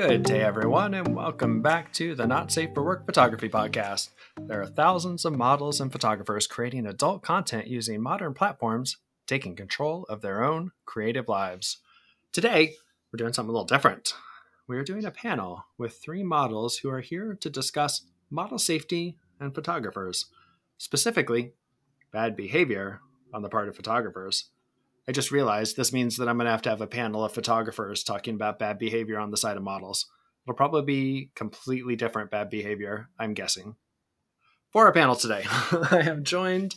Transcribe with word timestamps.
Good 0.00 0.22
day, 0.22 0.40
everyone, 0.40 0.94
and 0.94 1.14
welcome 1.14 1.60
back 1.60 1.92
to 1.92 2.14
the 2.14 2.26
Not 2.26 2.50
Safe 2.50 2.70
for 2.72 2.82
Work 2.82 3.04
Photography 3.04 3.50
Podcast. 3.50 4.08
There 4.40 4.62
are 4.62 4.66
thousands 4.66 5.26
of 5.26 5.36
models 5.36 5.78
and 5.78 5.92
photographers 5.92 6.46
creating 6.46 6.86
adult 6.86 7.20
content 7.20 7.66
using 7.66 8.00
modern 8.00 8.32
platforms, 8.32 8.96
taking 9.26 9.54
control 9.54 10.06
of 10.08 10.22
their 10.22 10.42
own 10.42 10.72
creative 10.86 11.28
lives. 11.28 11.80
Today, 12.32 12.76
we're 13.12 13.18
doing 13.18 13.34
something 13.34 13.50
a 13.50 13.52
little 13.52 13.66
different. 13.66 14.14
We 14.66 14.78
are 14.78 14.84
doing 14.84 15.04
a 15.04 15.10
panel 15.10 15.66
with 15.76 15.98
three 15.98 16.22
models 16.22 16.78
who 16.78 16.88
are 16.88 17.02
here 17.02 17.36
to 17.38 17.50
discuss 17.50 18.06
model 18.30 18.58
safety 18.58 19.18
and 19.38 19.54
photographers, 19.54 20.30
specifically, 20.78 21.52
bad 22.10 22.36
behavior 22.36 23.02
on 23.34 23.42
the 23.42 23.50
part 23.50 23.68
of 23.68 23.76
photographers. 23.76 24.46
I 25.08 25.12
just 25.12 25.30
realized 25.30 25.76
this 25.76 25.92
means 25.92 26.16
that 26.16 26.28
I'm 26.28 26.36
going 26.36 26.46
to 26.46 26.52
have 26.52 26.62
to 26.62 26.70
have 26.70 26.80
a 26.80 26.86
panel 26.86 27.24
of 27.24 27.32
photographers 27.32 28.04
talking 28.04 28.34
about 28.34 28.58
bad 28.58 28.78
behavior 28.78 29.18
on 29.18 29.30
the 29.30 29.36
side 29.36 29.56
of 29.56 29.62
models. 29.62 30.06
It'll 30.44 30.56
probably 30.56 30.82
be 30.82 31.30
completely 31.34 31.96
different 31.96 32.30
bad 32.30 32.50
behavior, 32.50 33.08
I'm 33.18 33.34
guessing. 33.34 33.76
For 34.70 34.86
our 34.86 34.92
panel 34.92 35.16
today, 35.16 35.44
I 35.48 36.04
am 36.06 36.24
joined 36.24 36.76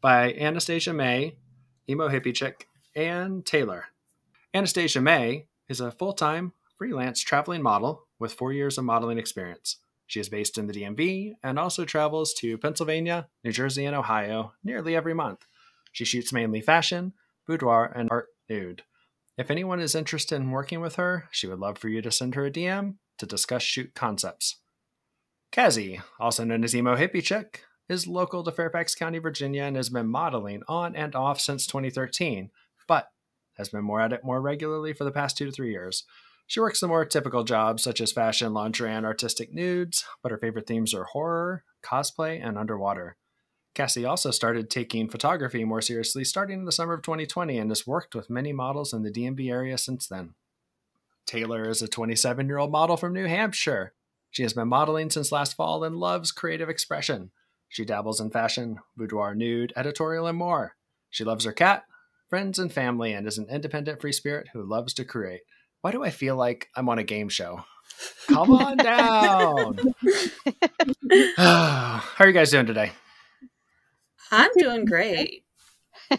by 0.00 0.32
Anastasia 0.32 0.92
Maye, 0.92 1.36
emo 1.88 2.08
hippie 2.08 2.34
chick, 2.34 2.68
and 2.96 3.44
Taylor. 3.44 3.86
Anastasia 4.54 5.00
Maye 5.00 5.46
is 5.68 5.80
a 5.80 5.90
full 5.90 6.12
time 6.12 6.52
freelance 6.78 7.20
traveling 7.20 7.62
model 7.62 8.06
with 8.18 8.32
four 8.32 8.52
years 8.52 8.78
of 8.78 8.84
modeling 8.84 9.18
experience. 9.18 9.76
She 10.06 10.20
is 10.20 10.28
based 10.28 10.58
in 10.58 10.66
the 10.66 10.72
DMV 10.72 11.34
and 11.42 11.58
also 11.58 11.84
travels 11.84 12.34
to 12.34 12.58
Pennsylvania, 12.58 13.28
New 13.42 13.52
Jersey, 13.52 13.84
and 13.84 13.96
Ohio 13.96 14.52
nearly 14.62 14.94
every 14.94 15.14
month. 15.14 15.46
She 15.92 16.04
shoots 16.04 16.32
mainly 16.32 16.60
fashion, 16.60 17.12
boudoir, 17.46 17.92
and 17.94 18.08
art 18.10 18.28
nude. 18.48 18.82
If 19.36 19.50
anyone 19.50 19.80
is 19.80 19.94
interested 19.94 20.36
in 20.36 20.50
working 20.50 20.80
with 20.80 20.96
her, 20.96 21.28
she 21.30 21.46
would 21.46 21.58
love 21.58 21.78
for 21.78 21.88
you 21.88 22.00
to 22.02 22.10
send 22.10 22.34
her 22.34 22.46
a 22.46 22.50
DM 22.50 22.96
to 23.18 23.26
discuss 23.26 23.62
shoot 23.62 23.94
concepts. 23.94 24.60
Cassie, 25.50 26.00
also 26.18 26.44
known 26.44 26.64
as 26.64 26.74
Emo 26.74 26.96
Hippie 26.96 27.22
Chick, 27.22 27.62
is 27.88 28.06
local 28.06 28.42
to 28.44 28.52
Fairfax 28.52 28.94
County, 28.94 29.18
Virginia, 29.18 29.64
and 29.64 29.76
has 29.76 29.90
been 29.90 30.08
modeling 30.08 30.62
on 30.68 30.96
and 30.96 31.14
off 31.14 31.40
since 31.40 31.66
2013, 31.66 32.50
but 32.88 33.08
has 33.56 33.68
been 33.68 33.84
more 33.84 34.00
at 34.00 34.12
it 34.12 34.24
more 34.24 34.40
regularly 34.40 34.92
for 34.92 35.04
the 35.04 35.12
past 35.12 35.36
two 35.36 35.46
to 35.46 35.52
three 35.52 35.70
years. 35.70 36.04
She 36.46 36.60
works 36.60 36.80
the 36.80 36.88
more 36.88 37.04
typical 37.04 37.44
jobs 37.44 37.82
such 37.82 38.00
as 38.00 38.12
fashion, 38.12 38.52
lingerie, 38.52 38.90
and 38.90 39.06
artistic 39.06 39.52
nudes, 39.52 40.04
but 40.22 40.32
her 40.32 40.38
favorite 40.38 40.66
themes 40.66 40.92
are 40.92 41.04
horror, 41.04 41.64
cosplay, 41.82 42.44
and 42.44 42.58
underwater. 42.58 43.16
Cassie 43.74 44.04
also 44.04 44.30
started 44.30 44.70
taking 44.70 45.08
photography 45.08 45.64
more 45.64 45.82
seriously 45.82 46.24
starting 46.24 46.60
in 46.60 46.64
the 46.64 46.72
summer 46.72 46.94
of 46.94 47.02
2020 47.02 47.58
and 47.58 47.70
has 47.70 47.86
worked 47.86 48.14
with 48.14 48.30
many 48.30 48.52
models 48.52 48.92
in 48.92 49.02
the 49.02 49.10
DMV 49.10 49.50
area 49.50 49.76
since 49.76 50.06
then. 50.06 50.34
Taylor 51.26 51.68
is 51.68 51.82
a 51.82 51.88
27 51.88 52.46
year 52.46 52.58
old 52.58 52.70
model 52.70 52.96
from 52.96 53.12
New 53.12 53.26
Hampshire. 53.26 53.92
She 54.30 54.42
has 54.42 54.52
been 54.52 54.68
modeling 54.68 55.10
since 55.10 55.32
last 55.32 55.54
fall 55.54 55.82
and 55.84 55.96
loves 55.96 56.32
creative 56.32 56.68
expression. 56.68 57.30
She 57.68 57.84
dabbles 57.84 58.20
in 58.20 58.30
fashion, 58.30 58.78
boudoir 58.96 59.34
nude, 59.34 59.72
editorial, 59.74 60.26
and 60.28 60.38
more. 60.38 60.76
She 61.10 61.24
loves 61.24 61.44
her 61.44 61.52
cat, 61.52 61.84
friends, 62.28 62.58
and 62.58 62.72
family, 62.72 63.12
and 63.12 63.26
is 63.26 63.38
an 63.38 63.48
independent 63.50 64.00
free 64.00 64.12
spirit 64.12 64.48
who 64.52 64.62
loves 64.62 64.94
to 64.94 65.04
create. 65.04 65.40
Why 65.80 65.90
do 65.90 66.04
I 66.04 66.10
feel 66.10 66.36
like 66.36 66.68
I'm 66.76 66.88
on 66.88 66.98
a 66.98 67.04
game 67.04 67.28
show? 67.28 67.64
Come 68.28 68.50
on 68.52 68.76
down. 68.78 69.78
How 71.36 72.02
are 72.18 72.26
you 72.26 72.32
guys 72.32 72.50
doing 72.50 72.66
today? 72.66 72.92
I'm 74.34 74.50
doing 74.58 74.84
great. 74.84 75.44
well, 76.10 76.18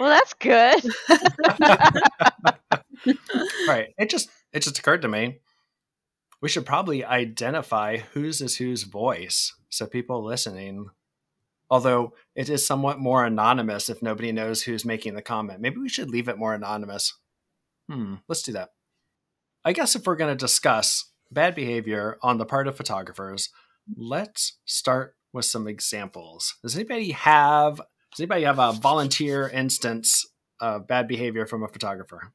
that's 0.00 0.34
good. 0.34 0.84
right. 3.68 3.88
It 3.98 4.10
just 4.10 4.28
it 4.52 4.62
just 4.62 4.78
occurred 4.78 5.02
to 5.02 5.08
me. 5.08 5.40
We 6.40 6.48
should 6.48 6.66
probably 6.66 7.04
identify 7.04 7.98
whose 7.98 8.40
is 8.40 8.56
whose 8.56 8.84
voice 8.84 9.54
so 9.68 9.86
people 9.86 10.24
listening 10.24 10.88
although 11.70 12.14
it 12.34 12.48
is 12.48 12.66
somewhat 12.66 12.98
more 12.98 13.24
anonymous 13.24 13.88
if 13.88 14.02
nobody 14.02 14.32
knows 14.32 14.62
who's 14.62 14.84
making 14.84 15.14
the 15.14 15.22
comment. 15.22 15.60
Maybe 15.60 15.78
we 15.78 15.88
should 15.88 16.10
leave 16.10 16.28
it 16.28 16.38
more 16.38 16.54
anonymous. 16.54 17.14
Hmm, 17.90 18.16
let's 18.28 18.42
do 18.42 18.52
that. 18.52 18.70
I 19.64 19.72
guess 19.72 19.94
if 19.94 20.06
we're 20.06 20.16
going 20.16 20.36
to 20.36 20.46
discuss 20.46 21.10
bad 21.30 21.54
behavior 21.54 22.18
on 22.22 22.38
the 22.38 22.46
part 22.46 22.68
of 22.68 22.76
photographers, 22.76 23.50
let's 23.96 24.58
start 24.64 25.14
with 25.32 25.44
some 25.44 25.68
examples. 25.68 26.54
Does 26.62 26.74
anybody 26.74 27.12
have 27.12 27.76
does 27.76 28.20
anybody 28.20 28.44
have 28.44 28.58
a 28.58 28.72
volunteer 28.72 29.48
instance 29.48 30.26
of 30.60 30.86
bad 30.86 31.06
behavior 31.08 31.46
from 31.46 31.62
a 31.62 31.68
photographer? 31.68 32.32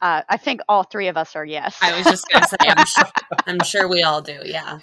Uh, 0.00 0.22
I 0.28 0.36
think 0.36 0.60
all 0.68 0.82
three 0.82 1.06
of 1.06 1.16
us 1.16 1.36
are 1.36 1.44
yes. 1.44 1.78
I 1.80 1.96
was 1.96 2.04
just 2.04 2.28
going 2.28 2.42
to 2.42 2.48
say, 2.48 2.56
I'm 2.68 2.84
sure, 2.86 3.04
I'm 3.46 3.60
sure 3.60 3.88
we 3.88 4.02
all 4.02 4.20
do. 4.20 4.40
Yeah. 4.44 4.80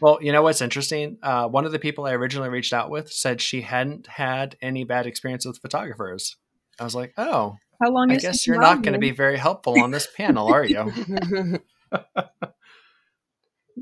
Well, 0.00 0.18
you 0.22 0.32
know 0.32 0.40
what's 0.40 0.62
interesting? 0.62 1.18
Uh, 1.22 1.46
one 1.48 1.66
of 1.66 1.72
the 1.72 1.78
people 1.78 2.06
I 2.06 2.12
originally 2.12 2.48
reached 2.48 2.72
out 2.72 2.88
with 2.88 3.12
said 3.12 3.42
she 3.42 3.60
hadn't 3.60 4.06
had 4.06 4.56
any 4.62 4.84
bad 4.84 5.06
experience 5.06 5.44
with 5.44 5.58
photographers. 5.58 6.36
I 6.80 6.84
was 6.84 6.94
like, 6.94 7.12
oh, 7.18 7.56
how 7.82 7.90
long? 7.90 8.10
I 8.10 8.16
guess 8.16 8.46
you're 8.46 8.58
not 8.58 8.82
going 8.82 8.94
to 8.94 8.98
be 8.98 9.10
very 9.10 9.36
helpful 9.36 9.78
on 9.82 9.90
this 9.90 10.08
panel, 10.16 10.48
are 10.48 10.64
you? 10.64 10.90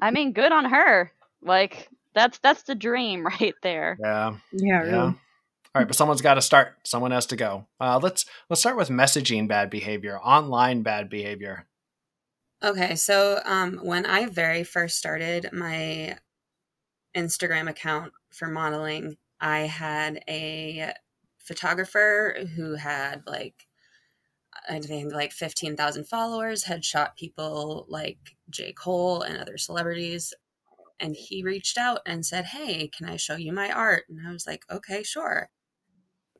I 0.02 0.10
mean, 0.10 0.32
good 0.32 0.50
on 0.50 0.64
her. 0.64 1.12
Like 1.42 1.88
that's 2.14 2.38
that's 2.38 2.62
the 2.64 2.74
dream 2.74 3.26
right 3.40 3.54
there. 3.62 3.96
Yeah. 4.00 4.36
Yeah. 4.52 4.78
Really. 4.78 4.90
yeah. 4.90 5.12
All 5.74 5.80
right, 5.80 5.88
but 5.88 5.96
someone's 5.96 6.20
got 6.20 6.34
to 6.34 6.42
start. 6.42 6.74
Someone 6.84 7.12
has 7.12 7.24
to 7.26 7.36
go. 7.36 7.66
Uh, 7.80 7.98
let's 8.02 8.26
let's 8.50 8.60
start 8.60 8.76
with 8.76 8.90
messaging 8.90 9.48
bad 9.48 9.70
behavior, 9.70 10.18
online 10.18 10.82
bad 10.82 11.08
behavior. 11.08 11.66
Okay, 12.62 12.94
so 12.94 13.40
um, 13.44 13.80
when 13.82 14.04
I 14.04 14.26
very 14.26 14.64
first 14.64 14.98
started 14.98 15.48
my 15.52 16.18
Instagram 17.16 17.70
account 17.70 18.12
for 18.30 18.48
modeling, 18.48 19.16
I 19.40 19.60
had 19.60 20.22
a 20.28 20.92
photographer 21.38 22.36
who 22.54 22.74
had 22.74 23.22
like 23.26 23.66
I 24.68 24.78
think 24.78 25.12
like 25.12 25.32
15,000 25.32 26.06
followers, 26.06 26.64
had 26.64 26.84
shot 26.84 27.16
people 27.16 27.86
like 27.88 28.18
J. 28.50 28.72
Cole 28.72 29.22
and 29.22 29.38
other 29.38 29.56
celebrities 29.56 30.34
and 31.02 31.16
he 31.16 31.42
reached 31.42 31.76
out 31.76 32.00
and 32.06 32.24
said, 32.24 32.46
Hey, 32.46 32.88
can 32.88 33.06
I 33.06 33.16
show 33.16 33.36
you 33.36 33.52
my 33.52 33.70
art? 33.70 34.04
And 34.08 34.26
I 34.26 34.32
was 34.32 34.46
like, 34.46 34.62
Okay, 34.70 35.02
sure. 35.02 35.50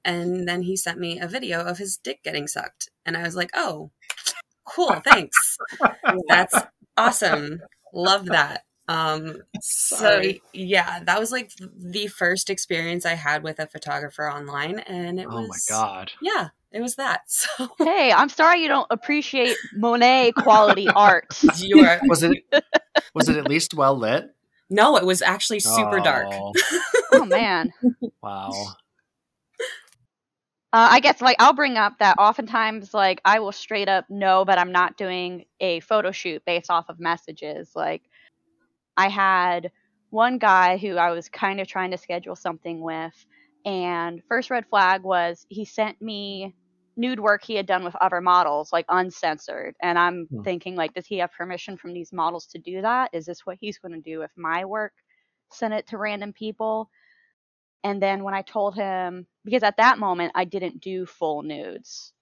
And 0.04 0.48
then 0.48 0.62
he 0.62 0.76
sent 0.76 0.98
me 0.98 1.20
a 1.20 1.28
video 1.28 1.60
of 1.60 1.78
his 1.78 1.96
dick 1.96 2.22
getting 2.22 2.46
sucked. 2.46 2.88
And 3.04 3.16
I 3.16 3.22
was 3.22 3.36
like, 3.36 3.50
Oh, 3.54 3.90
cool, 4.64 5.02
thanks. 5.04 5.58
That's 6.28 6.54
awesome. 6.96 7.60
Love 7.92 8.26
that. 8.26 8.64
Um, 8.88 9.42
so 9.60 10.22
yeah, 10.52 11.02
that 11.04 11.18
was 11.18 11.32
like 11.32 11.52
the 11.76 12.06
first 12.06 12.50
experience 12.50 13.06
I 13.06 13.14
had 13.14 13.42
with 13.42 13.58
a 13.58 13.66
photographer 13.66 14.30
online. 14.30 14.78
And 14.80 15.18
it 15.18 15.26
oh 15.28 15.40
was, 15.40 15.48
my 15.48 15.74
God. 15.74 16.12
Yeah, 16.20 16.48
it 16.70 16.80
was 16.80 16.96
that. 16.96 17.22
So 17.28 17.68
hey, 17.78 18.12
I'm 18.12 18.28
sorry 18.28 18.62
you 18.62 18.68
don't 18.68 18.86
appreciate 18.90 19.56
Monet 19.74 20.32
quality 20.32 20.88
art. 20.94 21.26
You 21.58 21.84
are. 21.84 22.00
Was 22.04 22.22
it 22.22 22.44
was 23.14 23.28
it 23.28 23.36
at 23.36 23.48
least 23.48 23.74
well 23.74 23.96
lit? 23.96 24.34
No, 24.72 24.96
it 24.96 25.04
was 25.04 25.22
actually 25.22 25.60
super 25.60 26.00
oh. 26.00 26.02
dark. 26.02 26.26
oh 27.12 27.24
man. 27.26 27.72
Wow. 28.22 28.50
Uh, 30.74 30.88
I 30.90 31.00
guess 31.00 31.20
like 31.20 31.36
I'll 31.38 31.52
bring 31.52 31.76
up 31.76 31.98
that 31.98 32.18
oftentimes 32.18 32.94
like 32.94 33.20
I 33.26 33.40
will 33.40 33.52
straight 33.52 33.90
up 33.90 34.08
know 34.08 34.46
but 34.46 34.58
I'm 34.58 34.72
not 34.72 34.96
doing 34.96 35.44
a 35.60 35.80
photo 35.80 36.10
shoot 36.12 36.42
based 36.46 36.70
off 36.70 36.88
of 36.88 36.98
messages. 36.98 37.72
Like 37.76 38.02
I 38.96 39.08
had 39.08 39.70
one 40.08 40.38
guy 40.38 40.78
who 40.78 40.96
I 40.96 41.10
was 41.10 41.28
kind 41.28 41.60
of 41.60 41.68
trying 41.68 41.90
to 41.90 41.98
schedule 41.98 42.36
something 42.36 42.80
with, 42.80 43.26
and 43.66 44.22
first 44.28 44.48
red 44.50 44.64
flag 44.66 45.02
was 45.02 45.46
he 45.50 45.66
sent 45.66 46.00
me 46.00 46.54
nude 46.96 47.20
work 47.20 47.44
he 47.44 47.54
had 47.54 47.66
done 47.66 47.84
with 47.84 47.96
other 47.96 48.20
models, 48.20 48.72
like 48.72 48.86
uncensored. 48.88 49.74
And 49.80 49.98
I'm 49.98 50.26
hmm. 50.26 50.42
thinking, 50.42 50.76
like, 50.76 50.94
does 50.94 51.06
he 51.06 51.18
have 51.18 51.32
permission 51.32 51.76
from 51.76 51.92
these 51.92 52.12
models 52.12 52.46
to 52.48 52.58
do 52.58 52.82
that? 52.82 53.10
Is 53.12 53.26
this 53.26 53.46
what 53.46 53.58
he's 53.60 53.78
going 53.78 53.94
to 53.94 54.00
do 54.00 54.18
with 54.18 54.30
my 54.36 54.64
work? 54.64 54.92
Send 55.50 55.74
it 55.74 55.86
to 55.88 55.98
random 55.98 56.32
people. 56.32 56.90
And 57.84 58.00
then 58.00 58.22
when 58.22 58.34
I 58.34 58.42
told 58.42 58.74
him, 58.74 59.26
because 59.44 59.62
at 59.62 59.78
that 59.78 59.98
moment 59.98 60.32
I 60.34 60.44
didn't 60.44 60.80
do 60.80 61.06
full 61.06 61.42
nudes, 61.42 62.12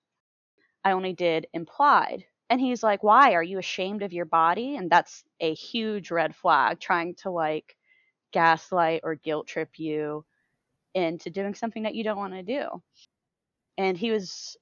I 0.85 0.93
only 0.93 1.13
did 1.13 1.47
implied. 1.53 2.25
And 2.49 2.61
he's 2.61 2.83
like, 2.83 3.03
why? 3.03 3.35
Are 3.35 3.43
you 3.43 3.59
ashamed 3.59 4.03
of 4.03 4.13
your 4.13 4.25
body? 4.25 4.77
And 4.77 4.91
that's 4.91 5.23
a 5.39 5.55
huge 5.55 6.11
red 6.11 6.35
flag, 6.35 6.81
trying 6.81 7.15
to 7.17 7.31
like 7.31 7.77
gaslight 8.33 9.03
or 9.05 9.15
guilt 9.15 9.47
trip 9.47 9.79
you 9.79 10.25
into 10.95 11.31
doing 11.31 11.55
something 11.55 11.85
that 11.85 11.95
you 11.95 12.03
don't 12.03 12.17
want 12.17 12.33
to 12.33 12.43
do 12.43 12.83
and 13.81 13.97
he 13.97 14.11
was 14.11 14.59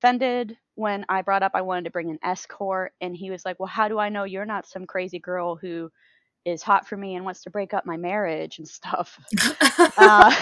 offended 0.00 0.56
when 0.76 1.04
I 1.10 1.20
brought 1.20 1.42
up 1.42 1.52
I 1.54 1.60
wanted 1.60 1.84
to 1.84 1.90
bring 1.90 2.10
an 2.10 2.18
escort, 2.24 2.92
and 3.02 3.14
he 3.14 3.30
was 3.30 3.44
like, 3.44 3.60
"Well, 3.60 3.66
how 3.66 3.86
do 3.88 3.98
I 3.98 4.08
know 4.08 4.24
you're 4.24 4.46
not 4.46 4.66
some 4.66 4.86
crazy 4.86 5.18
girl 5.18 5.56
who 5.56 5.90
is 6.46 6.62
hot 6.62 6.88
for 6.88 6.96
me 6.96 7.14
and 7.14 7.24
wants 7.24 7.42
to 7.42 7.50
break 7.50 7.74
up 7.74 7.84
my 7.84 7.98
marriage 7.98 8.58
and 8.58 8.66
stuff?" 8.66 9.18
uh, 9.98 10.34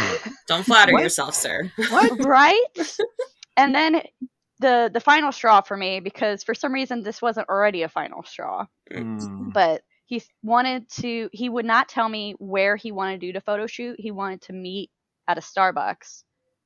Don't 0.47 0.65
flatter 0.65 0.93
what? 0.93 1.03
yourself, 1.03 1.35
sir. 1.35 1.73
What? 1.77 2.25
right? 2.25 2.65
And 3.57 3.75
then 3.75 4.03
the 4.61 4.91
the 4.93 5.01
final 5.01 5.33
straw 5.33 5.61
for 5.61 5.77
me 5.77 5.99
because 5.99 6.45
for 6.45 6.55
some 6.55 6.73
reason 6.73 7.03
this 7.03 7.21
wasn't 7.21 7.49
already 7.49 7.83
a 7.83 7.89
final 7.89 8.23
straw. 8.23 8.67
Mm. 8.93 9.53
But 9.53 9.83
he 10.07 10.23
wanted 10.45 10.89
to 11.01 11.29
he 11.33 11.49
would 11.49 11.67
not 11.67 11.89
tell 11.89 12.09
me 12.09 12.37
where 12.39 12.77
he 12.77 12.93
wanted 12.93 13.21
to 13.21 13.27
do 13.27 13.33
the 13.33 13.41
photo 13.41 13.67
shoot. 13.67 13.99
He 13.99 14.13
wanted 14.13 14.43
to 14.43 14.53
meet 14.53 14.91
at 15.27 15.39
a 15.39 15.41
Starbucks 15.41 16.23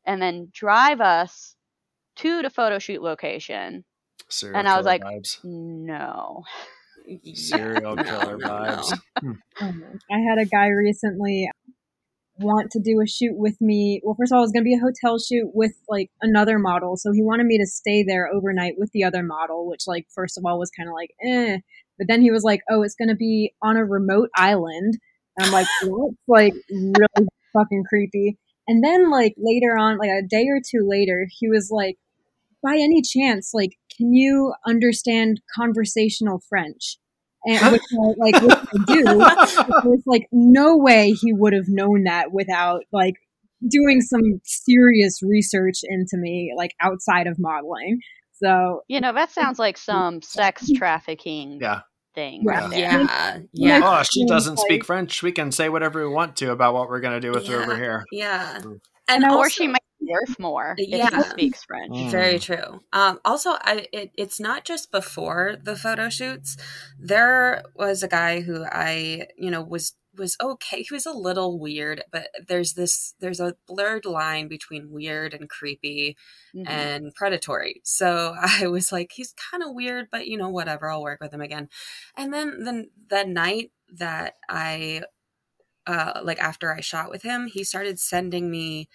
and 0.06 0.20
then 0.20 0.49
drive 0.52 1.00
us 1.00 1.54
to 2.16 2.43
the 2.43 2.50
photo 2.50 2.78
shoot 2.78 3.02
location. 3.02 3.84
Serial 4.28 4.58
And 4.58 4.69
I 4.69 4.76
was 4.76 4.87
like, 4.87 5.02
vibes. 5.02 5.38
No. 5.44 6.44
serial 7.34 7.96
killer 8.05 8.38
vibes. 8.38 8.93
Hmm. 9.19 9.32
I 10.11 10.19
had 10.19 10.38
a 10.38 10.46
guy 10.46 10.69
recently 10.69 11.49
want 12.38 12.70
to 12.72 12.81
do 12.81 13.00
a 13.00 13.06
shoot 13.06 13.37
with 13.37 13.61
me. 13.61 14.00
Well, 14.02 14.16
first 14.19 14.32
of 14.32 14.37
all, 14.37 14.43
it 14.43 14.46
was 14.46 14.52
going 14.52 14.64
to 14.64 14.69
be 14.69 14.75
a 14.75 14.81
hotel 14.81 15.19
shoot 15.19 15.50
with 15.55 15.72
like 15.88 16.11
another 16.20 16.58
model. 16.58 16.96
So 16.96 17.12
he 17.12 17.22
wanted 17.22 17.46
me 17.46 17.58
to 17.58 17.66
stay 17.66 18.02
there 18.02 18.28
overnight 18.28 18.75
with 18.76 18.90
the 18.93 19.05
other 19.05 19.22
model, 19.22 19.69
which 19.69 19.87
like 19.87 20.06
first 20.14 20.37
of 20.37 20.44
all 20.44 20.58
was 20.58 20.70
kind 20.70 20.88
of 20.88 20.94
like, 20.94 21.10
eh. 21.22 21.58
But 21.99 22.08
then 22.08 22.22
he 22.22 22.31
was 22.31 22.43
like, 22.43 22.60
oh, 22.70 22.82
it's 22.82 22.96
going 22.96 23.08
to 23.08 23.14
be 23.14 23.55
on 23.62 23.76
a 23.76 23.84
remote 23.84 24.31
island. 24.37 24.99
And 25.37 25.46
I'm 25.46 25.52
like, 25.52 25.67
what? 25.84 26.12
Like 26.26 26.55
really 26.70 27.28
fucking 27.52 27.84
creepy. 27.88 28.37
And 28.67 28.82
then 28.82 29.10
like 29.10 29.34
later 29.37 29.76
on, 29.78 29.99
like 29.99 30.10
a 30.10 30.26
day 30.26 30.46
or 30.49 30.58
two 30.58 30.87
later, 30.88 31.26
he 31.38 31.49
was 31.49 31.70
like, 31.70 31.96
by 32.64 32.75
any 32.75 33.02
chance, 33.02 33.50
like, 33.52 33.76
can 33.96 34.12
you 34.12 34.55
understand 34.66 35.40
conversational 35.55 36.40
French? 36.49 36.96
And 37.46 37.72
which 37.72 37.82
I, 37.93 38.14
like, 38.16 38.43
which 38.43 38.58
I 38.58 38.84
do. 38.87 39.05
There's 39.84 40.02
like 40.06 40.26
no 40.32 40.76
way 40.78 41.11
he 41.11 41.32
would 41.34 41.52
have 41.52 41.69
known 41.69 42.05
that 42.05 42.32
without 42.32 42.84
like 42.90 43.14
doing 43.69 44.00
some 44.00 44.40
serious 44.44 45.20
research 45.22 45.81
into 45.84 46.16
me, 46.16 46.55
like 46.56 46.72
outside 46.81 47.26
of 47.26 47.37
modeling. 47.38 48.00
So 48.32 48.81
You 48.88 49.00
know, 49.00 49.12
that 49.12 49.31
sounds 49.31 49.58
like 49.58 49.76
some 49.76 50.22
sex 50.22 50.70
trafficking 50.75 51.58
Yeah. 51.60 51.81
thing 52.14 52.44
Yeah. 52.46 52.60
right 52.60 52.70
there. 52.70 52.78
Yeah, 52.81 53.38
yeah, 53.52 53.81
Oh, 53.84 54.02
she 54.10 54.25
doesn't 54.26 54.58
speak 54.58 54.84
French. 54.84 55.22
We 55.22 55.31
can 55.32 55.52
say 55.52 55.69
whatever 55.69 56.00
we 56.06 56.12
want 56.12 56.37
to 56.37 56.50
about 56.50 56.72
what 56.72 56.88
we're 56.88 57.00
going 57.00 57.14
to 57.14 57.20
do 57.20 57.31
with 57.31 57.46
her 57.49 57.60
over 57.62 57.76
here. 57.76 58.05
yeah. 58.10 58.58
Mm. 58.60 58.81
And 59.06 59.25
or 59.25 59.31
also, 59.37 59.49
she 59.50 59.67
might 59.69 59.75
be 59.75 59.83
worth 60.06 60.39
more 60.39 60.81
if 60.89 60.89
Yeah. 60.89 61.11
he 61.11 61.23
speaks 61.23 61.65
French. 61.65 61.93
Mm. 61.95 62.11
Very 62.11 62.39
true. 62.39 62.81
Um, 62.93 63.21
also, 63.25 63.51
I 63.61 63.87
it, 63.93 64.11
it's 64.17 64.41
not 64.41 64.65
just 64.65 64.91
before 64.91 65.56
the 65.62 65.77
photo 65.77 66.09
shoots. 66.09 66.56
There 66.99 67.62
was 67.75 68.03
a 68.03 68.09
guy 68.09 68.41
who 68.41 68.65
I, 68.65 69.29
you 69.37 69.51
know, 69.51 69.62
was 69.62 69.95
was 70.17 70.37
okay. 70.41 70.83
He 70.83 70.95
was 70.95 71.06
a 71.06 71.12
little 71.12 71.59
weird, 71.59 72.05
but 72.12 72.29
there's 72.47 72.75
this 72.75 73.15
there's 73.21 73.41
a 73.41 73.56
blurred 73.67 74.05
line 74.06 74.47
between 74.49 74.93
weird 74.93 75.35
and 75.35 75.49
creepy 75.49 76.17
Mhm. 76.55 76.69
and 76.69 77.15
predatory. 77.15 77.81
So 77.85 78.35
I 78.41 78.69
was 78.69 78.93
like, 78.93 79.12
he's 79.15 79.33
kind 79.51 79.62
of 79.65 79.75
weird, 79.75 80.09
but 80.12 80.27
you 80.29 80.37
know, 80.39 80.49
whatever. 80.51 80.89
I'll 80.91 81.03
work 81.03 81.21
with 81.21 81.33
him 81.35 81.41
again. 81.41 81.69
And 82.17 82.33
then 82.33 82.62
then 82.65 82.91
the 83.09 83.25
night 83.25 83.73
that 83.93 84.35
I 84.49 85.03
uh 85.87 86.21
like 86.25 86.39
after 86.41 86.73
I 86.75 86.81
shot 86.81 87.11
with 87.11 87.23
him, 87.23 87.47
he 87.47 87.65
started 87.65 87.99
sending 87.99 88.51
me 88.51 88.89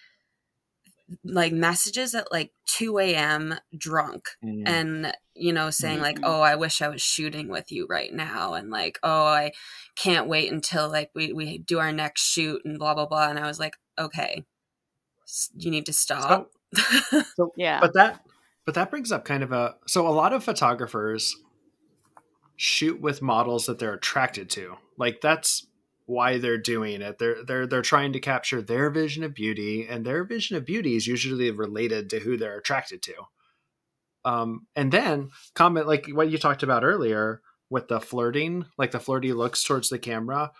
like 1.23 1.51
messages 1.53 2.13
at 2.13 2.31
like 2.31 2.51
2 2.67 2.99
a.m. 2.99 3.55
drunk 3.77 4.25
Mm. 4.43 4.63
and 4.67 5.13
you 5.33 5.51
know 5.53 5.69
saying 5.69 6.01
like 6.01 6.17
Mhm. 6.19 6.23
oh 6.25 6.41
i 6.41 6.55
wish 6.55 6.81
i 6.81 6.87
was 6.89 7.01
shooting 7.01 7.47
with 7.47 7.71
you 7.71 7.87
right 7.89 8.13
now 8.13 8.53
and 8.53 8.69
like 8.69 8.99
oh 9.03 9.25
i 9.25 9.51
can't 9.95 10.27
wait 10.27 10.51
until 10.51 10.89
like 10.89 11.09
we, 11.15 11.31
we 11.33 11.57
do 11.59 11.79
our 11.79 11.91
next 11.91 12.21
shoot 12.29 12.61
and 12.65 12.77
blah 12.77 12.93
blah 12.93 13.05
blah 13.05 13.29
and 13.29 13.39
i 13.39 13.47
was 13.47 13.59
like 13.59 13.75
okay 13.97 14.43
you 15.55 15.71
need 15.71 15.85
to 15.85 15.93
stop 15.93 16.51
So, 17.37 17.51
Yeah. 17.55 17.79
but 17.79 17.93
that 17.93 18.21
but 18.65 18.75
that 18.75 18.89
brings 18.91 19.11
up 19.11 19.25
kind 19.25 19.41
of 19.43 19.51
a 19.51 19.75
so 19.87 20.07
a 20.07 20.09
lot 20.09 20.33
of 20.33 20.43
photographers 20.43 21.35
shoot 22.55 22.99
with 23.01 23.21
models 23.21 23.65
that 23.67 23.79
they're 23.79 23.93
attracted 23.93 24.49
to 24.51 24.75
like 24.97 25.21
that's 25.21 25.65
why 26.09 26.39
they're 26.39 26.57
doing 26.57 27.01
it 27.03 27.19
they're 27.19 27.43
they're 27.45 27.67
they're 27.67 27.83
trying 27.83 28.11
to 28.13 28.19
capture 28.19 28.63
their 28.63 28.89
vision 28.89 29.23
of 29.23 29.35
beauty 29.35 29.85
and 29.87 30.03
their 30.03 30.23
vision 30.23 30.57
of 30.57 30.65
beauty 30.65 30.95
is 30.95 31.05
usually 31.05 31.51
related 31.51 32.09
to 32.09 32.19
who 32.19 32.35
they're 32.35 32.57
attracted 32.57 32.99
to 33.03 33.13
um 34.25 34.65
and 34.75 34.91
then 34.91 35.29
comment 35.53 35.85
like 35.87 36.07
what 36.07 36.31
you 36.31 36.39
talked 36.39 36.63
about 36.63 36.83
earlier 36.83 37.41
with 37.69 37.87
the 37.89 37.99
flirting 38.01 38.65
like 38.75 38.89
the 38.89 38.99
flirty 38.99 39.33
looks 39.33 39.63
towards 39.63 39.89
the 39.89 39.99
camera 39.99 40.51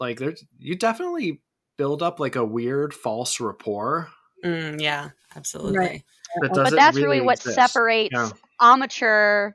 like 0.00 0.18
there's 0.18 0.44
you 0.58 0.74
definitely 0.74 1.40
build 1.78 2.02
up 2.02 2.18
like 2.18 2.34
a 2.34 2.44
weird 2.44 2.92
false 2.92 3.38
rapport 3.40 4.08
Mm, 4.44 4.78
yeah 4.80 5.10
absolutely 5.36 5.78
Right. 5.78 6.02
that 6.42 6.50
but 6.52 6.70
that's 6.76 6.96
really, 6.96 7.06
really 7.18 7.20
what 7.26 7.38
exist. 7.38 7.54
separates 7.54 8.12
Yeah. 8.12 8.30
amateur 8.60 9.52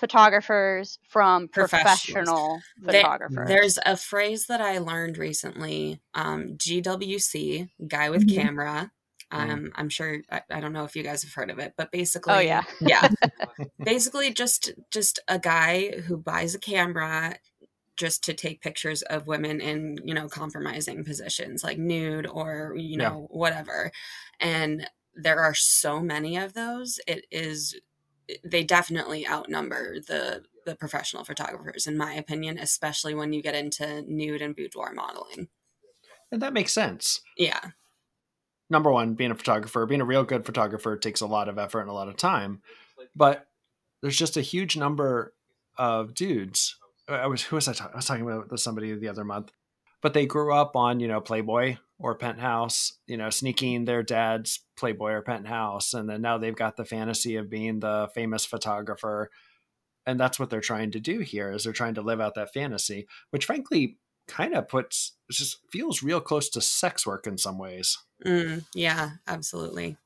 photographers 0.00 0.98
from 1.08 1.46
Professionals. 1.48 1.84
professional 2.04 2.60
There- 2.80 3.02
photographers. 3.02 3.48
there's 3.48 3.78
a 3.86 3.96
phrase 3.96 4.46
that 4.46 4.60
i 4.60 4.78
learned 4.78 5.18
recently 5.18 6.00
um 6.14 6.56
gwc 6.56 7.68
guy 7.86 8.10
with 8.10 8.26
Mhm. 8.26 8.34
camera 8.34 8.92
Mm. 9.32 9.50
um 9.50 9.72
i'm 9.76 9.88
sure 9.88 10.22
I, 10.30 10.42
I 10.50 10.58
don't 10.60 10.72
know 10.72 10.84
if 10.84 10.96
you 10.96 11.04
guys 11.04 11.22
have 11.22 11.32
heard 11.34 11.50
of 11.50 11.58
it 11.60 11.74
but 11.76 11.92
basically 11.92 12.32
oh 12.34 12.38
yeah. 12.40 12.64
yeah 12.80 13.08
basically 13.84 14.32
just 14.32 14.72
just 14.90 15.20
a 15.28 15.38
guy 15.38 16.00
who 16.00 16.16
buys 16.16 16.54
a 16.54 16.58
camera 16.58 17.36
just 17.96 18.24
to 18.24 18.32
take 18.34 18.62
pictures 18.62 19.02
of 19.02 19.26
women 19.28 19.60
in 19.60 19.98
you 20.04 20.14
know 20.14 20.26
compromising 20.28 21.04
positions 21.04 21.62
like 21.62 21.78
nude 21.78 22.26
or 22.26 22.74
you 22.76 22.96
Yeah. 22.98 23.08
know 23.10 23.26
whatever 23.30 23.92
and 24.40 24.88
there 25.14 25.40
are 25.40 25.54
so 25.54 26.00
many 26.00 26.36
of 26.36 26.54
those 26.54 26.98
it 27.06 27.26
is 27.30 27.78
they 28.44 28.64
definitely 28.64 29.26
outnumber 29.26 29.96
the 30.00 30.42
the 30.66 30.74
professional 30.74 31.24
photographers 31.24 31.86
in 31.86 31.96
my 31.96 32.12
opinion 32.14 32.58
especially 32.58 33.14
when 33.14 33.32
you 33.32 33.42
get 33.42 33.54
into 33.54 34.02
nude 34.02 34.42
and 34.42 34.54
boudoir 34.54 34.92
modeling 34.92 35.48
and 36.30 36.42
that 36.42 36.52
makes 36.52 36.72
sense 36.72 37.20
yeah 37.36 37.70
number 38.70 38.90
one, 38.90 39.14
being 39.14 39.32
a 39.32 39.34
photographer, 39.34 39.84
being 39.84 40.00
a 40.00 40.06
real 40.06 40.24
good 40.24 40.46
photographer 40.46 40.96
takes 40.96 41.20
a 41.20 41.26
lot 41.26 41.48
of 41.48 41.58
effort 41.58 41.80
and 41.80 41.90
a 41.90 41.94
lot 41.94 42.08
of 42.08 42.16
time. 42.16 42.62
But 43.14 43.46
there's 44.00 44.16
just 44.16 44.36
a 44.36 44.42
huge 44.42 44.76
number 44.76 45.34
of 45.76 46.14
dudes. 46.14 46.76
I 47.08 47.26
was 47.26 47.42
who 47.42 47.56
was 47.56 47.66
I 47.66 47.72
talking? 47.72 47.92
I 47.92 47.96
was 47.96 48.06
talking 48.06 48.22
about 48.22 48.50
with 48.50 48.60
somebody 48.60 48.94
the 48.94 49.08
other 49.08 49.24
month, 49.24 49.50
but 50.00 50.14
they 50.14 50.26
grew 50.26 50.54
up 50.54 50.76
on 50.76 51.00
you 51.00 51.08
know 51.08 51.20
Playboy 51.20 51.76
or 52.00 52.14
Penthouse, 52.14 52.94
you 53.06 53.16
know, 53.16 53.30
sneaking 53.30 53.84
their 53.84 54.02
dad's 54.02 54.60
Playboy 54.76 55.12
or 55.12 55.22
Penthouse, 55.22 55.94
and 55.94 56.08
then 56.08 56.22
now 56.22 56.38
they've 56.38 56.56
got 56.56 56.76
the 56.76 56.84
fantasy 56.84 57.36
of 57.36 57.50
being 57.50 57.80
the 57.80 58.08
famous 58.14 58.44
photographer, 58.46 59.30
and 60.06 60.18
that's 60.18 60.38
what 60.38 60.50
they're 60.50 60.60
trying 60.60 60.90
to 60.92 61.00
do 61.00 61.20
here. 61.20 61.52
Is 61.52 61.64
they're 61.64 61.72
trying 61.72 61.94
to 61.94 62.02
live 62.02 62.20
out 62.20 62.34
that 62.34 62.52
fantasy, 62.52 63.06
which 63.30 63.44
frankly 63.44 63.98
kind 64.26 64.54
of 64.54 64.68
puts 64.68 65.12
just 65.30 65.58
feels 65.70 66.02
real 66.02 66.20
close 66.20 66.48
to 66.48 66.60
sex 66.60 67.06
work 67.06 67.26
in 67.26 67.36
some 67.36 67.58
ways. 67.58 67.98
mm, 68.24 68.64
yeah 68.74 69.10
absolutely 69.26 69.96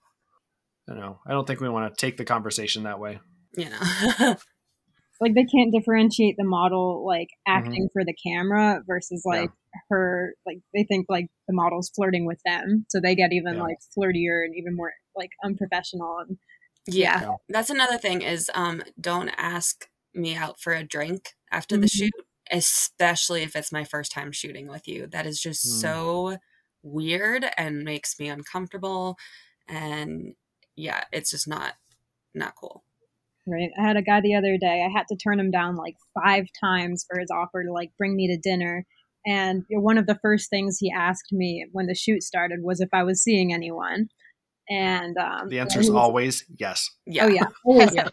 you 0.88 0.94
know, 0.94 1.18
I 1.26 1.32
don't 1.32 1.46
think 1.46 1.60
we 1.60 1.68
want 1.68 1.94
to 1.94 1.98
take 1.98 2.18
the 2.18 2.24
conversation 2.26 2.82
that 2.82 3.00
way. 3.00 3.20
you 3.56 3.68
know 4.20 4.36
like 5.20 5.34
they 5.34 5.44
can't 5.44 5.72
differentiate 5.72 6.36
the 6.36 6.44
model 6.44 7.04
like 7.06 7.28
acting 7.46 7.88
for 7.92 8.04
the 8.04 8.14
camera 8.14 8.82
versus 8.86 9.22
Yeah. 9.24 9.46
Like 9.74 9.80
her 9.90 10.34
like 10.46 10.58
they 10.72 10.84
think 10.84 11.06
like 11.08 11.26
the 11.48 11.54
model's 11.54 11.90
flirting 11.90 12.26
with 12.26 12.40
them 12.44 12.86
so 12.88 13.00
they 13.00 13.14
get 13.14 13.32
even 13.32 13.56
Yeah. 13.56 13.62
like 13.62 13.76
flirtier 13.96 14.44
and 14.44 14.54
even 14.56 14.74
more 14.76 14.92
like 15.16 15.30
unprofessional 15.44 16.18
and 16.18 16.38
Yeah. 16.86 17.20
Yeah. 17.22 17.34
That's 17.48 17.70
another 17.70 17.98
thing 17.98 18.22
is 18.22 18.50
um 18.54 18.82
don't 19.00 19.30
ask 19.30 19.88
me 20.14 20.36
out 20.36 20.60
for 20.60 20.72
a 20.74 20.84
drink 20.84 21.34
after 21.50 21.76
the 21.76 21.86
Mhm. 21.86 21.90
shoot, 21.90 22.12
especially 22.50 23.42
if 23.42 23.56
it's 23.56 23.72
my 23.72 23.84
first 23.84 24.12
time 24.12 24.32
shooting 24.32 24.68
with 24.68 24.86
you. 24.86 25.06
That 25.06 25.26
is 25.26 25.40
just 25.40 25.64
Mm. 25.66 25.80
so 25.80 26.36
weird 26.82 27.46
and 27.56 27.84
makes 27.84 28.18
me 28.20 28.28
uncomfortable 28.28 29.16
and 29.68 30.34
yeah, 30.76 31.04
it's 31.12 31.30
just 31.30 31.48
not 31.48 31.74
not 32.34 32.54
cool. 32.56 32.84
right 33.46 33.70
i 33.78 33.82
had 33.82 33.96
a 33.96 34.02
guy 34.02 34.20
the 34.20 34.34
other 34.34 34.56
day 34.58 34.82
i 34.84 34.90
had 34.90 35.06
to 35.08 35.16
turn 35.16 35.38
him 35.38 35.50
down 35.50 35.76
like 35.76 35.96
five 36.14 36.46
times 36.58 37.04
for 37.08 37.18
his 37.18 37.30
offer 37.30 37.62
to 37.62 37.72
like 37.72 37.90
bring 37.98 38.16
me 38.16 38.26
to 38.28 38.36
dinner 38.38 38.86
and 39.26 39.64
one 39.70 39.98
of 39.98 40.06
the 40.06 40.18
first 40.22 40.50
things 40.50 40.78
he 40.78 40.90
asked 40.90 41.32
me 41.32 41.66
when 41.72 41.86
the 41.86 41.94
shoot 41.94 42.22
started 42.22 42.60
was 42.62 42.80
if 42.80 42.88
i 42.92 43.02
was 43.02 43.22
seeing 43.22 43.52
anyone 43.52 44.08
and 44.68 45.16
um 45.18 45.48
The 45.48 45.58
answer 45.60 45.80
is 45.80 45.90
always 45.90 46.44
yes. 46.58 46.90
Yeah. 47.06 47.24
Oh 47.24 47.28
yeah. 47.28 47.46
always. 47.64 47.94
Yeah. 47.94 48.08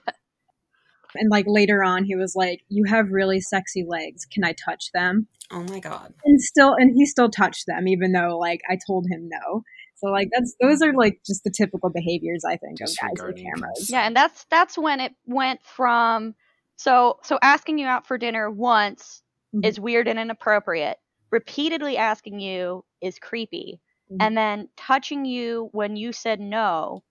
And 1.16 1.30
like 1.30 1.46
later 1.48 1.84
on, 1.84 2.06
he 2.06 2.16
was 2.16 2.36
like, 2.38 2.62
"You 2.70 2.86
have 2.86 3.10
really 3.12 3.42
sexy 3.42 3.84
legs. 3.88 4.26
Can 4.26 4.44
I 4.46 4.54
touch 4.54 4.92
them?" 4.94 5.28
Oh 5.52 5.64
my 5.64 5.80
god. 5.80 6.14
And 6.24 6.42
still, 6.42 6.74
and 6.74 6.92
he 6.96 7.06
still 7.06 7.30
touched 7.30 7.66
them, 7.68 7.88
even 7.88 8.14
though 8.14 8.38
like 8.38 8.62
I 8.70 8.78
told 8.88 9.08
him 9.12 9.28
no. 9.30 9.64
So 9.98 10.08
like 10.08 10.30
that's 10.34 10.56
those 10.62 10.82
are 10.82 10.94
like 10.94 11.20
just 11.26 11.44
the 11.44 11.52
typical 11.52 11.90
behaviors 11.90 12.44
I 12.46 12.56
think 12.58 12.80
of 12.82 12.88
guys 13.02 13.26
with 13.26 13.36
cameras. 13.36 13.90
Yeah, 13.90 14.06
and 14.08 14.16
that's 14.16 14.46
that's 14.50 14.78
when 14.78 15.00
it 15.02 15.14
went 15.26 15.60
from 15.64 16.34
so 16.78 17.20
so 17.24 17.38
asking 17.42 17.78
you 17.80 17.88
out 17.88 18.08
for 18.08 18.18
dinner 18.18 18.50
once 18.50 19.22
Mhm. 19.54 19.66
is 19.66 19.80
weird 19.82 20.08
and 20.08 20.18
inappropriate. 20.18 20.98
Repeatedly 21.32 21.98
asking 21.98 22.40
you 22.40 22.84
is 23.02 23.18
creepy. 23.20 23.80
Mhm. 24.12 24.18
And 24.20 24.38
then 24.38 24.70
touching 24.78 25.26
you 25.26 25.70
when 25.72 25.96
you 25.96 26.12
said 26.12 26.40
no 26.40 27.04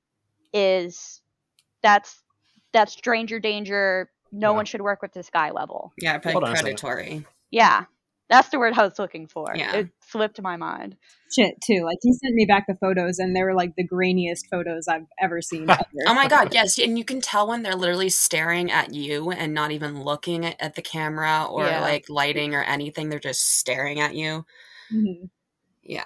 is 0.52 1.22
that's 1.82 2.22
that's 2.72 2.92
stranger 2.92 3.40
danger. 3.40 4.10
No 4.32 4.50
Yeah. 4.50 4.56
one 4.56 4.64
should 4.66 4.80
work 4.82 5.02
with 5.02 5.12
this 5.12 5.30
guy 5.30 5.50
level. 5.50 5.92
Yeah, 5.96 6.18
probably 6.18 6.44
on 6.50 6.54
predatory. 6.56 7.26
Yeah, 7.50 7.86
that's 8.30 8.48
the 8.48 8.58
word 8.58 8.72
I 8.78 8.84
was 8.84 8.98
looking 8.98 9.26
for. 9.26 9.52
Yeah. 9.54 9.74
It 9.74 9.88
slipped 10.08 10.40
my 10.40 10.56
mind. 10.56 10.96
Shit, 11.36 11.56
too. 11.64 11.82
Like 11.84 11.98
he 12.02 12.12
sent 12.12 12.34
me 12.34 12.44
back 12.46 12.66
the 12.66 12.74
photos, 12.76 13.18
and 13.18 13.36
they 13.36 13.42
were 13.42 13.54
like 13.54 13.74
the 13.76 13.86
grainiest 13.86 14.48
photos 14.50 14.88
I've 14.88 15.06
ever 15.20 15.42
seen. 15.42 15.68
ever. 15.70 15.82
Oh 16.06 16.14
my 16.14 16.28
god, 16.28 16.54
yes, 16.54 16.78
and 16.78 16.96
you 16.96 17.04
can 17.04 17.20
tell 17.20 17.46
when 17.48 17.62
they're 17.62 17.74
literally 17.76 18.08
staring 18.08 18.70
at 18.70 18.94
you 18.94 19.30
and 19.30 19.52
not 19.52 19.70
even 19.72 20.02
looking 20.02 20.46
at, 20.46 20.56
at 20.60 20.74
the 20.76 20.82
camera 20.82 21.44
or 21.44 21.66
Yeah. 21.66 21.80
like 21.82 22.06
lighting 22.08 22.54
or 22.54 22.62
anything. 22.62 23.08
They're 23.10 23.18
just 23.18 23.58
staring 23.58 24.00
at 24.00 24.14
you. 24.14 24.44
Mhm. 24.92 25.28
Yeah. 25.82 26.04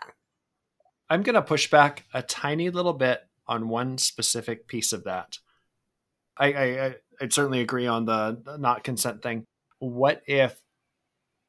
I'm 1.11 1.23
going 1.23 1.35
to 1.35 1.43
push 1.43 1.71
back 1.71 2.05
a 2.15 2.23
tiny 2.23 2.71
little 2.71 2.95
bit 2.95 3.21
on 3.47 3.69
one 3.69 3.99
specific 3.99 4.67
piece 4.67 4.93
of 4.93 5.05
that. 5.05 5.39
I, 6.37 6.53
I, 6.53 6.87
I 6.87 6.95
I'd 7.21 7.33
certainly 7.33 7.61
agree 7.61 7.87
on 7.87 8.07
the, 8.07 8.41
the 8.43 8.57
not 8.59 8.83
consent 8.85 9.23
thing. 9.23 9.45
What 9.79 10.23
if 10.27 10.59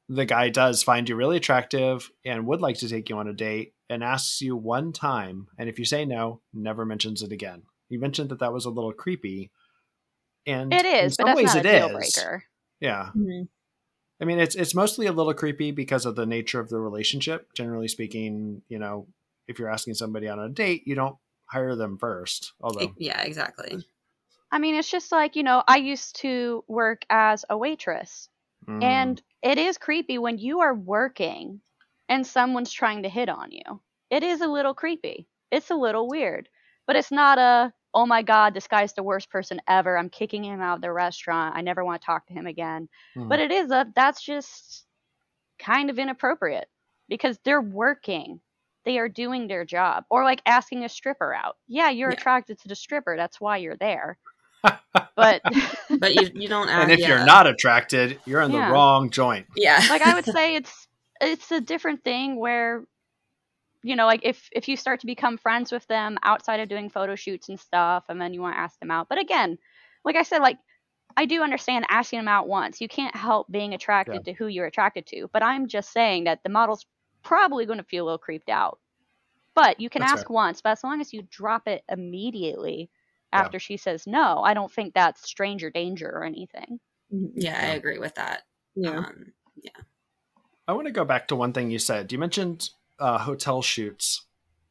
the 0.07 0.25
guy 0.25 0.49
does 0.49 0.83
find 0.83 1.09
you 1.09 1.15
really 1.15 1.37
attractive 1.37 2.09
and 2.23 2.45
would 2.45 2.61
like 2.61 2.77
to 2.77 2.89
take 2.89 3.09
you 3.09 3.17
on 3.17 3.27
a 3.27 3.33
date 3.33 3.73
and 3.89 4.03
asks 4.03 4.41
you 4.41 4.55
one 4.55 4.93
time, 4.93 5.47
and 5.57 5.69
if 5.69 5.79
you 5.79 5.85
say 5.85 6.05
no, 6.05 6.41
never 6.53 6.85
mentions 6.85 7.21
it 7.21 7.31
again? 7.31 7.63
You 7.89 7.99
mentioned 7.99 8.29
that 8.29 8.39
that 8.39 8.53
was 8.53 8.65
a 8.65 8.69
little 8.69 8.93
creepy, 8.93 9.51
and 10.45 10.73
it 10.73 10.85
is 10.85 10.93
in 10.93 11.05
is, 11.05 11.17
but 11.17 11.23
some 11.23 11.25
that's 11.27 11.37
ways 11.37 11.55
not 11.55 11.57
a 11.57 11.59
it 11.59 11.79
deal 11.79 11.97
is. 11.97 12.13
breaker. 12.13 12.43
Yeah, 12.79 13.11
Mhm. 13.15 13.47
I 14.19 14.25
mean, 14.25 14.39
it's 14.39 14.55
it's 14.55 14.73
mostly 14.75 15.07
a 15.07 15.11
little 15.11 15.33
creepy 15.33 15.71
because 15.71 16.05
of 16.05 16.15
the 16.15 16.25
nature 16.25 16.59
of 16.59 16.69
the 16.69 16.79
relationship. 16.79 17.53
Generally 17.53 17.89
speaking, 17.89 18.61
you 18.69 18.79
know, 18.79 19.07
if 19.47 19.59
you're 19.59 19.69
asking 19.69 19.95
somebody 19.95 20.27
on 20.27 20.39
a 20.39 20.49
date, 20.49 20.83
you 20.85 20.95
don't 20.95 21.17
hire 21.47 21.75
them 21.75 21.97
first. 21.97 22.53
Although, 22.61 22.93
Yeah, 22.97 23.21
exactly. 23.21 23.83
I 24.51 24.59
mean, 24.59 24.75
it's 24.75 24.89
just 24.89 25.11
like, 25.11 25.35
you 25.35 25.43
know, 25.43 25.63
I 25.67 25.77
used 25.77 26.15
to 26.21 26.63
work 26.67 27.05
as 27.09 27.43
a 27.49 27.57
waitress, 27.57 28.29
mm, 28.67 28.81
and 28.81 29.21
it 29.41 29.57
is 29.57 29.77
creepy 29.77 30.17
when 30.17 30.37
you 30.37 30.61
are 30.61 30.73
working 30.73 31.61
and 32.09 32.25
someone's 32.25 32.71
trying 32.71 33.03
to 33.03 33.09
hit 33.09 33.29
on 33.29 33.51
you. 33.51 33.81
It 34.09 34.23
is 34.23 34.41
a 34.41 34.47
little 34.47 34.73
creepy. 34.73 35.27
It's 35.51 35.69
a 35.71 35.75
little 35.75 36.07
weird, 36.07 36.49
but 36.87 36.95
it's 36.95 37.11
not 37.11 37.37
a, 37.37 37.73
oh 37.93 38.05
my 38.05 38.21
God, 38.23 38.53
this 38.53 38.67
guy's 38.67 38.93
the 38.93 39.03
worst 39.03 39.29
person 39.29 39.61
ever. 39.67 39.97
I'm 39.97 40.09
kicking 40.09 40.43
him 40.43 40.61
out 40.61 40.75
of 40.77 40.81
the 40.81 40.91
restaurant. 40.91 41.55
I 41.55 41.61
never 41.61 41.83
want 41.83 42.01
to 42.01 42.05
talk 42.05 42.27
to 42.27 42.33
him 42.33 42.45
again. 42.47 42.89
mm, 43.15 43.29
But 43.29 43.39
it 43.39 43.51
is 43.51 43.71
a, 43.71 43.87
that's 43.95 44.21
just 44.23 44.85
kind 45.59 45.89
of 45.89 45.99
inappropriate 45.99 46.67
because 47.07 47.39
they're 47.43 47.61
working. 47.61 48.39
They 48.85 48.97
are 48.99 49.09
doing 49.09 49.47
their 49.47 49.65
job. 49.65 50.05
Or 50.09 50.23
like 50.23 50.41
asking 50.45 50.83
a 50.83 50.89
stripper 50.89 51.33
out. 51.33 51.57
Yeah, 51.67 51.89
you're 51.89 52.09
Yeah. 52.09 52.13
attracted 52.13 52.59
to 52.59 52.67
the 52.67 52.75
stripper. 52.75 53.15
That's 53.17 53.39
why 53.41 53.57
you're 53.57 53.77
there. 53.77 54.17
But 55.15 55.41
But 55.99 56.15
you 56.15 56.29
you 56.33 56.47
don't 56.47 56.69
ask. 56.69 56.83
and 56.83 56.91
if 56.91 56.99
yeah. 56.99 57.09
you're 57.09 57.25
not 57.25 57.47
attracted, 57.47 58.19
you're 58.25 58.41
in 58.41 58.51
the 58.51 58.59
wrong 58.59 59.09
joint. 59.09 59.47
Yeah. 59.55 59.81
like 59.89 60.01
I 60.01 60.15
would 60.15 60.25
say 60.37 60.55
it's 60.55 60.87
it's 61.21 61.51
a 61.51 61.61
different 61.61 62.03
thing 62.03 62.39
where 62.39 62.85
you 63.85 63.95
know 63.95 64.05
like 64.05 64.21
if 64.23 64.49
if 64.51 64.67
you 64.67 64.75
start 64.75 64.99
to 65.01 65.05
become 65.05 65.37
friends 65.37 65.71
with 65.71 65.85
them 65.87 66.17
outside 66.23 66.59
of 66.59 66.67
doing 66.67 66.89
photo 66.89 67.15
shoots 67.15 67.49
and 67.49 67.59
stuff 67.59 68.05
and 68.09 68.19
then 68.19 68.33
you 68.33 68.41
want 68.41 68.55
to 68.55 68.59
ask 68.59 68.77
them 68.79 68.91
out 68.91 69.07
but 69.07 69.19
again 69.19 69.57
like 70.03 70.15
i 70.15 70.23
said 70.23 70.39
like 70.39 70.57
i 71.15 71.25
do 71.25 71.43
understand 71.43 71.85
asking 71.87 72.17
them 72.17 72.27
out 72.27 72.47
once 72.47 72.81
you 72.81 72.87
can't 72.87 73.15
help 73.15 73.49
being 73.51 73.73
attracted 73.75 74.25
to 74.25 74.33
who 74.33 74.47
you're 74.47 74.65
attracted 74.65 75.05
to 75.05 75.29
but 75.31 75.43
i'm 75.43 75.67
just 75.67 75.93
saying 75.93 76.23
that 76.23 76.41
the 76.43 76.49
model's 76.49 76.85
probably 77.21 77.65
going 77.65 77.77
to 77.77 77.83
feel 77.83 78.03
a 78.03 78.05
little 78.05 78.17
creeped 78.17 78.49
out 78.49 78.79
but 79.53 79.79
you 79.79 79.89
can 79.89 80.01
That's 80.01 80.13
ask 80.13 80.29
once 80.31 80.61
but 80.61 80.71
as 80.71 80.83
long 80.83 80.99
as 80.99 81.13
you 81.13 81.21
drop 81.29 81.67
it 81.67 81.83
immediately 81.87 82.89
Yeah. 83.35 83.41
after 83.41 83.59
she 83.59 83.77
says 83.77 84.05
no 84.07 84.41
i 84.43 84.53
don't 84.53 84.71
think 84.71 84.93
that's 84.93 85.27
stranger 85.27 85.69
danger 85.69 86.09
or 86.09 86.23
anything 86.23 86.79
Mhm. 87.13 87.33
yeah, 87.35 87.59
I 87.61 87.75
agree 87.75 87.99
with 87.99 88.15
that. 88.15 88.41
Yeah. 88.75 88.97
Um, 88.97 89.33
I 90.67 90.73
want 90.73 90.87
to 90.87 90.91
go 90.91 91.05
back 91.05 91.27
to 91.27 91.35
one 91.35 91.53
thing 91.53 91.69
you 91.69 91.77
said. 91.77 92.11
You 92.11 92.17
mentioned 92.17 92.71
uh, 92.97 93.19
hotel 93.19 93.61
shoots 93.61 94.25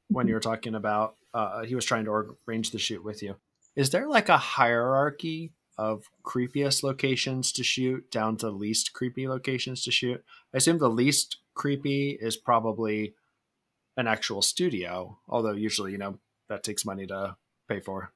when 0.09 0.27
you 0.27 0.35
were 0.35 0.41
talking 0.41 0.75
about 0.75 1.15
uh, 1.33 1.63
he 1.63 1.77
was 1.77 1.85
trying 1.85 2.05
to 2.07 2.37
arrange 2.49 2.73
the 2.73 2.79
shoot 2.81 3.05
with 3.05 3.23
you. 3.23 3.37
Is 3.77 3.91
there 3.91 4.09
like 4.09 4.29
a 4.29 4.37
hierarchy 4.37 5.53
of 5.79 6.11
creepiest 6.25 6.83
locations 6.83 7.53
to 7.53 7.63
shoot 7.63 8.11
down 8.11 8.37
to 8.39 8.51
least 8.51 8.93
creepy 8.93 9.29
locations 9.29 9.85
to 9.85 9.93
shoot? 9.93 10.25
I 10.53 10.57
assume 10.57 10.79
the 10.79 10.91
least 10.91 11.37
creepy 11.55 12.19
is 12.21 12.37
probably 12.37 13.15
an 13.97 14.09
actual 14.09 14.43
studio, 14.43 15.19
although 15.29 15.53
usually 15.53 15.93
you 15.93 15.99
know 15.99 16.19
that 16.49 16.65
takes 16.65 16.85
money 16.85 17.07
to 17.07 17.37
pay 17.69 17.79
for. 17.79 18.13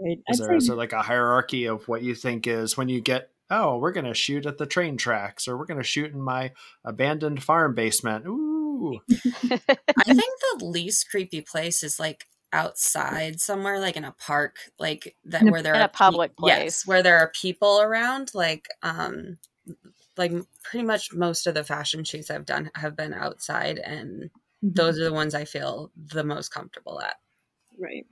Right. 0.00 0.18
Is 0.28 0.40
I'd 0.40 0.46
there, 0.46 0.56
is 0.56 0.66
there 0.66 0.76
like 0.76 0.92
a 0.92 1.02
hierarchy 1.02 1.66
of 1.66 1.86
what 1.88 2.02
you 2.02 2.14
think 2.14 2.46
is 2.46 2.76
when 2.76 2.88
you 2.88 3.00
get 3.00 3.30
oh 3.50 3.78
we're 3.78 3.92
gonna 3.92 4.14
shoot 4.14 4.44
at 4.46 4.58
the 4.58 4.66
train 4.66 4.96
tracks 4.96 5.46
or 5.48 5.56
we're 5.56 5.66
gonna 5.66 5.82
shoot 5.82 6.12
in 6.12 6.20
my 6.20 6.52
abandoned 6.84 7.42
farm 7.42 7.74
basement 7.74 8.26
ooh 8.26 9.00
I 9.50 10.04
think 10.04 10.34
the 10.58 10.64
least 10.66 11.08
creepy 11.10 11.40
place 11.40 11.82
is 11.82 11.98
like 11.98 12.26
outside 12.52 13.40
somewhere, 13.40 13.80
like 13.80 13.96
in 13.96 14.04
a 14.04 14.12
park, 14.12 14.56
like 14.78 15.16
that 15.24 15.44
where 15.44 15.62
there 15.62 15.74
in 15.74 15.80
are 15.80 15.84
a 15.84 15.88
public 15.88 16.32
pe- 16.36 16.48
Yes, 16.48 16.86
where 16.86 17.02
there 17.02 17.18
are 17.18 17.30
people 17.40 17.80
around. 17.80 18.32
Like, 18.34 18.68
um, 18.82 19.38
like 20.16 20.32
pretty 20.62 20.86
much 20.86 21.12
most 21.12 21.46
of 21.46 21.54
the 21.54 21.64
fashion 21.64 22.04
shoots 22.04 22.30
I've 22.30 22.46
done 22.46 22.70
have 22.74 22.96
been 22.96 23.14
outside, 23.14 23.78
and 23.78 24.30
Mhm. 24.64 24.74
those 24.74 24.98
are 24.98 25.04
the 25.04 25.12
ones 25.12 25.34
I 25.34 25.44
feel 25.44 25.90
the 25.96 26.24
most 26.24 26.50
comfortable 26.50 27.00
at. 27.00 27.16
right. 27.78 28.06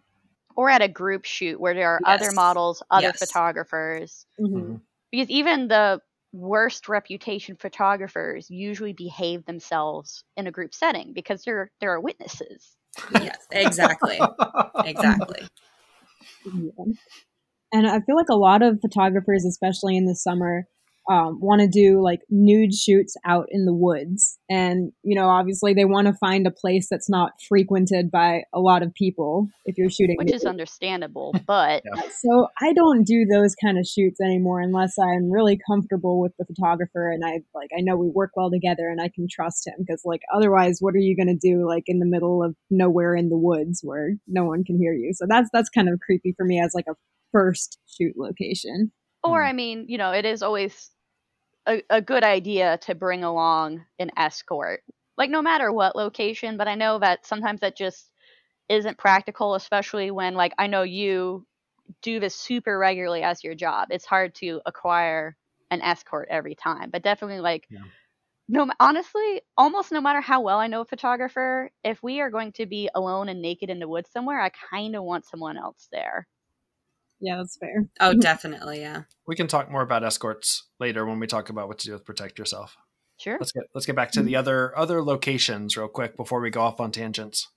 Or 0.57 0.71
at 0.71 0.83
a 0.83 0.89
group 0.89 1.25
shoot 1.25 1.61
where 1.61 1.75
there 1.75 1.91
are 1.91 2.01
other 2.05 2.33
models, 2.33 2.83
other 2.91 3.09
Yes. 3.09 3.19
photographers. 3.19 4.27
Mhm. 4.41 4.81
Because 5.11 5.31
even 5.31 5.69
the 5.69 6.01
worst 6.33 6.89
reputation 6.89 7.57
photographers 7.57 8.51
usually 8.51 8.93
behave 8.93 9.45
themselves 9.45 10.25
in 10.37 10.47
a 10.47 10.51
group 10.51 10.75
setting 10.75 11.13
because 11.13 11.45
there 11.45 11.71
there 11.81 11.93
are 11.93 12.01
witnesses. 12.01 12.77
Yes, 13.11 13.47
exactly, 13.51 14.19
exactly. 14.85 15.49
Yeah. 16.45 16.85
And 17.73 17.87
I 17.89 18.01
feel 18.01 18.17
like 18.17 18.29
a 18.31 18.37
lot 18.37 18.63
of 18.63 18.81
photographers, 18.81 19.45
especially 19.45 19.97
in 19.97 20.07
the 20.07 20.15
summer, 20.15 20.67
um, 21.11 21.39
want 21.41 21.61
to 21.61 21.69
do 21.69 22.03
like 22.03 22.21
nude 22.31 22.75
shoots 22.75 23.15
out 23.25 23.47
in 23.51 23.67
the 23.67 23.75
woods. 23.75 24.39
And, 24.49 24.93
you 25.03 25.15
know, 25.15 25.29
obviously 25.29 25.75
they 25.75 25.85
want 25.85 26.07
to 26.07 26.15
find 26.15 26.47
a 26.47 26.51
place 26.51 26.89
that's 26.91 27.11
not 27.11 27.33
frequented 27.49 28.11
by 28.11 28.45
a 28.53 28.61
lot 28.61 28.83
of 28.83 28.95
people 28.95 29.49
if 29.67 29.77
you're 29.77 29.91
shooting. 29.91 30.17
Which 30.19 30.33
is 30.33 30.45
understandable, 30.45 31.35
but 31.47 31.83
Yeah. 31.85 32.03
So 32.21 32.49
I 32.61 32.73
don't 32.73 33.05
do 33.05 33.27
those 33.27 33.55
kind 33.55 33.79
of 33.79 33.87
shoots 33.87 34.21
anymore 34.21 34.61
unless 34.61 34.99
I'm 34.99 35.31
really 35.31 35.59
comfortable 35.69 36.21
with 36.21 36.33
the 36.39 36.47
photographer 36.47 37.11
and 37.11 37.25
I 37.25 37.41
like 37.55 37.71
I 37.77 37.81
know 37.81 37.97
we 37.97 38.09
work 38.09 38.31
well 38.37 38.51
together 38.51 38.89
and 38.89 39.01
I 39.01 39.11
can 39.15 39.27
trust 39.31 39.67
him 39.67 39.75
because 39.79 40.03
like 40.05 40.23
otherwise 40.35 40.79
what 40.81 40.95
are 40.95 40.99
you 40.99 41.17
going 41.17 41.39
to 41.39 41.49
do 41.49 41.67
like 41.67 41.85
in 41.87 41.99
the 41.99 42.07
middle 42.07 42.43
of 42.43 42.55
nowhere 42.71 43.15
in 43.15 43.29
the 43.29 43.37
woods 43.37 43.81
where 43.83 44.13
no 44.27 44.45
one 44.45 44.65
can 44.65 44.79
hear 44.79 44.95
you. 44.95 45.13
So 45.15 45.27
that's 45.29 45.49
that's 45.53 45.69
kind 45.69 45.89
of 45.89 46.01
creepy 46.01 46.33
for 46.37 46.45
me 46.45 46.61
as 46.61 46.73
like 46.75 46.87
a 46.89 46.95
first 47.33 47.79
shoot 47.87 48.15
location. 48.17 48.93
or 49.23 49.43
Hmm. 49.43 49.49
I 49.49 49.53
mean, 49.53 49.87
you 49.89 49.99
know, 49.99 50.13
it 50.13 50.25
is 50.25 50.43
always 50.43 50.91
a, 51.69 51.83
a 51.91 52.03
good 52.03 52.25
idea 52.25 52.79
to 52.83 52.95
bring 52.95 53.25
along 53.25 53.85
an 53.99 54.11
escort. 54.17 54.83
Like 55.17 55.31
no 55.31 55.43
matter 55.43 55.73
what 55.73 55.97
location, 55.97 56.57
but 56.57 56.69
I 56.69 56.75
know 56.75 56.99
that 56.99 57.27
sometimes 57.27 57.61
that 57.61 57.77
just 57.77 58.11
isn't 58.69 58.99
practical, 58.99 59.55
especially 59.55 60.11
when 60.11 60.35
like 60.35 60.55
I 60.59 60.67
know 60.69 60.83
you 60.83 61.47
do 62.03 62.21
this 62.21 62.35
super 62.37 62.79
regularly 62.79 63.23
as 63.23 63.45
your 63.45 63.55
job. 63.55 63.89
It's 63.91 64.07
hard 64.07 64.35
to 64.37 64.63
acquire 64.67 65.37
an 65.71 65.83
escort 65.83 66.29
every 66.31 66.55
time, 66.57 66.91
but 66.91 67.03
definitely 67.03 67.41
like 67.41 67.69
Yeah. 67.69 67.85
no 68.49 68.69
honestly, 68.81 69.43
almost 69.57 69.93
no 69.93 70.01
matter 70.01 70.21
how 70.21 70.41
well 70.43 70.59
I 70.59 70.67
know 70.69 70.83
a 70.83 70.87
photographer, 70.87 71.71
if 71.85 72.03
we 72.03 72.21
are 72.21 72.31
going 72.31 72.53
to 72.55 72.67
be 72.67 72.91
alone 72.95 73.29
and 73.29 73.43
naked 73.43 73.71
in 73.71 73.79
the 73.81 73.89
woods 73.89 74.11
somewhere, 74.11 74.41
I 74.41 74.51
kind 74.51 74.97
of 74.97 75.05
want 75.05 75.27
someone 75.27 75.57
else 75.59 75.89
there. 75.93 76.29
Yeah, 77.25 77.37
that's 77.37 77.57
fair. 77.57 77.87
Oh, 78.01 78.13
definitely, 78.21 78.81
yeah. 78.81 79.03
we 79.27 79.35
can 79.35 79.47
talk 79.49 79.71
more 79.71 79.83
about 79.83 80.05
escorts 80.05 80.69
later 80.79 81.07
when 81.07 81.19
we 81.19 81.27
talk 81.27 81.49
about 81.49 81.67
what 81.69 81.79
to 81.81 81.87
do 81.87 81.93
with 81.95 82.05
protect 82.05 82.39
yourself 82.39 82.77
Sure. 83.19 83.39
let's 83.41 83.53
get 83.53 83.65
let's 83.75 83.87
get 83.87 83.97
back 83.97 84.11
to 84.13 84.23
the 84.23 84.37
other 84.37 84.77
other 84.77 85.01
locations 85.03 85.77
real 85.77 85.89
quick 85.89 86.17
before 86.17 86.41
we 86.41 86.51
go 86.51 86.61
off 86.61 86.81
on 86.81 86.91
tangents 86.91 87.49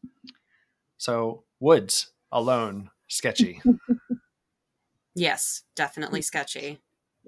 so 0.97 1.43
woods 1.59 2.12
alone 2.31 2.89
sketchy 3.07 3.59
Yes, 5.15 5.63
definitely 5.75 6.21
sketchy. 6.21 6.79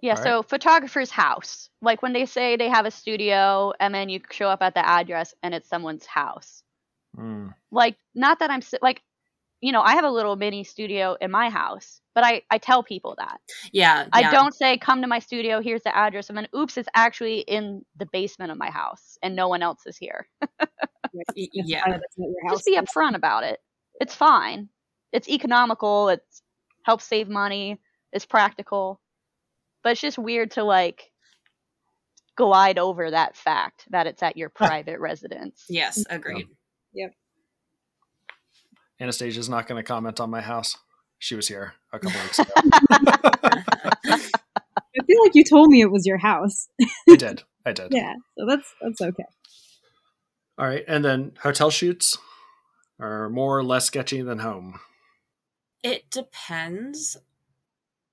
Yeah, 0.01 0.11
Alright. 0.13 0.23
so 0.23 0.43
photographer's 0.43 1.09
house. 1.09 1.69
Like 1.81 2.01
when 2.03 2.13
they 2.13 2.25
say 2.25 2.55
they 2.55 2.69
have 2.69 2.85
a 2.85 2.91
studio 2.91 3.73
and 3.79 3.93
then 3.93 4.09
you 4.09 4.21
show 4.31 4.47
up 4.47 4.61
at 4.61 4.75
the 4.75 4.87
address 4.87 5.33
and 5.43 5.53
it's 5.55 5.67
someone's 5.67 6.05
house. 6.05 6.61
Mm, 7.17 7.53
Like 7.71 7.97
not 8.13 8.39
that 8.39 8.51
I'm 8.51 8.61
like 8.81 9.01
you 9.61 9.71
know, 9.71 9.81
I 9.81 9.95
have 9.95 10.05
a 10.05 10.09
little 10.09 10.35
mini 10.35 10.63
studio 10.63 11.17
in 11.19 11.31
my 11.31 11.49
house, 11.49 12.01
but 12.15 12.23
I 12.23 12.43
I 12.49 12.57
tell 12.57 12.83
people 12.83 13.15
that. 13.17 13.39
Yeah, 13.71 14.07
I 14.13 14.21
yeah. 14.21 14.31
don't 14.31 14.53
say 14.53 14.77
come 14.77 15.01
to 15.01 15.07
my 15.07 15.19
studio, 15.19 15.61
here's 15.61 15.83
the 15.83 15.95
address 15.95 16.29
and 16.29 16.37
then 16.37 16.47
oops, 16.55 16.77
it's 16.77 16.89
actually 16.95 17.39
in 17.39 17.83
the 17.97 18.05
basement 18.05 18.51
of 18.51 18.57
my 18.57 18.69
house 18.69 19.17
and 19.21 19.35
no 19.35 19.47
one 19.47 19.61
else 19.61 19.81
is 19.85 19.97
here. 19.97 20.27
Yeah. 21.33 21.83
That's 21.87 22.17
not 22.17 22.29
your 22.29 22.47
house. 22.47 22.57
Just 22.57 22.65
be 22.65 22.77
upfront 22.77 23.15
about 23.15 23.43
it. 23.43 23.59
It's 23.99 24.13
fine. 24.13 24.69
It's 25.11 25.27
economical, 25.27 26.09
it's 26.09 26.43
helps 26.83 27.05
save 27.05 27.29
money, 27.29 27.79
It's 28.13 28.25
practical. 28.25 28.99
But 29.83 29.93
it's 29.93 30.01
just 30.01 30.17
weird 30.17 30.51
to 30.51 30.63
like 30.63 31.11
glide 32.35 32.77
over 32.77 33.11
that 33.11 33.35
fact 33.35 33.85
that 33.89 34.07
it's 34.07 34.23
at 34.23 34.37
your 34.37 34.49
private 34.55 34.99
residence. 34.99 35.65
Yes, 35.69 36.03
agreed. 36.09 36.47
Anastasia's 38.99 39.49
not 39.49 39.67
going 39.67 39.79
to 39.81 39.87
comment 39.87 40.19
on 40.19 40.29
my 40.29 40.41
house. 40.41 40.77
She 41.19 41.35
was 41.35 41.47
here 41.47 41.73
a 41.91 41.99
couple 41.99 42.19
weeks 42.21 42.39
ago. 42.39 42.51
I 44.11 45.03
feel 45.05 45.21
like 45.23 45.35
you 45.35 45.43
told 45.43 45.69
me 45.69 45.81
it 45.81 45.91
was 45.91 46.05
your 46.05 46.17
house. 46.17 46.67
I 47.09 47.15
did. 47.15 47.43
I 47.65 47.73
did. 47.73 47.91
Yeah, 47.91 48.13
so 48.37 48.45
that's 48.47 48.73
that's 48.81 49.01
okay. 49.01 49.25
All 50.57 50.67
right. 50.67 50.83
And 50.87 51.03
then 51.03 51.33
hotel 51.41 51.69
shoots 51.69 52.17
are 52.99 53.29
more 53.29 53.57
or 53.57 53.63
less 53.63 53.85
sketchy 53.85 54.21
than 54.21 54.39
home. 54.39 54.79
It 55.83 56.09
depends 56.11 57.17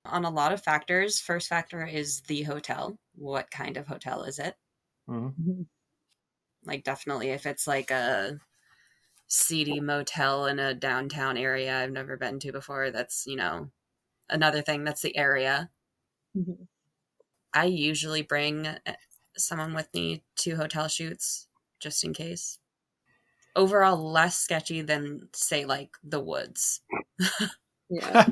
on 0.05 0.23
a 0.23 0.29
lot 0.29 0.53
of 0.53 0.61
factors. 0.61 1.19
First 1.19 1.49
factor 1.49 1.85
is 1.85 2.21
the 2.21 2.43
hotel. 2.43 2.97
What 3.15 3.51
kind 3.51 3.77
of 3.77 3.87
hotel 3.87 4.23
is 4.23 4.39
it? 4.39 4.55
Mhm. 5.09 5.65
Like, 6.63 6.83
definitely, 6.83 7.29
if 7.29 7.45
it's 7.45 7.67
like 7.67 7.91
a 7.91 8.39
seedy 9.27 9.79
motel 9.79 10.45
in 10.47 10.59
a 10.59 10.73
downtown 10.73 11.37
area 11.37 11.77
I've 11.83 11.91
never 11.91 12.17
been 12.17 12.39
to 12.41 12.51
before, 12.51 12.91
that's, 12.91 13.25
you 13.27 13.35
know, 13.35 13.71
another 14.29 14.61
thing. 14.63 14.83
That's 14.85 15.01
the 15.03 15.17
area. 15.17 15.71
Mhm. 16.35 16.67
I 17.53 17.65
usually 17.65 18.21
bring 18.21 18.67
uh, 18.67 18.79
someone 19.37 19.73
with 19.73 19.93
me 19.93 20.23
to 20.37 20.55
hotel 20.55 20.87
shoots 20.87 21.47
just 21.79 22.03
in 22.03 22.13
case. 22.13 22.59
Overall, 23.55 23.97
less 23.97 24.37
sketchy 24.37 24.81
than, 24.81 25.29
say, 25.33 25.65
like 25.65 25.97
the 26.03 26.19
woods. 26.21 26.81
Yeah. 27.89 28.27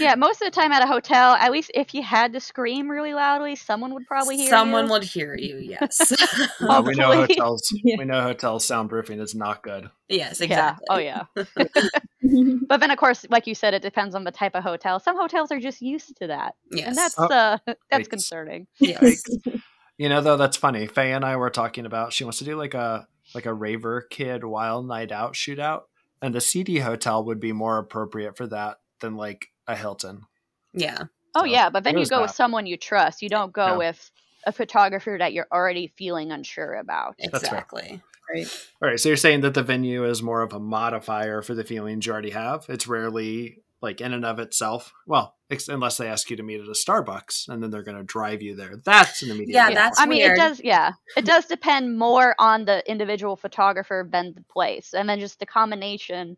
Yeah, 0.00 0.14
most 0.16 0.42
of 0.42 0.46
the 0.46 0.50
time 0.50 0.70
at 0.70 0.82
a 0.82 0.86
hotel, 0.86 1.32
at 1.34 1.50
least 1.50 1.70
if 1.74 1.94
you 1.94 2.02
had 2.02 2.32
to 2.34 2.40
scream 2.40 2.90
really 2.90 3.14
loudly, 3.14 3.56
someone 3.56 3.94
would 3.94 4.06
probably 4.06 4.36
hear 4.36 4.50
Someone 4.50 4.84
you. 4.86 4.90
would 4.92 5.04
hear 5.04 5.34
you, 5.34 5.56
yes. 5.58 6.12
Well, 6.60 6.82
we 6.82 6.94
know 6.94 7.12
hotels. 7.12 7.62
Yeah. 7.84 7.96
We 7.98 8.04
know 8.04 8.20
hotel 8.22 8.58
soundproofing 8.58 9.20
is 9.20 9.34
not 9.34 9.62
good. 9.62 9.88
yes, 10.08 10.40
Yeah. 10.40 10.44
exactly. 10.44 10.86
Oh 10.90 10.98
yeah. 10.98 11.22
But 12.68 12.80
then 12.80 12.90
of 12.90 12.98
course, 12.98 13.24
like 13.30 13.46
you 13.46 13.54
said, 13.54 13.72
it 13.74 13.82
depends 13.82 14.14
on 14.14 14.24
the 14.24 14.30
type 14.30 14.54
of 14.54 14.62
hotel. 14.62 15.00
Some 15.00 15.16
hotels 15.16 15.50
are 15.52 15.60
just 15.60 15.80
used 15.80 16.16
to 16.18 16.26
that. 16.26 16.54
Yes. 16.70 16.88
And 16.88 16.96
that's 16.96 17.14
Oh, 17.18 17.26
uh 17.26 17.58
that's 17.90 18.06
yikes. 18.08 18.10
concerning. 18.10 18.66
yes. 18.78 19.22
You 19.96 20.08
know, 20.08 20.20
though, 20.20 20.36
that's 20.36 20.56
funny. 20.56 20.86
Faye 20.86 21.12
and 21.12 21.24
I 21.24 21.36
were 21.36 21.50
talking 21.50 21.86
about 21.86 22.12
she 22.12 22.24
wants 22.24 22.38
to 22.38 22.44
do 22.44 22.56
like 22.56 22.74
a 22.74 23.06
like 23.34 23.46
a 23.46 23.54
raver 23.54 24.02
kid 24.02 24.44
wild 24.44 24.86
night 24.86 25.12
out 25.12 25.34
shootout, 25.34 25.82
and 26.22 26.34
the 26.34 26.40
seedy 26.40 26.80
hotel 26.80 27.24
would 27.24 27.40
be 27.40 27.52
more 27.52 27.78
appropriate 27.78 28.36
for 28.36 28.46
that 28.48 28.76
than 29.00 29.16
like 29.16 29.48
a 29.66 29.76
Hilton. 29.76 30.22
Yeah. 30.72 31.04
Oh 31.34 31.40
So, 31.40 31.44
yeah, 31.46 31.70
but 31.70 31.84
then 31.84 31.94
you 31.94 32.00
was 32.00 32.10
go 32.10 32.22
with 32.22 32.30
someone 32.30 32.66
you 32.66 32.76
trust. 32.76 33.22
You 33.22 33.28
don't 33.28 33.52
go 33.52 33.66
Yeah. 33.66 33.76
with 33.76 34.10
a 34.44 34.52
photographer 34.52 35.16
that 35.18 35.32
you're 35.32 35.48
already 35.52 35.92
feeling 35.96 36.32
unsure 36.32 36.74
about. 36.74 37.16
Exactly. 37.18 38.00
right. 38.32 38.66
All 38.82 38.88
right, 38.88 39.00
so 39.00 39.08
you're 39.08 39.16
saying 39.16 39.40
that 39.42 39.54
the 39.54 39.62
venue 39.62 40.04
is 40.04 40.22
more 40.22 40.42
of 40.42 40.52
a 40.52 40.60
modifier 40.60 41.42
for 41.42 41.54
the 41.54 41.64
feelings 41.64 42.06
you 42.06 42.12
already 42.12 42.30
have. 42.30 42.66
It's 42.68 42.86
rarely 42.86 43.58
like 43.80 44.00
in 44.00 44.12
and 44.12 44.24
of 44.24 44.38
itself. 44.40 44.92
Well, 45.06 45.36
ex- 45.50 45.68
unless 45.68 45.98
they 45.98 46.08
ask 46.08 46.28
you 46.30 46.36
to 46.36 46.42
meet 46.42 46.60
at 46.60 46.66
a 46.66 46.70
Starbucks 46.72 47.48
and 47.48 47.62
then 47.62 47.70
they're 47.70 47.82
going 47.84 47.96
to 47.96 48.02
drive 48.02 48.42
you 48.42 48.56
there. 48.56 48.76
That's 48.84 49.22
an 49.22 49.30
immediate. 49.30 49.54
Yeah, 49.54 49.68
no. 49.68 49.74
that's 49.74 50.00
I 50.00 50.06
mean, 50.06 50.22
it 50.30 50.36
does. 50.36 50.60
Yeah, 50.62 50.92
it 51.16 51.24
does 51.24 51.46
depend 51.46 51.96
more 51.98 52.34
on 52.38 52.64
the 52.64 52.88
individual 52.90 53.36
photographer 53.36 54.08
than 54.10 54.32
the 54.34 54.42
place, 54.42 54.94
and 54.94 55.08
then 55.08 55.20
just 55.20 55.38
the 55.40 55.46
combination 55.46 56.36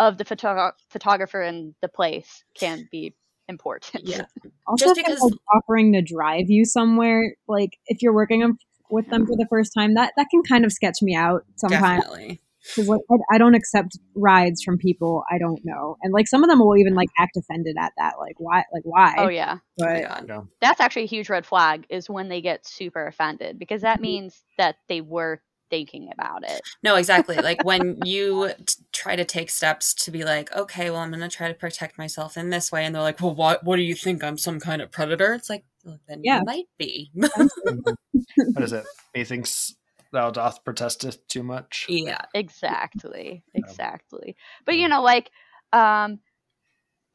of 0.00 0.16
the 0.16 0.24
photo- 0.24 0.72
photographer 0.88 1.42
and 1.42 1.74
the 1.82 1.88
place 1.88 2.42
can 2.58 2.88
be 2.90 3.14
important. 3.48 4.08
Yeah. 4.08 4.24
Also, 4.66 4.86
Just 4.86 4.96
because- 4.96 5.20
like, 5.20 5.32
offering 5.52 5.92
to 5.94 6.02
drive 6.02 6.48
you 6.48 6.64
somewhere, 6.64 7.34
like 7.48 7.70
if 7.86 8.02
you're 8.02 8.14
working 8.14 8.44
on- 8.44 8.56
with 8.88 9.08
them 9.08 9.26
for 9.26 9.36
the 9.36 9.46
first 9.50 9.72
time, 9.76 9.94
that 9.94 10.12
that 10.16 10.28
can 10.30 10.42
kind 10.44 10.64
of 10.64 10.72
sketch 10.72 10.98
me 11.02 11.16
out 11.16 11.44
sometimes. 11.56 12.04
Definitely. 12.04 12.40
Because 12.76 12.88
I, 13.10 13.34
I 13.34 13.38
don't 13.38 13.54
accept 13.54 13.98
rides 14.14 14.62
from 14.62 14.78
people 14.78 15.24
I 15.28 15.38
don't 15.38 15.60
know, 15.64 15.96
and 16.02 16.12
like 16.12 16.28
some 16.28 16.44
of 16.44 16.50
them 16.50 16.60
will 16.60 16.76
even 16.76 16.94
like 16.94 17.08
act 17.18 17.36
offended 17.36 17.74
at 17.80 17.92
that. 17.98 18.14
Like 18.20 18.36
why? 18.38 18.58
Like 18.72 18.82
why? 18.84 19.14
Oh 19.18 19.28
yeah, 19.28 19.56
Oh 19.80 19.84
my 19.84 20.06
But 20.08 20.26
God. 20.28 20.48
that's 20.60 20.80
actually 20.80 21.04
a 21.04 21.06
huge 21.06 21.28
red 21.28 21.44
flag 21.44 21.86
is 21.90 22.08
when 22.08 22.28
they 22.28 22.40
get 22.40 22.64
super 22.64 23.06
offended 23.08 23.58
because 23.58 23.82
that 23.82 23.96
mm-hmm. 23.96 24.02
means 24.02 24.44
that 24.56 24.76
they 24.88 25.00
were 25.00 25.42
thinking 25.70 26.10
about 26.12 26.42
it. 26.48 26.60
No, 26.82 26.96
exactly. 26.96 27.36
Like 27.36 27.64
when 27.64 27.98
you 28.04 28.50
t- 28.66 28.82
try 28.92 29.16
to 29.16 29.24
take 29.24 29.48
steps 29.50 29.94
to 30.04 30.10
be 30.10 30.24
like, 30.24 30.54
okay, 30.54 30.90
well, 30.90 31.00
I'm 31.00 31.10
going 31.10 31.20
to 31.20 31.28
try 31.28 31.48
to 31.48 31.54
protect 31.54 31.96
myself 31.96 32.36
in 32.36 32.50
this 32.50 32.70
way. 32.70 32.84
And 32.84 32.94
they're 32.94 33.02
like, 33.02 33.20
well, 33.20 33.34
what, 33.34 33.64
what 33.64 33.76
do 33.76 33.82
you 33.82 33.94
think? 33.94 34.22
I'm 34.22 34.36
some 34.36 34.60
kind 34.60 34.82
of 34.82 34.90
predator? 34.90 35.32
It's 35.34 35.48
like, 35.48 35.64
well, 35.84 35.98
then 36.08 36.20
Yeah. 36.22 36.38
you 36.40 36.44
might 36.44 36.66
be. 36.78 37.10
what 37.14 38.62
is 38.62 38.72
it? 38.72 38.84
Methinks 39.14 39.74
thou 40.12 40.30
doth 40.30 40.64
protesteth 40.64 41.26
too 41.28 41.42
much. 41.42 41.86
yeah. 41.88 42.22
Exactly. 42.34 43.44
Exactly. 43.54 44.36
But 44.66 44.76
you 44.76 44.88
know, 44.88 45.02
like, 45.02 45.30
um, 45.72 46.18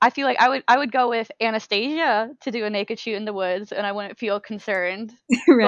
I 0.06 0.12
feel 0.12 0.28
like 0.28 0.40
I 0.40 0.50
would 0.50 0.64
I 0.68 0.78
would 0.78 0.92
go 0.92 1.10
with 1.10 1.32
Anastasia 1.42 2.30
to 2.42 2.52
do 2.52 2.64
a 2.64 2.70
naked 2.70 3.00
shoot 3.00 3.16
in 3.16 3.26
the 3.26 3.34
woods, 3.34 3.72
and 3.72 3.88
I 3.88 3.92
wouldn't 3.92 4.20
feel 4.20 4.40
concerned. 4.40 5.12
right. 5.48 5.68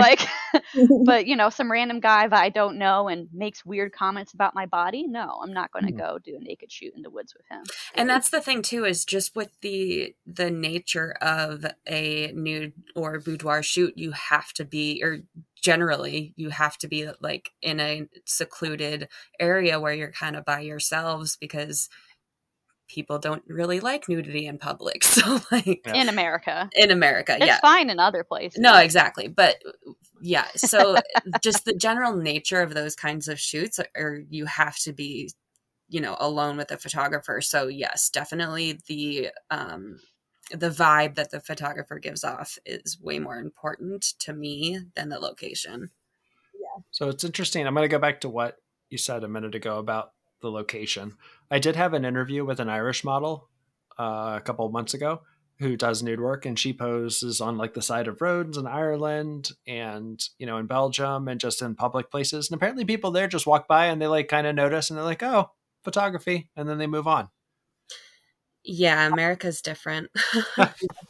Like, 0.53 0.63
but 1.05 1.25
you 1.25 1.35
know, 1.35 1.49
some 1.49 1.71
random 1.71 1.99
guy 1.99 2.27
that 2.27 2.39
I 2.39 2.49
don't 2.49 2.77
know 2.77 3.07
and 3.07 3.29
makes 3.33 3.65
weird 3.65 3.93
comments 3.93 4.35
about 4.35 4.53
my 4.53 4.67
body. 4.67 5.07
No, 5.07 5.39
I'm 5.41 5.53
not 5.53 5.71
going 5.71 5.87
to 5.87 5.91
Mhm. 5.91 5.97
go 5.97 6.19
do 6.23 6.35
a 6.39 6.39
naked 6.39 6.71
shoot 6.71 6.93
in 6.95 7.01
the 7.01 7.09
woods 7.09 7.33
with 7.35 7.47
him. 7.49 7.63
and 7.95 8.07
that's 8.07 8.29
the 8.29 8.39
thing 8.39 8.61
too 8.61 8.85
is 8.85 9.05
just 9.05 9.35
with 9.35 9.49
the 9.61 10.13
the 10.27 10.51
nature 10.51 11.13
of 11.19 11.65
a 11.87 12.31
nude 12.35 12.73
or 12.95 13.19
boudoir 13.19 13.63
shoot 13.63 13.97
you 13.97 14.11
have 14.11 14.53
to 14.53 14.63
be 14.63 15.01
or 15.03 15.19
generally 15.59 16.33
you 16.35 16.49
have 16.49 16.77
to 16.77 16.87
be 16.87 17.09
like 17.21 17.51
in 17.63 17.79
a 17.79 18.07
secluded 18.25 19.07
area 19.39 19.79
where 19.79 19.93
you're 19.93 20.11
kind 20.11 20.35
of 20.35 20.45
by 20.45 20.59
yourselves 20.59 21.37
because 21.37 21.89
people 22.87 23.19
don't 23.19 23.43
really 23.47 23.79
like 23.79 24.07
nudity 24.09 24.45
in 24.47 24.57
public 24.57 25.03
so 25.03 25.39
like 25.51 25.81
Yeah. 25.85 25.93
in 25.95 26.09
America. 26.09 26.69
in 26.75 26.91
america 26.91 27.35
It's 27.35 27.45
yeah 27.45 27.59
fine 27.61 27.89
in 27.89 27.99
other 27.99 28.23
places. 28.23 28.59
no 28.59 28.77
exactly 28.77 29.27
but 29.27 29.55
yeah 30.21 30.45
so 30.55 30.97
just 31.41 31.65
the 31.65 31.73
general 31.73 32.15
nature 32.15 32.61
of 32.61 32.73
those 32.73 32.95
kinds 32.95 33.27
of 33.27 33.39
shoots 33.39 33.79
are 33.95 34.19
you 34.29 34.45
have 34.45 34.77
to 34.79 34.93
be 34.93 35.29
you 35.89 36.01
know 36.01 36.15
alone 36.19 36.57
with 36.57 36.71
a 36.71 36.77
photographer 36.77 37.41
so 37.41 37.67
yes 37.67 38.09
definitely 38.09 38.79
the 38.87 39.29
um 39.51 39.99
the 40.51 40.69
vibe 40.69 41.15
that 41.15 41.29
the 41.31 41.41
photographer 41.41 41.99
gives 41.99 42.23
off 42.23 42.57
is 42.65 42.97
way 43.01 43.19
more 43.19 43.37
important 43.37 44.01
to 44.19 44.31
me 44.33 44.79
than 44.95 45.09
the 45.09 45.19
location 45.19 45.91
Yeah. 46.53 46.83
So 46.91 47.09
it's 47.09 47.23
interesting. 47.25 47.67
I'm 47.67 47.73
going 47.73 47.83
to 47.83 47.89
go 47.93 47.99
back 47.99 48.21
to 48.21 48.29
what 48.29 48.57
you 48.89 48.97
said 48.97 49.23
a 49.25 49.27
minute 49.27 49.55
ago 49.55 49.77
about 49.77 50.13
the 50.41 50.49
location. 50.49 51.17
I 51.49 51.59
did 51.59 51.75
have 51.75 51.93
an 51.93 52.05
interview 52.05 52.45
with 52.45 52.59
an 52.59 52.69
Irish 52.69 53.03
model 53.03 53.47
uh, 53.99 54.35
a 54.37 54.41
couple 54.43 54.65
of 54.65 54.71
months 54.73 54.93
ago 54.93 55.21
who 55.59 55.75
does 55.75 56.03
nude 56.03 56.19
work, 56.19 56.45
and 56.45 56.57
she 56.59 56.71
poses 56.71 57.41
on 57.41 57.57
like 57.57 57.73
the 57.73 57.81
side 57.81 58.07
of 58.07 58.21
roads 58.21 58.57
in 58.57 58.67
Ireland 58.67 59.51
and 59.65 60.21
you 60.37 60.45
know 60.45 60.57
in 60.57 60.67
Belgium 60.67 61.27
and 61.27 61.39
just 61.39 61.61
in 61.61 61.73
public 61.75 62.11
places. 62.11 62.49
And 62.49 62.55
apparently, 62.57 62.85
people 62.85 63.11
there 63.11 63.27
just 63.27 63.47
walk 63.47 63.67
by 63.67 63.87
and 63.87 64.01
they 64.01 64.07
like 64.07 64.27
kind 64.27 64.45
of 64.45 64.55
notice 64.55 64.89
and 64.89 64.97
they're 64.97 65.05
like, 65.05 65.23
"Oh, 65.23 65.51
photography," 65.83 66.49
and 66.55 66.69
then 66.69 66.77
they 66.77 66.87
move 66.87 67.07
on. 67.07 67.29
yeah 68.63 69.07
america's 69.07 69.61
different 69.61 70.09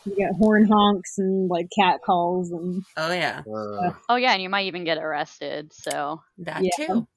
You 0.06 0.16
get 0.16 0.32
horn 0.38 0.68
honks 0.72 1.18
and 1.18 1.50
like 1.50 1.68
cat 1.78 2.00
calls 2.06 2.52
and 2.52 2.84
oh 2.96 3.12
yeah 3.12 3.42
Uh, 3.48 3.92
Oh 4.10 4.16
yeah, 4.16 4.32
and 4.34 4.42
you 4.42 4.50
might 4.50 4.68
even 4.68 4.86
get 4.86 4.98
arrested. 4.98 5.74
So 5.74 6.22
that 6.40 6.62
Yeah. 6.64 6.70
too 6.78 7.08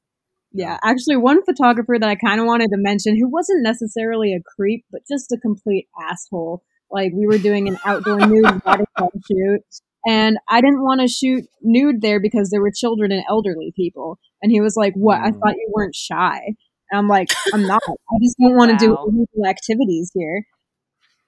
yeah. 0.52 0.78
Actually, 0.82 1.16
one 1.16 1.42
photographer 1.44 1.96
that 1.98 2.08
I 2.08 2.16
kind 2.16 2.40
of 2.40 2.46
wanted 2.46 2.68
to 2.70 2.76
mention 2.76 3.16
who 3.18 3.28
wasn't 3.28 3.62
necessarily 3.62 4.34
a 4.34 4.40
creep, 4.56 4.84
but 4.90 5.02
just 5.10 5.30
a 5.32 5.38
complete 5.38 5.88
asshole. 6.10 6.62
Like 6.90 7.12
we 7.14 7.26
were 7.26 7.38
doing 7.38 7.68
an 7.68 7.78
outdoor 7.84 8.18
nude 8.26 8.62
waterfall 8.64 9.12
shoot, 9.30 9.60
and 10.06 10.38
I 10.48 10.60
didn't 10.60 10.82
want 10.82 11.00
to 11.02 11.08
shoot 11.08 11.44
nude 11.62 12.00
there 12.00 12.20
because 12.20 12.50
there 12.50 12.60
were 12.60 12.72
children 12.74 13.12
and 13.12 13.22
elderly 13.28 13.72
people. 13.76 14.18
And 14.42 14.50
he 14.50 14.60
was 14.60 14.74
like, 14.76 14.94
"What? 14.94 15.20
I 15.20 15.30
Mm. 15.30 15.38
thought 15.38 15.54
you 15.56 15.70
weren't 15.72 15.94
shy." 15.94 16.40
And 16.90 16.98
I'm 16.98 17.06
like, 17.08 17.28
"I'm 17.54 17.66
not. 17.66 17.82
I 17.86 18.16
just 18.22 18.36
don't 18.40 18.56
want 18.56 18.72
to 18.72 18.76
do 18.76 18.96
illegal 18.96 19.46
activities 19.48 20.10
here." 20.14 20.44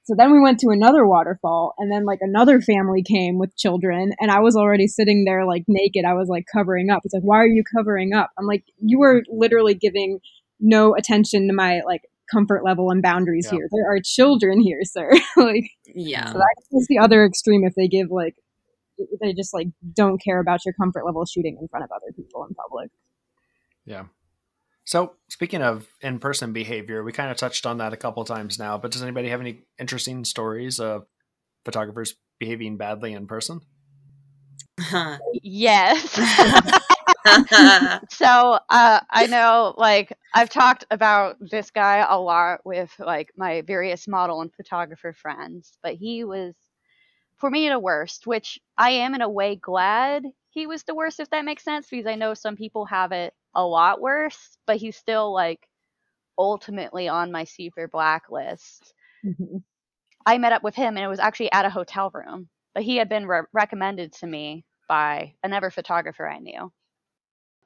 So 0.05 0.15
then 0.17 0.33
we 0.33 0.41
went 0.41 0.59
to 0.61 0.69
another 0.71 1.07
waterfall, 1.07 1.75
and 1.79 1.91
then 1.93 2.05
like 2.05 2.19
another 2.23 2.61
family 2.61 3.03
came 3.03 3.39
with 3.39 3.57
children, 3.57 4.13
and 4.21 4.31
I 4.31 4.41
was 4.41 4.57
already 4.57 4.89
sitting 4.89 5.25
there 5.25 5.47
like 5.47 5.65
naked. 5.69 6.05
I 6.05 6.15
was 6.15 6.29
like 6.29 6.45
covering 6.53 6.91
up. 6.91 7.03
It's 7.05 7.15
like, 7.15 7.23
why 7.23 7.37
are 7.39 7.47
you 7.47 7.63
covering 7.77 8.13
up? 8.13 8.31
I'm 8.39 8.47
like, 8.47 8.65
you 8.81 8.99
were 8.99 9.23
literally 9.29 9.75
giving 9.75 10.19
no 10.59 10.95
attention 10.97 11.47
to 11.49 11.55
my 11.55 11.83
like 11.87 12.03
comfort 12.33 12.65
level 12.65 12.91
and 12.91 13.03
boundaries 13.03 13.47
Yeah. 13.51 13.59
here. 13.59 13.69
There 13.71 13.91
are 13.93 13.99
children 14.03 14.61
here, 14.61 14.81
sir. 14.85 15.11
like, 15.37 15.65
yeah 15.95 16.33
so 16.33 16.39
that's 16.73 16.87
the 16.89 16.99
other 16.99 17.25
extreme 17.27 17.63
if 17.65 17.75
they 17.75 17.89
give 17.89 18.11
like, 18.11 18.35
they 19.21 19.35
just 19.35 19.53
like 19.53 19.67
don't 19.93 20.19
care 20.23 20.41
about 20.41 20.65
your 20.65 20.73
comfort 20.75 21.05
level 21.05 21.25
shooting 21.27 21.59
in 21.61 21.69
front 21.69 21.85
of 21.85 21.91
other 21.91 22.13
people 22.17 22.45
in 22.49 22.55
public. 22.55 22.91
yeah. 23.85 24.05
So, 24.85 25.15
speaking 25.29 25.63
of 25.63 25.87
in 26.01 26.19
person 26.19 26.53
behavior, 26.53 27.05
we 27.05 27.13
kind 27.13 27.31
of 27.31 27.37
touched 27.37 27.67
on 27.67 27.79
that 27.79 27.93
a 27.93 27.97
couple 27.97 28.25
times 28.25 28.59
now, 28.59 28.79
but 28.79 28.91
does 28.91 29.03
anybody 29.03 29.29
have 29.29 29.41
any 29.41 29.63
interesting 29.79 30.25
stories 30.25 30.81
of 30.81 31.07
photographers 31.65 32.17
behaving 32.39 32.77
badly 32.77 33.13
in 33.13 33.27
person? 33.27 33.61
Yes. 35.43 36.13
so 38.11 38.59
uh, 38.69 39.01
I 39.11 39.27
know, 39.29 39.75
like, 39.77 40.13
I've 40.35 40.51
talked 40.51 40.85
about 40.91 41.37
this 41.41 41.71
guy 41.71 42.05
a 42.09 42.19
lot 42.19 42.61
with 42.65 42.93
like 42.99 43.31
my 43.37 43.63
various 43.63 44.09
model 44.09 44.41
and 44.41 44.53
photographer 44.53 45.13
friends, 45.13 45.79
but 45.83 45.95
he 45.95 46.25
was, 46.25 46.55
for 47.37 47.49
me, 47.51 47.69
the 47.69 47.79
worst. 47.79 48.27
Which 48.27 48.59
I 48.77 48.91
am 48.91 49.15
in 49.15 49.21
a 49.21 49.29
way 49.29 49.57
glad 49.57 50.25
he 50.51 50.67
was 50.67 50.83
the 50.83 50.95
worst, 50.95 51.21
if 51.21 51.31
that 51.31 51.45
makes 51.45 51.65
sense, 51.65 51.89
because 51.89 52.07
I 52.07 52.17
know 52.17 52.35
some 52.35 52.57
people 52.57 52.87
have 52.87 53.13
it 53.13 53.33
a 53.55 53.65
lot 53.65 54.01
worse, 54.01 54.57
but 54.67 54.77
he's 54.77 54.97
still 54.97 55.33
like 55.33 55.67
ultimately 56.39 57.09
on 57.09 57.33
my 57.33 57.45
super 57.45 57.89
blacklist. 57.89 58.95
Mm-hmm. 59.25 59.59
I 60.25 60.39
met 60.39 60.53
up 60.53 60.63
with 60.63 60.75
him, 60.75 60.97
and 60.97 61.05
it 61.05 61.09
was 61.09 61.19
actually 61.19 61.53
at 61.53 61.65
a 61.65 61.71
hotel 61.71 62.11
room, 62.15 62.49
but 62.75 62.85
he 62.85 62.97
had 62.97 63.09
been 63.09 63.27
re- 63.27 63.43
recommended 63.53 64.13
to 64.15 64.27
me 64.27 64.65
by 64.89 65.35
another 65.43 65.71
photographer 65.71 66.29
I 66.29 66.39
knew. 66.39 66.73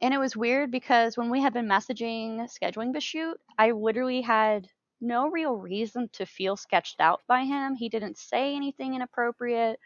And 0.03 0.13
it 0.13 0.19
was 0.19 0.37
weird 0.37 0.71
because 0.71 1.17
when 1.17 1.31
we 1.31 1.41
had 1.41 1.53
been 1.53 1.67
messaging 1.67 2.47
scheduling 2.51 2.93
the 2.93 3.01
shoot, 3.01 3.39
I 3.59 3.71
literally 3.71 4.21
had 4.21 4.69
no 5.01 5.29
real 5.29 5.57
reason 5.57 6.09
to 6.15 6.27
feel 6.27 6.57
sketched 6.57 7.01
out 7.01 7.23
by 7.27 7.45
him. 7.45 7.75
He 7.75 7.89
didn't 7.89 8.19
say 8.19 8.55
anything 8.55 8.95
inappropriate 8.95 9.79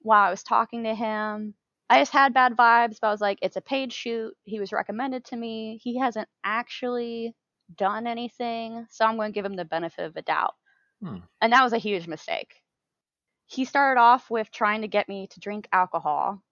while 0.00 0.26
I 0.26 0.30
was 0.30 0.42
talking 0.42 0.84
to 0.84 0.94
him. 0.94 1.54
I 1.92 2.00
just 2.00 2.12
had 2.12 2.32
bad 2.34 2.56
vibes, 2.56 2.98
but 3.00 3.08
I 3.08 3.10
was 3.10 3.20
like, 3.20 3.38
it's 3.42 3.56
a 3.56 3.60
paid 3.60 3.92
shoot. 3.92 4.34
He 4.44 4.58
was 4.60 4.72
recommended 4.72 5.24
to 5.26 5.36
me. 5.36 5.78
He 5.82 5.98
hasn't 5.98 6.28
actually 6.44 7.34
done 7.76 8.06
anything, 8.06 8.86
so 8.90 9.04
I'm 9.04 9.16
going 9.16 9.30
to 9.32 9.34
give 9.34 9.44
him 9.44 9.56
the 9.56 9.64
benefit 9.64 10.04
of 10.06 10.14
the 10.14 10.22
doubt. 10.22 10.54
Hmm. 11.02 11.18
And 11.40 11.52
that 11.52 11.62
was 11.62 11.72
a 11.72 11.78
huge 11.78 12.06
mistake. 12.06 12.54
He 13.46 13.64
started 13.66 14.00
off 14.00 14.30
with 14.30 14.50
trying 14.50 14.82
to 14.82 14.88
get 14.88 15.08
me 15.08 15.26
to 15.32 15.40
drink 15.40 15.68
alcohol, 15.72 16.42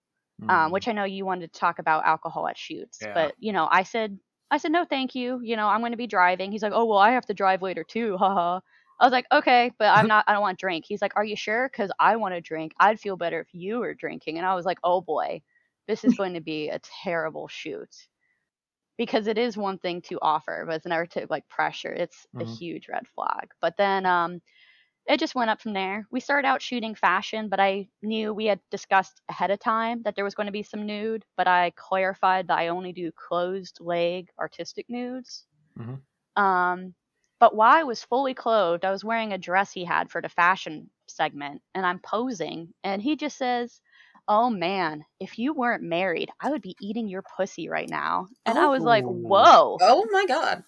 um, 0.49 0.67
Hmm. 0.67 0.73
which 0.73 0.89
I 0.89 0.93
know 0.93 1.05
you 1.05 1.25
wanted 1.25 1.53
to 1.53 1.59
talk 1.61 1.79
about 1.79 2.05
alcohol 2.05 2.47
at 2.47 2.59
shoots, 2.59 2.99
Yeah. 3.01 3.15
but 3.15 3.35
you 3.39 3.53
know, 3.53 3.67
I 3.71 3.85
said, 3.85 4.19
I 4.51 4.59
said 4.59 4.73
no, 4.73 4.85
thank 4.85 5.15
you. 5.15 5.41
You 5.43 5.57
know, 5.57 5.69
I'm 5.69 5.81
going 5.81 5.93
to 5.93 5.97
be 5.97 6.07
driving. 6.07 6.53
He's 6.53 6.63
like, 6.63 6.73
oh 6.75 6.85
well, 6.85 6.99
I 6.99 7.13
have 7.13 7.27
to 7.27 7.35
drive 7.35 7.63
later 7.63 7.85
too. 7.85 8.17
Haha. 8.19 8.61
I 9.01 9.07
was 9.07 9.13
like, 9.13 9.27
okay, 9.33 9.73
but 9.79 9.89
I'm 9.89 10.09
not. 10.09 10.25
I 10.29 10.33
don't 10.33 10.43
want 10.43 10.59
to 10.59 10.63
drink. 10.63 10.85
He's 10.87 11.03
like, 11.03 11.17
are 11.17 11.25
you 11.25 11.37
sure? 11.37 11.69
Because 11.71 11.91
I 12.01 12.17
want 12.17 12.35
to 12.35 12.41
drink. 12.43 12.75
I'd 12.81 13.01
feel 13.01 13.17
better 13.17 13.41
if 13.41 13.49
you 13.55 13.81
were 13.81 13.95
drinking. 13.95 14.39
And 14.39 14.47
I 14.47 14.55
was 14.55 14.67
like, 14.67 14.79
oh 14.85 15.01
boy, 15.03 15.43
this 15.89 16.05
is 16.05 16.15
going 16.15 16.35
to 16.35 16.41
be 16.43 16.69
a 16.71 16.81
terrible 17.03 17.49
shoot. 17.49 17.95
Because 18.99 19.27
it 19.27 19.39
is 19.39 19.57
one 19.57 19.79
thing 19.79 20.03
to 20.03 20.19
offer, 20.21 20.65
but 20.67 20.77
it's 20.77 20.87
never 20.87 21.07
to 21.07 21.27
like 21.31 21.49
pressure. 21.49 21.93
It's 21.93 22.27
a 22.39 22.45
Mhm. 22.45 22.61
huge 22.61 22.89
red 22.89 23.09
flag. 23.09 23.51
But 23.61 23.77
then 23.79 24.05
um, 24.07 24.43
it 25.07 25.21
just 25.21 25.35
went 25.35 25.51
up 25.51 25.61
from 25.61 25.75
there. 25.75 26.07
We 26.11 26.21
started 26.21 26.49
out 26.49 26.63
shooting 26.63 26.95
fashion, 26.95 27.49
but 27.49 27.61
I 27.61 27.89
knew 28.03 28.35
we 28.35 28.47
had 28.47 28.61
discussed 28.71 29.21
ahead 29.29 29.51
of 29.51 29.61
time 29.61 30.03
that 30.05 30.17
there 30.17 30.25
was 30.25 30.35
going 30.35 30.47
to 30.47 30.53
be 30.53 30.63
some 30.65 30.87
nude, 30.87 31.25
but 31.37 31.49
I 31.49 31.73
clarified 31.77 32.49
that 32.49 32.59
I 32.59 32.69
only 32.69 32.93
do 32.93 33.13
closed 33.13 33.79
leg 33.81 34.31
artistic 34.39 34.87
nudes. 34.91 35.47
Mhm. 35.77 36.03
Um, 36.37 36.95
but 37.41 37.57
while 37.57 37.75
I 37.75 37.83
was 37.83 38.05
fully 38.05 38.35
clothed, 38.35 38.85
I 38.85 38.91
was 38.91 39.05
wearing 39.05 39.33
a 39.33 39.39
dress 39.39 39.73
he 39.73 39.85
had 39.85 40.11
for 40.11 40.21
the 40.21 40.29
fashion 40.29 40.91
segment, 41.07 41.63
and 41.75 41.85
I'm 41.85 41.99
posing, 41.99 42.75
and 42.85 43.03
he 43.03 43.17
just 43.17 43.37
says, 43.37 43.81
Oh 44.29 44.51
man, 44.51 45.05
if 45.19 45.39
you 45.39 45.55
weren't 45.55 45.83
married, 45.83 46.31
I 46.41 46.51
would 46.51 46.63
be 46.63 46.77
eating 46.81 47.09
your 47.09 47.25
pussy 47.37 47.69
right 47.69 47.89
now. 47.89 48.29
And 48.47 48.59
I 48.59 48.67
was 48.67 48.85
like, 48.85 49.05
Oh. 49.05 49.11
Whoa. 49.11 49.79
oh 49.81 50.07
my 50.13 50.27
god. 50.27 50.63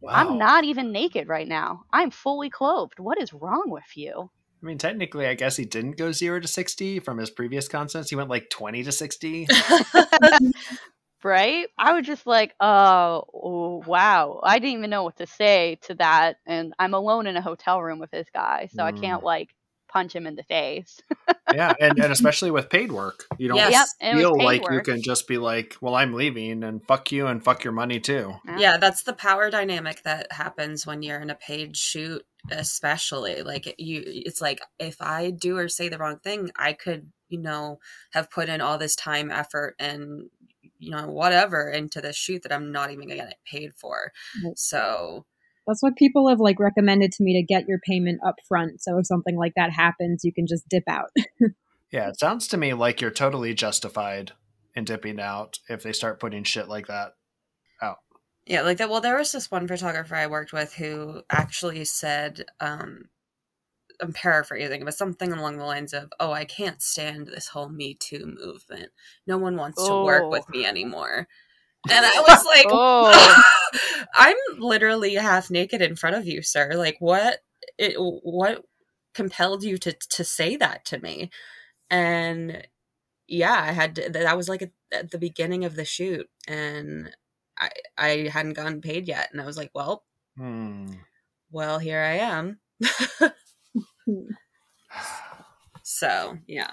Wow. 0.00 0.12
I'm 0.12 0.38
not 0.38 0.64
even 0.64 0.92
naked 0.92 1.28
right 1.28 1.46
now. 1.46 1.84
I'm 1.92 2.10
fully 2.10 2.50
clothed. 2.50 2.98
What 2.98 3.20
is 3.20 3.32
wrong 3.32 3.64
with 3.66 3.96
you? 3.96 4.30
I 4.62 4.66
mean, 4.66 4.78
technically, 4.78 5.26
I 5.26 5.34
guess 5.34 5.56
he 5.56 5.64
didn't 5.64 5.98
go 5.98 6.10
zero 6.10 6.40
to 6.40 6.48
60 6.48 7.00
from 7.00 7.18
his 7.18 7.30
previous 7.30 7.68
constants. 7.68 8.10
He 8.10 8.16
went 8.16 8.30
like 8.30 8.48
20 8.50 8.82
to 8.84 8.92
60. 8.92 9.46
Right? 11.24 11.68
I 11.78 11.94
was 11.94 12.06
just 12.06 12.26
like, 12.26 12.54
oh, 12.60 13.82
wow. 13.86 14.40
I 14.42 14.58
didn't 14.58 14.78
even 14.78 14.90
know 14.90 15.02
what 15.04 15.16
to 15.16 15.26
say 15.26 15.78
to 15.82 15.94
that. 15.94 16.36
And 16.46 16.74
I'm 16.78 16.92
alone 16.94 17.26
in 17.26 17.36
a 17.36 17.42
hotel 17.42 17.80
room 17.82 17.98
with 17.98 18.10
this 18.10 18.28
guy, 18.32 18.68
so 18.74 18.84
I 18.84 18.92
Mm. 18.92 19.00
can't 19.00 19.24
like 19.24 19.54
punch 19.88 20.14
him 20.14 20.26
in 20.26 20.34
the 20.36 20.42
face. 20.42 21.00
yeah. 21.52 21.72
And, 21.80 21.98
and 21.98 22.12
especially 22.12 22.50
with 22.50 22.68
paid 22.68 22.92
work, 22.92 23.24
you 23.38 23.48
don't 23.48 23.56
Yes. 23.56 23.94
Yep. 24.00 24.16
Feel 24.18 24.30
was 24.32 24.38
paid 24.40 24.44
like 24.44 24.70
you 24.70 24.80
can 24.82 25.00
just 25.02 25.26
be 25.26 25.38
like, 25.38 25.76
well, 25.80 25.94
I'm 25.94 26.12
leaving 26.12 26.62
and 26.62 26.84
fuck 26.86 27.10
you 27.10 27.26
and 27.26 27.42
fuck 27.42 27.64
your 27.64 27.72
money 27.72 28.00
too. 28.00 28.34
yeah, 28.58 28.76
that's 28.76 29.04
the 29.04 29.12
power 29.14 29.50
dynamic 29.50 30.02
that 30.02 30.30
happens 30.32 30.86
when 30.86 31.02
you're 31.02 31.20
in 31.22 31.30
a 31.30 31.34
paid 31.36 31.76
shoot, 31.76 32.22
especially. 32.50 33.42
Like 33.42 33.74
you 33.78 34.02
it's 34.04 34.40
like 34.40 34.60
if 34.78 35.00
I 35.00 35.30
do 35.30 35.56
or 35.56 35.68
say 35.68 35.88
the 35.88 35.98
wrong 35.98 36.18
thing, 36.18 36.50
I 36.56 36.72
could, 36.72 37.12
you 37.28 37.38
know, 37.40 37.78
have 38.12 38.30
put 38.30 38.48
in 38.48 38.60
all 38.60 38.76
this 38.78 38.96
time, 38.96 39.30
effort 39.30 39.76
and 39.78 40.28
you 40.84 40.90
know, 40.90 41.08
whatever 41.08 41.68
into 41.70 42.00
this 42.00 42.16
shoot 42.16 42.42
that 42.42 42.52
I'm 42.52 42.70
not 42.72 42.90
even 42.90 43.08
gonna 43.08 43.16
get 43.16 43.38
paid 43.50 43.72
for. 43.74 44.12
Right. 44.44 44.58
So 44.58 45.24
That's 45.66 45.82
what 45.82 45.96
people 45.96 46.28
have 46.28 46.40
like 46.40 46.60
recommended 46.60 47.12
to 47.12 47.24
me 47.24 47.40
to 47.40 47.42
get 47.42 47.66
your 47.66 47.78
payment 47.78 48.20
up 48.26 48.36
front. 48.46 48.82
So 48.82 48.98
if 48.98 49.06
something 49.06 49.36
like 49.36 49.54
that 49.56 49.72
happens, 49.72 50.22
you 50.22 50.32
can 50.32 50.46
just 50.46 50.68
dip 50.68 50.84
out. 50.88 51.10
Yeah. 51.92 52.08
It 52.08 52.18
sounds 52.18 52.48
to 52.48 52.56
me 52.56 52.72
like 52.74 53.00
you're 53.00 53.12
totally 53.12 53.54
justified 53.54 54.32
in 54.74 54.84
dipping 54.84 55.20
out 55.20 55.60
if 55.68 55.84
they 55.84 55.92
start 55.92 56.18
putting 56.18 56.42
shit 56.42 56.68
like 56.68 56.88
that 56.88 57.12
out. 57.80 57.98
Yeah, 58.46 58.62
like 58.62 58.78
that. 58.78 58.90
Well, 58.90 59.00
there 59.00 59.16
was 59.16 59.30
this 59.30 59.48
one 59.50 59.68
photographer 59.68 60.16
I 60.16 60.26
worked 60.26 60.52
with 60.52 60.74
who 60.74 61.22
actually 61.30 61.84
said, 61.84 62.44
um, 62.58 63.04
I'm 64.00 64.12
paraphrasing, 64.12 64.84
but 64.84 64.94
something 64.94 65.32
along 65.32 65.58
the 65.58 65.64
lines 65.64 65.92
of, 65.92 66.12
"Oh, 66.20 66.32
I 66.32 66.44
can't 66.44 66.82
stand 66.82 67.26
this 67.28 67.48
whole 67.48 67.68
Me 67.68 67.94
Too 67.94 68.26
movement. 68.40 68.90
No 69.26 69.38
one 69.38 69.56
wants 69.56 69.84
to 69.86 70.02
work 70.04 70.24
Oh. 70.26 70.30
with 70.30 70.48
me 70.48 70.64
anymore." 70.66 71.28
And 71.90 72.06
I 72.06 72.20
was 72.26 72.44
like, 72.46 72.66
Oh. 72.68 73.42
"I'm 74.14 74.36
literally 74.58 75.14
half 75.14 75.50
naked 75.50 75.82
in 75.82 75.96
front 75.96 76.16
of 76.16 76.26
you, 76.26 76.42
sir. 76.42 76.72
Like, 76.74 76.96
what? 77.00 77.40
It, 77.78 77.94
what 77.98 78.64
compelled 79.14 79.62
you 79.64 79.78
to 79.78 79.92
to 79.92 80.24
say 80.24 80.56
that 80.56 80.84
to 80.86 80.98
me?" 80.98 81.30
And 81.90 82.66
yeah, 83.28 83.54
I 83.68 83.72
had 83.72 83.96
to, 83.96 84.10
that 84.10 84.36
was 84.36 84.48
like 84.48 84.62
at, 84.62 84.70
at 84.92 85.10
the 85.10 85.18
beginning 85.18 85.64
of 85.64 85.76
the 85.76 85.84
shoot, 85.84 86.28
and 86.48 87.14
I 87.58 87.70
I 87.98 88.08
hadn't 88.32 88.54
gotten 88.54 88.80
paid 88.82 89.08
yet, 89.08 89.28
and 89.32 89.40
I 89.40 89.46
was 89.46 89.56
like, 89.56 89.70
well, 89.74 90.04
Hmm. 90.36 90.92
well, 91.50 91.78
here 91.78 92.00
I 92.00 92.14
am. 92.18 92.58
so 95.82 96.38
yeah, 96.46 96.70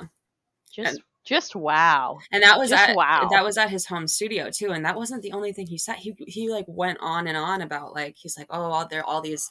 just 0.74 1.02
just 1.24 1.56
wow. 1.56 2.17
and 2.32 2.41
that 2.44 2.58
was 2.58 2.72
Just 2.72 2.89
at 2.89 2.96
wow. 2.96 3.28
that 3.32 3.44
was 3.44 3.58
at 3.58 3.70
his 3.70 3.86
home 3.86 4.08
studio 4.08 4.50
too, 4.50 4.72
and 4.72 4.86
that 4.86 4.96
wasn't 4.96 5.22
the 5.22 5.34
only 5.34 5.54
thing 5.54 5.67
he 5.67 5.78
said. 5.78 5.98
He 5.98 6.15
he 6.28 6.50
like 6.50 6.65
went 6.67 6.98
on 7.02 7.28
and 7.28 7.38
on 7.38 7.62
about 7.62 7.94
like 7.94 8.15
he's 8.17 8.38
like, 8.38 8.48
oh, 8.50 8.72
all 8.72 8.88
there 8.88 9.04
all 9.04 9.22
these 9.22 9.50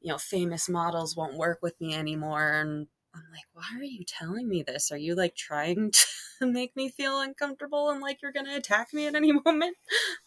you 0.00 0.10
know 0.10 0.18
famous 0.18 0.68
models 0.68 1.16
won't 1.16 1.36
work 1.36 1.60
with 1.62 1.80
me 1.80 1.94
anymore, 1.94 2.60
and 2.60 2.86
I'm 3.14 3.22
like, 3.30 3.44
why 3.52 3.78
are 3.78 3.84
you 3.84 4.04
telling 4.04 4.48
me 4.48 4.62
this? 4.62 4.90
Are 4.90 4.96
you 4.98 5.14
like 5.14 5.36
trying 5.36 5.92
to 6.40 6.46
make 6.46 6.74
me 6.74 6.88
feel 6.88 7.20
uncomfortable 7.20 7.90
and 7.90 8.00
like 8.00 8.20
you're 8.22 8.32
gonna 8.32 8.56
attack 8.56 8.88
me 8.92 9.06
at 9.06 9.14
any 9.14 9.32
moment? 9.44 9.76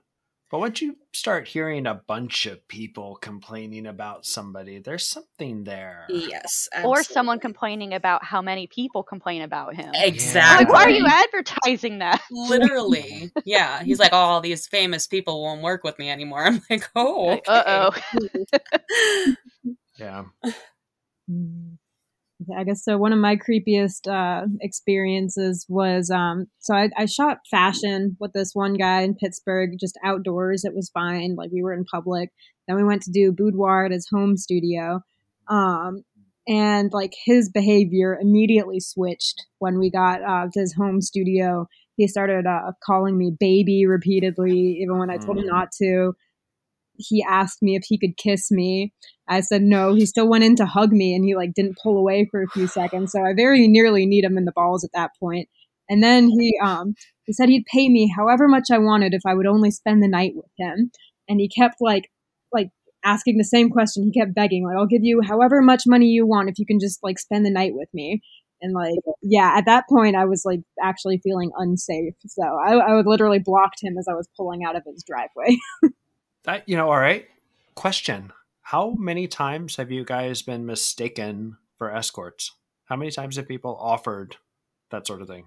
But 0.52 0.60
once 0.60 0.82
you 0.84 0.97
start 1.13 1.47
hearing 1.47 1.88
a 1.88 1.95
bunch 1.95 2.45
of 2.45 2.67
people 2.67 3.17
complaining 3.19 3.88
about 3.88 4.23
somebody, 4.23 4.78
there's 4.78 5.08
something 5.08 5.63
there. 5.63 6.06
yes, 6.10 6.69
Or 6.84 7.04
someone 7.04 7.39
complaining 7.39 7.95
about 7.95 8.23
how 8.23 8.39
many 8.39 8.67
people 8.67 9.02
complain 9.02 9.41
about 9.41 9.76
him. 9.76 9.89
exactly. 9.95 10.65
Like, 10.65 10.73
why 10.73 10.84
are 10.84 10.89
you 10.91 11.08
advertising 11.08 11.99
that? 11.99 12.21
Literally, 12.30 13.32
yeah. 13.45 13.84
He's 13.84 13.97
like, 13.99 14.13
oh, 14.13 14.17
all 14.17 14.41
these 14.41 14.67
famous 14.67 15.08
people 15.08 15.41
won't 15.41 15.63
work 15.63 15.84
with 15.84 15.97
me 15.97 16.12
anymore. 16.12 16.43
I'm 16.45 16.62
like, 16.69 16.88
oh, 16.95 17.32
okay. 17.32 17.41
Uh 17.47 17.91
oh. 17.99 19.36
Yeah. 19.97 20.26
I 22.58 22.64
guess 22.64 22.84
so. 22.84 22.98
One 22.98 23.14
of 23.14 23.20
my 23.20 23.36
creepiest 23.36 24.08
uh, 24.08 24.48
experiences 24.62 25.66
was 25.70 26.10
um, 26.10 26.48
so 26.60 26.76
I, 26.76 26.90
I 26.98 27.06
shot 27.06 27.38
fashion 27.50 28.18
with 28.20 28.34
this 28.34 28.52
one 28.54 28.74
guy 28.76 29.02
in 29.02 29.16
Pittsburgh, 29.16 29.72
just 29.80 29.98
outdoors. 30.04 30.64
It 30.66 30.76
was 30.76 30.90
fine, 30.94 31.36
like 31.36 31.52
we 31.52 31.64
were 31.64 31.74
in 31.74 31.86
public. 31.86 32.30
Then 32.68 32.78
we 32.78 32.84
went 32.84 33.02
to 33.04 33.12
do 33.12 33.32
boudoir 33.32 33.86
at 33.86 33.92
his 33.92 34.08
home 34.12 34.38
studio, 34.38 35.02
um, 35.50 36.04
and 36.48 36.92
like 36.94 37.14
his 37.26 37.50
behavior 37.50 38.18
immediately 38.22 38.80
switched 38.80 39.46
when 39.60 39.80
we 39.80 39.90
got 39.90 40.22
uh, 40.24 40.48
to 40.52 40.60
his 40.60 40.74
home 40.74 41.02
studio. 41.02 41.68
He 41.96 42.08
started 42.08 42.46
uh, 42.48 42.72
calling 42.86 43.18
me 43.18 43.32
baby 43.40 43.86
repeatedly, 43.86 44.80
even 44.82 44.98
when 44.98 45.10
I 45.10 45.18
told 45.18 45.38
him 45.38 45.46
Mm. 45.46 45.52
not 45.52 45.68
to. 45.82 46.14
He 46.98 47.24
asked 47.28 47.62
me 47.62 47.76
if 47.76 47.84
he 47.88 47.98
could 47.98 48.18
kiss 48.18 48.52
me. 48.52 48.94
I 49.28 49.42
said 49.42 49.62
no. 49.62 49.94
He 49.94 50.06
still 50.06 50.28
went 50.28 50.44
in 50.44 50.56
to 50.58 50.66
hug 50.66 50.92
me 50.92 51.16
and 51.16 51.24
he 51.26 51.36
like 51.36 51.54
didn't 51.54 51.78
pull 51.82 51.98
away 51.98 52.28
for 52.30 52.42
a 52.42 52.50
few 52.50 52.68
seconds. 52.68 53.12
So 53.12 53.24
I 53.24 53.34
very 53.36 53.68
nearly 53.68 54.06
kneed 54.06 54.24
him 54.26 54.38
in 54.38 54.46
the 54.46 54.52
balls 54.52 54.84
at 54.84 54.92
that 54.94 55.12
point. 55.20 55.48
And 55.90 56.04
then 56.04 56.30
he 56.30 56.58
um 56.62 56.96
he 57.26 57.34
said 57.34 57.50
he'd 57.50 57.66
pay 57.66 57.90
me 57.90 58.12
however 58.16 58.48
much 58.48 58.68
I 58.72 58.78
wanted 58.78 59.14
if 59.14 59.22
I 59.26 59.34
would 59.34 59.48
only 59.48 59.72
spend 59.72 60.04
the 60.04 60.08
night 60.08 60.34
with 60.36 60.52
him. 60.58 60.92
And 61.28 61.40
he 61.40 61.50
kept 61.50 61.76
like 61.80 62.10
like 62.52 62.70
asking 63.04 63.38
the 63.38 63.44
same 63.44 63.70
question. 63.70 64.04
He 64.04 64.20
kept 64.20 64.36
begging 64.36 64.66
like 64.66 64.76
I'll 64.78 64.88
give 64.88 65.04
you 65.04 65.22
however 65.22 65.62
much 65.62 65.84
money 65.88 66.08
you 66.08 66.28
want 66.28 66.50
if 66.50 66.60
you 66.60 66.66
can 66.66 66.80
just 66.80 67.00
like 67.04 67.20
spend 67.20 67.46
the 67.46 67.52
night 67.52 67.74
with 67.74 67.90
me. 67.94 68.22
And 68.62 68.74
like, 68.74 68.96
yeah, 69.22 69.56
at 69.58 69.66
that 69.66 69.90
point, 69.90 70.16
I 70.16 70.24
was 70.24 70.44
like 70.46 70.62
actually 70.82 71.18
feeling 71.22 71.52
unsafe. 71.58 72.14
So 72.26 72.44
I, 72.44 72.76
I 72.76 73.02
literally 73.02 73.40
blocked 73.40 73.84
him 73.84 73.98
as 73.98 74.08
I 74.10 74.14
was 74.14 74.30
pulling 74.38 74.64
out 74.64 74.78
of 74.78 74.84
his 74.86 75.04
driveway. 75.06 75.58
That 76.46 76.68
you 76.68 76.76
know, 76.76 76.90
all 76.92 77.00
right. 77.00 77.26
Question: 77.76 78.32
How 78.62 78.92
many 78.92 79.28
times 79.28 79.78
have 79.78 79.92
you 79.92 80.04
guys 80.06 80.42
been 80.42 80.66
mistaken 80.66 81.58
for 81.78 81.94
escorts? 81.94 82.52
How 82.86 82.96
many 82.96 83.12
times 83.12 83.38
have 83.38 83.48
people 83.48 83.78
offered 83.80 84.38
that 84.92 85.08
sort 85.08 85.22
of 85.22 85.28
thing? 85.28 85.46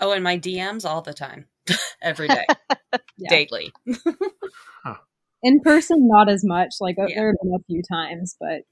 Oh, 0.00 0.12
in 0.12 0.22
my 0.22 0.38
DMs 0.38 0.84
all 0.84 1.02
the 1.02 1.12
time, 1.14 1.46
every 2.02 2.28
day, 2.28 2.46
Yeah. 3.18 3.28
daily. 3.30 3.72
In 5.42 5.60
person, 5.60 6.08
not 6.08 6.28
as 6.28 6.42
much. 6.44 6.74
Like 6.80 6.96
uh 6.98 7.06
Yeah. 7.08 7.14
there 7.16 7.26
have 7.28 7.36
been 7.42 7.54
a 7.54 7.64
few 7.66 7.82
times, 7.90 8.36
but 8.40 8.62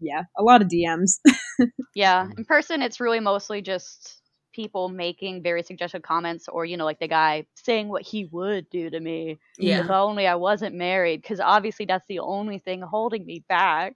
yeah, 0.00 0.22
a 0.38 0.42
lot 0.42 0.62
of 0.62 0.68
DMs. 0.68 1.20
Yeah, 1.94 2.24
Mhm. 2.26 2.38
in 2.38 2.44
person, 2.44 2.82
it's 2.82 2.98
really 2.98 3.20
mostly 3.20 3.62
just 3.62 4.20
people 4.54 4.88
making 4.88 5.42
very 5.42 5.62
suggestive 5.62 6.02
comments, 6.02 6.48
or 6.48 6.64
you 6.64 6.76
know, 6.78 6.84
like 6.86 7.00
the 7.00 7.08
guy 7.08 7.44
saying 7.54 7.88
what 7.88 8.02
he 8.02 8.24
would 8.26 8.70
do 8.70 8.88
to 8.88 9.00
me 9.00 9.38
Yeah. 9.58 9.80
if 9.80 9.90
only 9.90 10.26
I 10.26 10.36
wasn't 10.36 10.74
married, 10.74 11.20
because 11.20 11.40
obviously 11.40 11.84
that's 11.84 12.06
the 12.06 12.20
only 12.20 12.58
thing 12.58 12.80
holding 12.80 13.26
me 13.26 13.44
back. 13.48 13.94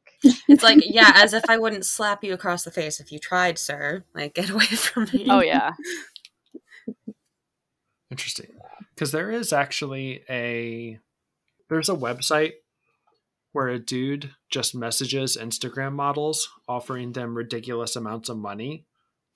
It's 0.49 0.63
like, 0.63 0.79
yeah, 0.85 1.13
as 1.15 1.33
if 1.33 1.45
I 1.49 1.57
wouldn't 1.59 1.87
slap 1.87 2.23
you 2.25 2.35
across 2.35 2.65
the 2.65 2.71
face 2.71 3.01
if 3.01 3.11
you 3.13 3.19
tried, 3.19 3.59
sir. 3.59 4.05
Like, 4.15 4.35
get 4.35 4.51
away 4.55 4.65
from 4.67 5.05
me. 5.13 5.27
Oh 5.31 5.41
yeah, 5.41 5.71
Interesting. 8.11 8.47
Because 8.95 9.13
there 9.13 9.31
is 9.31 9.53
actually 9.53 10.25
a 10.29 10.99
there's 11.69 11.89
a 11.91 11.95
website 11.95 12.53
where 13.53 13.69
a 13.69 13.79
dude 13.79 14.31
just 14.51 14.75
messages 14.75 15.37
Instagram 15.41 15.93
models 15.93 16.49
offering 16.67 17.13
them 17.13 17.37
ridiculous 17.37 17.97
amounts 17.97 18.29
of 18.29 18.39
money 18.39 18.87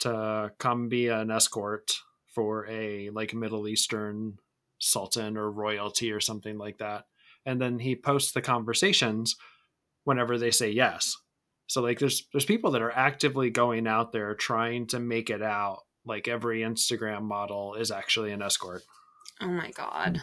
to 0.03 0.53
come 0.59 0.88
be 0.88 1.09
an 1.09 1.31
escort 1.31 1.93
for 2.27 2.67
a 2.69 3.11
like 3.11 3.35
Middle 3.35 3.69
Eastern 3.69 4.38
sultan 4.79 5.37
or 5.37 5.51
royalty 5.51 6.12
or 6.12 6.21
something 6.21 6.59
like 6.59 6.79
that. 6.79 7.05
And 7.47 7.61
then 7.61 7.79
he 7.79 7.97
posts 7.97 8.33
the 8.33 8.43
conversations 8.43 9.37
whenever 10.05 10.38
they 10.38 10.51
say 10.51 10.71
yes. 10.71 11.17
So 11.67 11.83
like 11.83 11.99
there's 11.99 12.27
there's 12.33 12.45
people 12.45 12.73
that 12.73 12.83
are 12.83 12.93
actively 12.93 13.51
going 13.51 13.87
out 13.87 14.12
there 14.12 14.35
trying 14.35 14.87
to 14.88 14.99
make 14.99 15.31
it 15.31 15.43
out 15.43 15.81
like 16.05 16.29
every 16.29 16.61
Instagram 16.61 17.23
model 17.23 17.75
is 17.75 17.91
actually 17.91 18.33
an 18.33 18.43
escort. 18.43 18.83
Oh 19.41 19.49
my 19.49 19.71
god. 19.71 20.21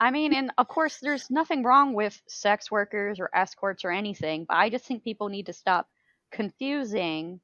I 0.00 0.10
mean, 0.10 0.32
and 0.34 0.50
of 0.58 0.66
course, 0.66 0.98
there's 1.00 1.30
nothing 1.30 1.62
wrong 1.62 1.94
with 1.94 2.20
sex 2.26 2.70
workers 2.70 3.20
or 3.20 3.30
escorts 3.34 3.84
or 3.84 3.90
anything, 3.90 4.46
but 4.48 4.56
I 4.56 4.68
just 4.68 4.84
think 4.84 5.04
people 5.04 5.28
need 5.28 5.46
to 5.46 5.52
stop 5.52 5.88
confusing 6.32 7.40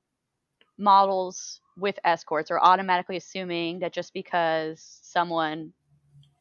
models 0.79 1.61
with 1.77 1.99
escorts 2.05 2.51
are 2.51 2.61
automatically 2.61 3.17
assuming 3.17 3.81
that 3.81 3.93
just 3.93 4.13
because 4.15 5.01
someone 5.03 5.73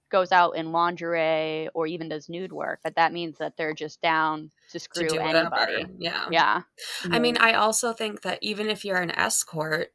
goes 0.10 0.32
out 0.32 0.52
in 0.56 0.72
lingerie 0.72 1.68
or 1.74 1.86
even 1.86 2.08
does 2.08 2.30
nude 2.30 2.54
work 2.54 2.80
that 2.84 2.96
that 2.96 3.12
means 3.12 3.38
that 3.40 3.58
they're 3.58 3.74
just 3.74 4.02
down 4.02 4.50
to 4.70 4.74
To 4.74 4.80
screw 4.80 5.08
do 5.10 5.18
anybody. 5.18 5.50
whatever. 5.50 5.92
Yeah. 6.00 6.26
Yeah. 6.32 6.62
Mm-hmm. 7.04 7.14
I 7.14 7.20
mean, 7.20 7.38
I 7.38 7.54
also 7.54 7.92
think 7.94 8.22
that 8.22 8.40
even 8.42 8.70
if 8.70 8.86
you're 8.86 9.02
an 9.02 9.12
escort, 9.12 9.90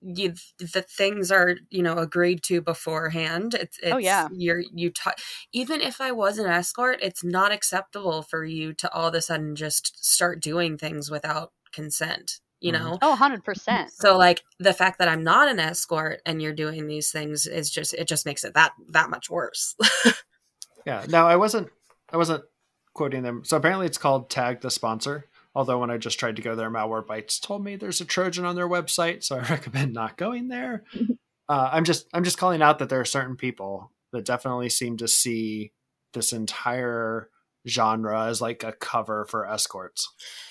you 0.00 0.34
the 0.58 0.82
things 0.82 1.30
are 1.30 1.54
you 1.70 1.80
know 1.80 1.96
agreed 1.98 2.42
to 2.44 2.60
beforehand. 2.60 3.54
It's, 3.54 3.78
oh, 3.84 3.86
it's 3.86 3.94
Oh, 3.94 3.98
yeah. 3.98 4.26
You're 4.32 4.62
you 4.74 4.90
ta- 4.90 5.14
even 5.52 5.80
if 5.80 6.00
I 6.00 6.10
was 6.10 6.38
an 6.38 6.46
escort, 6.50 6.98
it's 7.00 7.22
not 7.22 7.52
acceptable 7.52 8.22
for 8.22 8.44
you 8.44 8.72
to 8.74 8.92
all 8.92 9.08
of 9.08 9.14
a 9.14 9.20
sudden 9.22 9.54
just 9.54 10.04
start 10.04 10.40
doing 10.42 10.76
things 10.76 11.08
without 11.08 11.52
consent. 11.72 12.40
You 12.62 12.72
Mhm. 12.72 12.78
know. 12.78 12.98
Oh, 13.02 13.12
100%. 13.16 13.92
So 13.92 14.16
like 14.16 14.44
the 14.58 14.72
fact 14.72 14.98
that 15.00 15.08
I'm 15.08 15.22
not 15.24 15.48
an 15.48 15.58
escort 15.58 16.22
and 16.24 16.40
you're 16.40 16.52
doing 16.54 16.86
these 16.86 17.10
things 17.10 17.46
is 17.46 17.70
just 17.70 17.92
it 17.92 18.06
just 18.06 18.24
makes 18.24 18.44
it 18.44 18.54
that 18.54 18.72
that 18.90 19.10
much 19.10 19.28
worse. 19.28 19.74
Yeah. 20.84 21.04
Now 21.08 21.28
I 21.28 21.36
wasn't 21.36 21.68
I 22.12 22.16
wasn't 22.16 22.44
quoting 22.94 23.22
them. 23.22 23.44
So 23.44 23.56
apparently 23.56 23.86
it's 23.86 23.98
called 23.98 24.30
Tag 24.30 24.60
the 24.60 24.70
Sponsor. 24.70 25.26
Although 25.54 25.78
when 25.78 25.90
I 25.90 25.96
just 25.98 26.18
tried 26.18 26.36
to 26.36 26.42
go 26.42 26.56
there, 26.56 26.70
malware 26.70 27.04
Malwarebytes 27.06 27.40
told 27.40 27.62
me 27.62 27.76
there's 27.76 28.00
a 28.00 28.04
Trojan 28.04 28.44
on 28.44 28.56
their 28.56 28.68
website, 28.68 29.22
so 29.22 29.36
I 29.36 29.42
recommend 29.50 29.92
not 29.92 30.16
going 30.16 30.48
there. 30.48 30.84
Uh, 31.48 31.68
I'm 31.72 31.84
just 31.84 32.06
I'm 32.14 32.24
just 32.24 32.38
calling 32.38 32.62
out 32.62 32.78
that 32.78 32.88
there 32.88 33.00
are 33.00 33.04
certain 33.04 33.36
people 33.36 33.90
that 34.12 34.24
definitely 34.24 34.70
seem 34.70 34.96
to 34.98 35.08
see 35.08 35.72
this 36.14 36.32
entire 36.32 37.28
genre 37.66 38.26
as 38.26 38.40
like 38.40 38.62
a 38.62 38.72
cover 38.72 39.24
for 39.24 39.46
escorts. 39.46 40.08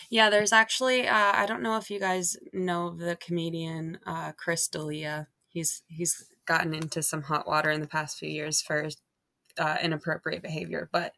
Yeah, 0.10 0.30
there's 0.30 0.54
actually 0.54 1.08
uh, 1.08 1.32
I 1.34 1.45
don't 1.45 1.63
know 1.63 1.78
if 1.78 1.89
you 1.89 2.00
guys 2.00 2.38
know 2.54 2.89
the 2.89 3.15
comedian 3.15 4.00
uh, 4.06 4.34
Chris 4.34 4.67
D'Elia. 4.67 5.28
He's 5.47 5.84
he's 5.88 6.26
gotten 6.45 6.74
into 6.74 7.02
some 7.02 7.24
hot 7.24 7.47
water 7.47 7.71
in 7.71 7.82
the 7.82 7.88
past 7.88 8.17
few 8.17 8.30
years 8.30 8.62
for 8.62 8.89
uh, 9.58 9.78
inappropriate 9.82 10.41
behavior, 10.41 10.89
but 10.91 11.13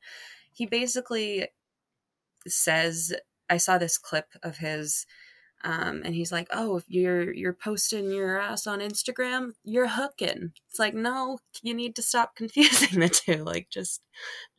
he 0.51 0.65
basically 0.65 1.47
says 2.47 3.13
I 3.49 3.57
saw 3.57 3.77
this 3.77 3.97
clip 3.97 4.27
of 4.41 4.57
his. 4.57 5.05
Um, 5.65 6.01
and 6.03 6.13
he's 6.13 6.31
like, 6.31 6.47
"Oh, 6.51 6.75
if 6.75 6.83
you're 6.89 7.33
you're 7.33 7.53
posting 7.53 8.11
your 8.11 8.37
ass 8.37 8.67
on 8.67 8.81
Instagram, 8.81 9.53
you're 9.63 9.87
hooking." 9.87 10.51
It's 10.69 10.77
like, 10.77 10.93
no, 10.93 11.39
you 11.61 11.73
need 11.73 11.95
to 11.95 12.01
stop 12.01 12.35
confusing 12.35 12.99
the 12.99 13.07
two. 13.07 13.45
Like, 13.45 13.69
just 13.69 14.01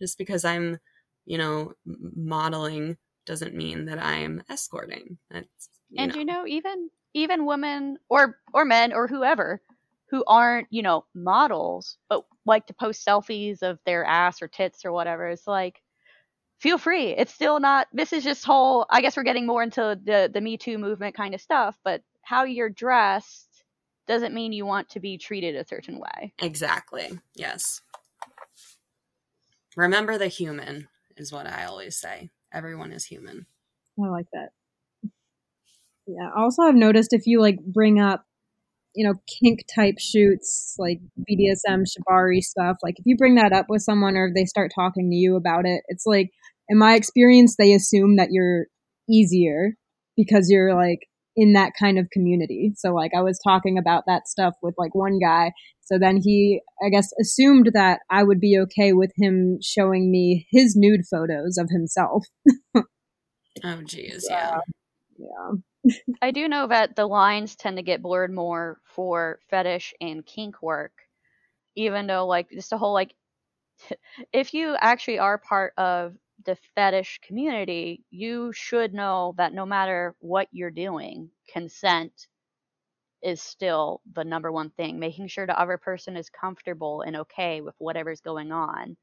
just 0.01 0.17
because 0.17 0.47
I'm, 0.47 0.79
you 1.27 1.39
know, 1.39 1.73
modeling 1.87 2.97
doesn't 3.27 3.55
mean 3.55 3.87
that 3.87 3.99
I'm 3.99 4.43
escorting. 4.51 5.19
That's, 5.31 5.69
you 5.91 6.03
and 6.03 6.13
know. 6.13 6.19
you 6.19 6.25
know 6.25 6.47
even 6.47 6.91
even 7.15 7.47
women 7.47 7.99
or 8.09 8.39
or 8.53 8.65
men 8.65 8.93
or 8.93 9.07
whoever 9.07 9.61
who 10.11 10.25
aren't 10.27 10.67
you 10.71 10.83
know 10.83 11.05
models 11.15 11.97
but 12.09 12.25
like 12.45 12.67
to 12.67 12.75
post 12.75 13.07
selfies 13.07 13.63
of 13.63 13.79
their 13.87 14.05
ass 14.05 14.43
or 14.43 14.49
tits 14.49 14.85
or 14.85 14.93
whatever 14.93 15.29
it's 15.29 15.47
like 15.47 15.81
feel 16.59 16.79
free 16.79 17.09
it's 17.11 17.33
still 17.33 17.61
not 17.61 17.87
this 17.93 18.13
is 18.13 18.25
just 18.25 18.45
whole 18.45 18.87
i 18.91 19.01
guess 19.01 19.17
we're 19.17 19.23
getting 19.23 19.47
more 19.47 19.63
into 19.63 19.99
the 20.05 20.31
the 20.33 20.41
me 20.41 20.57
too 20.57 20.79
movement 20.79 21.15
kind 21.15 21.35
of 21.35 21.41
stuff 21.41 21.77
but 21.85 22.03
how 22.23 22.45
you're 22.45 22.69
dressed 22.69 23.65
doesn't 24.07 24.35
mean 24.35 24.53
you 24.53 24.67
want 24.67 24.89
to 24.91 25.01
be 25.01 25.17
treated 25.17 25.57
a 25.57 25.67
certain 25.67 25.99
way 25.99 26.33
exactly. 26.41 27.19
Yes. 27.35 27.81
Remember 29.77 30.19
the 30.19 30.29
human 30.29 30.89
is 31.17 31.33
what 31.33 31.47
I 31.47 31.65
always 31.65 31.97
say. 31.97 32.31
Everyone 32.53 32.93
is 32.93 33.05
human. 33.05 33.47
I 34.03 34.09
like 34.09 34.27
that. 34.33 34.51
Yeah. 36.07 36.31
Also, 36.37 36.63
I've 36.63 36.75
noticed 36.75 37.13
if 37.13 37.27
you 37.27 37.41
like 37.41 37.59
bring 37.61 38.01
up, 38.01 38.25
you 38.95 39.07
know, 39.07 39.15
kink 39.27 39.65
type 39.75 39.99
shoots 39.99 40.75
like 40.79 41.01
BDSM, 41.19 41.85
shibari 41.85 42.41
stuff, 42.41 42.77
like 42.83 42.99
if 42.99 43.07
you 43.07 43.17
bring 43.17 43.37
that 43.37 43.53
up 43.53 43.67
with 43.69 43.83
someone 43.83 44.17
or 44.17 44.29
if 44.29 44.35
they 44.35 44.45
start 44.45 44.71
talking 44.75 45.11
to 45.11 45.17
you 45.17 45.37
about 45.37 45.67
it, 45.67 45.83
it's 45.89 46.07
like, 46.07 46.31
in 46.69 46.79
my 46.79 46.95
experience, 46.95 47.57
they 47.57 47.75
assume 47.75 48.17
that 48.17 48.29
you're 48.31 48.67
easier 49.09 49.77
because 50.17 50.49
you're 50.49 50.75
like 50.75 51.01
in 51.37 51.53
that 51.55 51.73
kind 51.79 51.99
of 51.99 52.11
community. 52.11 52.73
So, 52.77 52.95
like, 52.95 53.13
I 53.17 53.21
was 53.21 53.39
talking 53.43 53.79
about 53.79 54.05
that 54.07 54.29
stuff 54.29 54.55
with 54.63 54.75
like 54.79 54.95
one 54.95 55.19
guy. 55.19 55.53
So 55.81 55.99
then 55.99 56.19
he, 56.23 56.61
I 56.85 56.89
guess, 56.89 57.09
assumed 57.21 57.71
that 57.75 58.01
I 58.11 58.23
would 58.23 58.41
be 58.41 58.59
okay 58.63 58.93
with 58.93 59.11
him 59.17 59.59
showing 59.63 60.11
me 60.11 60.47
his 60.51 60.75
nude 60.77 61.03
photos 61.11 61.59
of 61.59 61.69
himself. 61.71 62.25
Oh, 63.63 63.83
geez. 63.85 64.27
Yeah. 64.29 64.61
Um, 65.39 65.65
yeah. 65.85 65.93
I 66.23 66.31
do 66.31 66.49
know 66.49 66.67
that 66.67 66.97
the 66.97 67.07
lines 67.07 67.55
tend 67.57 67.77
to 67.77 67.83
get 67.83 68.03
blurred 68.03 68.33
more 68.33 68.81
for 68.85 69.39
fetish 69.51 69.95
and 70.01 70.25
kink 70.25 70.63
work, 70.63 70.93
even 71.77 72.07
though, 72.07 72.27
like, 72.27 72.51
just 72.51 72.71
the 72.71 72.79
whole, 72.79 72.95
like, 72.95 73.15
if 74.33 74.55
you 74.55 74.77
actually 74.81 75.19
are 75.19 75.39
part 75.39 75.75
of 75.77 76.15
the 76.45 76.57
fetish 76.75 77.21
community, 77.23 78.05
you 78.11 78.53
should 78.53 78.95
know 78.95 79.35
that 79.39 79.53
no 79.55 79.67
matter 79.67 80.15
what 80.21 80.49
you're 80.53 80.71
doing, 80.71 81.31
consent 81.49 82.29
is 83.23 83.43
still 83.43 84.03
the 84.13 84.25
number 84.25 84.53
one 84.53 84.71
thing. 84.71 84.99
Making 84.99 85.29
sure 85.29 85.47
the 85.47 85.59
other 85.59 85.79
person 85.79 86.17
is 86.17 86.29
comfortable 86.31 87.03
and 87.03 87.17
okay 87.17 87.61
with 87.61 87.75
whatever's 87.79 88.21
going 88.21 88.53
on. 88.53 88.97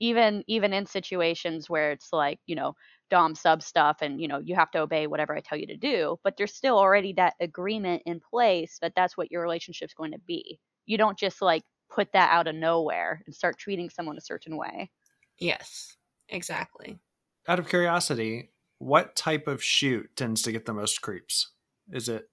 Even 0.00 0.44
even 0.48 0.72
in 0.72 0.86
situations 0.86 1.68
where 1.70 1.92
it's 1.92 2.12
like, 2.12 2.40
you 2.46 2.54
know, 2.56 2.74
dom 3.10 3.34
sub 3.34 3.62
stuff 3.62 3.98
and 4.02 4.20
you 4.20 4.28
know 4.28 4.38
you 4.38 4.54
have 4.54 4.70
to 4.72 4.80
obey 4.80 5.06
whatever 5.06 5.34
i 5.36 5.40
tell 5.40 5.58
you 5.58 5.66
to 5.66 5.76
do 5.78 6.18
but 6.24 6.36
there's 6.36 6.54
still 6.54 6.78
already 6.78 7.12
that 7.14 7.34
agreement 7.40 8.02
in 8.06 8.20
place 8.20 8.78
that 8.80 8.94
that's 8.96 9.16
what 9.16 9.30
your 9.32 9.42
relationship's 9.42 9.94
going 9.94 10.12
to 10.12 10.18
be 10.20 10.60
you 10.86 10.98
don't 10.98 11.18
just 11.18 11.40
like 11.42 11.62
put 11.90 12.12
that 12.12 12.30
out 12.32 12.46
of 12.48 12.54
nowhere 12.54 13.22
and 13.26 13.34
start 13.34 13.58
treating 13.58 13.88
someone 13.90 14.18
a 14.18 14.20
certain 14.20 14.56
way 14.58 14.90
Yes. 15.38 15.97
Exactly. 16.28 16.98
Out 17.46 17.58
of 17.58 17.68
curiosity, 17.68 18.52
what 18.78 19.16
type 19.16 19.46
of 19.48 19.62
shoot 19.62 20.14
tends 20.16 20.42
to 20.42 20.52
get 20.52 20.66
the 20.66 20.74
most 20.74 21.00
creeps? 21.02 21.52
Is 21.90 22.08
it 22.08 22.30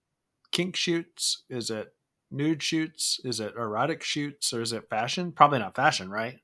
kink 0.52 0.76
shoots? 0.76 1.44
Is 1.50 1.70
it 1.70 1.96
nude 2.32 2.62
shoots? 2.62 3.20
Is 3.24 3.40
it 3.40 3.56
erotic 3.56 4.04
shoots? 4.04 4.54
Or 4.54 4.62
is 4.62 4.74
it 4.74 4.90
fashion? 4.90 5.32
Probably 5.32 5.60
not 5.60 5.76
fashion, 5.76 6.10
right? 6.10 6.42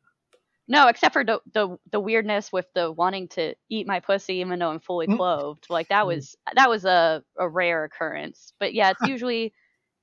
No, 0.67 0.87
except 0.87 1.13
for 1.13 1.25
the, 1.25 1.41
the 1.53 1.77
the 1.91 1.99
weirdness 1.99 2.51
with 2.51 2.67
the 2.73 2.91
wanting 2.91 3.27
to 3.29 3.55
eat 3.69 3.87
my 3.87 3.99
pussy 3.99 4.35
even 4.35 4.59
though 4.59 4.69
I'm 4.69 4.79
fully 4.79 5.07
Mm. 5.07 5.17
clothed. 5.17 5.69
Like 5.69 5.89
that 5.89 6.07
was 6.07 6.35
that 6.53 6.69
was 6.69 6.85
a, 6.85 7.23
a 7.37 7.49
rare 7.49 7.83
occurrence. 7.83 8.53
But 8.59 8.73
yeah, 8.73 8.91
it's 8.91 9.01
usually 9.05 9.53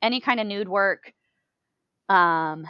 any 0.02 0.20
kind 0.20 0.40
of 0.40 0.46
nude 0.46 0.68
work. 0.68 1.14
Um 2.08 2.66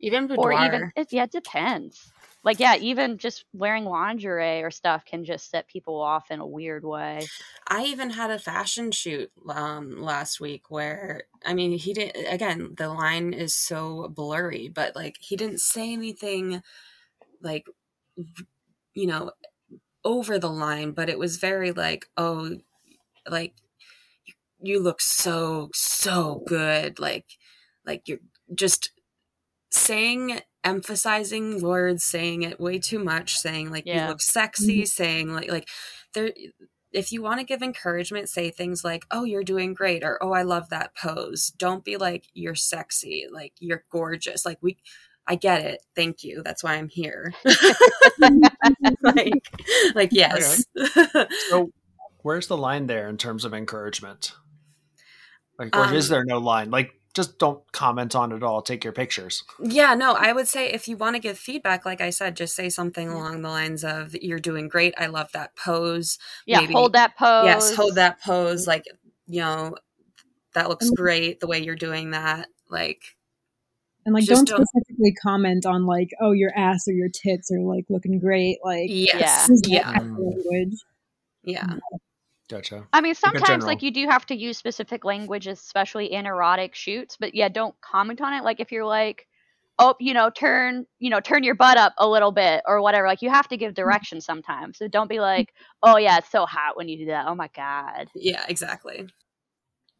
Even 0.00 0.26
boudoir. 0.26 0.44
or 0.44 0.52
even 0.52 0.92
it, 0.96 1.12
yeah, 1.12 1.24
it 1.24 1.32
depends. 1.32 2.12
Like 2.42 2.58
yeah, 2.60 2.76
even 2.76 3.18
just 3.18 3.44
wearing 3.52 3.84
lingerie 3.84 4.62
or 4.62 4.70
stuff 4.70 5.04
can 5.04 5.24
just 5.24 5.50
set 5.50 5.68
people 5.68 6.00
off 6.00 6.30
in 6.30 6.40
a 6.40 6.46
weird 6.46 6.84
way. 6.84 7.32
I 7.68 7.84
even 7.84 8.10
had 8.10 8.30
a 8.30 8.38
fashion 8.38 8.90
shoot 8.92 9.30
um, 9.48 10.00
last 10.00 10.40
week 10.40 10.70
where 10.70 11.24
I 11.44 11.54
mean 11.54 11.72
he 11.72 11.92
didn't 11.92 12.26
again 12.26 12.74
the 12.76 12.88
line 12.88 13.32
is 13.32 13.54
so 13.54 14.08
blurry 14.08 14.68
but 14.68 14.96
like 14.96 15.16
he 15.20 15.36
didn't 15.36 15.60
say 15.60 15.92
anything 15.92 16.62
like 17.42 17.66
you 18.94 19.06
know 19.06 19.32
over 20.04 20.38
the 20.38 20.50
line 20.50 20.92
but 20.92 21.08
it 21.10 21.18
was 21.18 21.38
very 21.38 21.72
like 21.72 22.08
oh 22.16 22.58
like 23.28 23.54
you 24.60 24.80
look 24.80 25.00
so 25.00 25.70
so 25.74 26.42
good 26.46 26.98
like 26.98 27.26
like 27.84 28.06
you're 28.08 28.18
just 28.54 28.92
saying 29.70 30.40
emphasizing 30.64 31.62
words 31.62 32.04
saying 32.04 32.42
it 32.42 32.60
way 32.60 32.78
too 32.78 32.98
much 33.02 33.36
saying 33.38 33.70
like 33.70 33.84
Yeah. 33.86 34.02
you 34.04 34.08
look 34.08 34.22
sexy 34.22 34.84
saying 34.84 35.32
like 35.32 35.50
like 35.50 35.68
there 36.14 36.32
if 36.92 37.12
you 37.12 37.22
want 37.22 37.38
to 37.40 37.46
give 37.46 37.62
encouragement 37.62 38.28
say 38.28 38.50
things 38.50 38.84
like 38.84 39.04
oh 39.10 39.24
you're 39.24 39.44
doing 39.44 39.74
great 39.74 40.02
or 40.04 40.22
oh 40.22 40.32
i 40.32 40.42
love 40.42 40.68
that 40.70 40.94
pose 40.96 41.52
don't 41.58 41.84
be 41.84 41.96
like 41.96 42.26
you're 42.34 42.54
sexy 42.54 43.26
like 43.32 43.52
you're 43.60 43.84
gorgeous 43.90 44.44
like 44.44 44.58
we 44.60 44.76
i 45.26 45.34
get 45.34 45.62
it 45.62 45.82
thank 45.96 46.24
you 46.24 46.42
that's 46.44 46.62
why 46.64 46.74
i'm 46.74 46.88
here 46.88 47.32
like 49.02 49.32
like 49.94 50.08
yes 50.12 50.64
So, 51.48 51.70
where's 52.22 52.46
the 52.48 52.56
line 52.56 52.86
there 52.86 53.08
in 53.08 53.16
terms 53.16 53.44
of 53.44 53.54
encouragement? 53.54 54.32
Like, 55.58 55.76
or 55.76 55.92
is 55.92 56.10
Um, 56.10 56.14
there 56.14 56.24
no 56.24 56.38
line? 56.38 56.70
Like, 56.70 56.92
just 57.14 57.38
don't 57.38 57.60
comment 57.72 58.14
on 58.14 58.32
it 58.32 58.36
at 58.36 58.42
all. 58.42 58.62
Take 58.62 58.84
your 58.84 58.92
pictures. 58.92 59.42
Yeah, 59.60 59.94
no, 59.94 60.12
I 60.12 60.32
would 60.32 60.46
say 60.46 60.70
if 60.70 60.86
you 60.86 60.96
want 60.96 61.16
to 61.16 61.20
give 61.20 61.38
feedback, 61.38 61.84
like 61.84 62.00
I 62.00 62.10
said, 62.10 62.36
just 62.36 62.54
say 62.54 62.68
something 62.68 63.08
mm-hmm. 63.08 63.16
along 63.16 63.42
the 63.42 63.48
lines 63.48 63.84
of 63.84 64.14
"You're 64.14 64.38
doing 64.38 64.68
great. 64.68 64.94
I 64.96 65.06
love 65.06 65.30
that 65.32 65.56
pose." 65.56 66.18
Yeah, 66.46 66.60
Maybe- 66.60 66.74
hold 66.74 66.92
that 66.92 67.16
pose. 67.18 67.46
Yes, 67.46 67.74
hold 67.74 67.96
that 67.96 68.22
pose. 68.22 68.66
Like 68.66 68.84
you 69.26 69.40
know, 69.40 69.76
that 70.54 70.68
looks 70.68 70.90
great. 70.90 71.40
The 71.40 71.46
way 71.46 71.60
you're 71.62 71.76
doing 71.76 72.10
that, 72.10 72.48
like 72.68 73.02
And 74.06 74.14
like, 74.14 74.26
don't 74.26 74.46
don't- 74.46 74.66
specifically 74.66 75.12
comment 75.22 75.66
on 75.66 75.86
like, 75.86 76.10
oh, 76.20 76.32
your 76.32 76.52
ass 76.56 76.86
or 76.88 76.92
your 76.92 77.08
tits 77.08 77.50
are 77.50 77.60
like 77.60 77.84
looking 77.88 78.18
great. 78.18 78.58
Like, 78.64 78.88
yes, 78.88 79.48
use 79.48 79.60
that 79.62 79.70
yeah, 79.70 79.82
type 79.92 80.02
of 80.02 80.10
language. 80.10 80.76
yeah, 81.42 81.74
Gotcha. 82.50 82.86
I 82.92 83.00
mean, 83.00 83.14
sometimes 83.14 83.48
general. 83.48 83.66
like 83.66 83.82
you 83.82 83.92
do 83.92 84.06
have 84.08 84.26
to 84.26 84.34
use 84.34 84.58
specific 84.58 85.04
language, 85.04 85.46
especially 85.46 86.12
in 86.12 86.26
erotic 86.26 86.74
shoots. 86.74 87.16
But 87.18 87.34
yeah, 87.34 87.48
don't 87.48 87.74
comment 87.80 88.20
on 88.20 88.34
it. 88.34 88.42
Like 88.44 88.58
if 88.60 88.72
you're 88.72 88.84
like, 88.84 89.26
oh, 89.78 89.94
you 90.00 90.12
know, 90.12 90.30
turn, 90.30 90.86
you 90.98 91.10
know, 91.10 91.20
turn 91.20 91.44
your 91.44 91.54
butt 91.54 91.76
up 91.78 91.94
a 91.98 92.08
little 92.08 92.32
bit 92.32 92.62
or 92.66 92.82
whatever. 92.82 93.06
Like 93.06 93.22
you 93.22 93.30
have 93.30 93.48
to 93.48 93.56
give 93.56 93.74
direction 93.74 94.20
sometimes. 94.20 94.78
So 94.78 94.88
don't 94.88 95.08
be 95.08 95.20
like, 95.20 95.52
oh 95.82 95.96
yeah, 95.96 96.18
it's 96.18 96.30
so 96.30 96.46
hot 96.46 96.76
when 96.76 96.88
you 96.88 96.98
do 96.98 97.06
that. 97.06 97.26
Oh 97.28 97.34
my 97.34 97.48
god. 97.54 98.08
yeah, 98.14 98.44
exactly. 98.48 99.06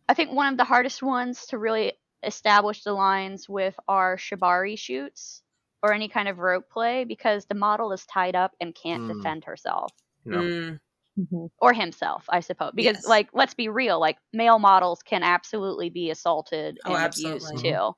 I 0.09 0.15
think 0.15 0.33
one 0.33 0.53
of 0.53 0.59
the 0.59 0.65
hardest 0.65 1.03
ones 1.03 1.47
to 1.47 1.59
really 1.59 1.93
establish 2.25 2.83
the 2.83 2.93
lines 2.93 3.49
with 3.49 3.75
are 3.87 4.17
shibari 4.17 4.77
shoots 4.79 5.43
or 5.83 5.93
any 5.93 6.09
kind 6.09 6.29
of 6.29 6.39
rope 6.39 6.69
play 6.69 7.05
because 7.05 7.47
the 7.47 7.55
model 7.55 7.93
is 7.93 8.05
tied 8.07 8.35
up 8.35 8.53
and 8.61 8.75
can't 8.75 9.03
Mm. 9.05 9.17
defend 9.17 9.45
herself 9.45 9.93
You 10.25 10.33
know, 10.33 10.39
Mm, 10.43 10.81
Mhm. 11.18 11.51
or 11.59 11.73
himself, 11.73 12.25
I 12.29 12.40
suppose. 12.40 12.73
Because 12.75 12.96
Yes. 12.96 13.07
like 13.07 13.29
let's 13.33 13.55
be 13.55 13.68
real, 13.68 14.01
like 14.01 14.18
male 14.33 14.59
models 14.59 15.03
can 15.03 15.23
absolutely 15.23 15.90
be 15.90 16.11
assaulted 16.11 16.79
Oh, 16.85 16.94
and 16.94 17.05
absolutely. 17.05 17.38
abused 17.40 17.64
too. 17.64 17.92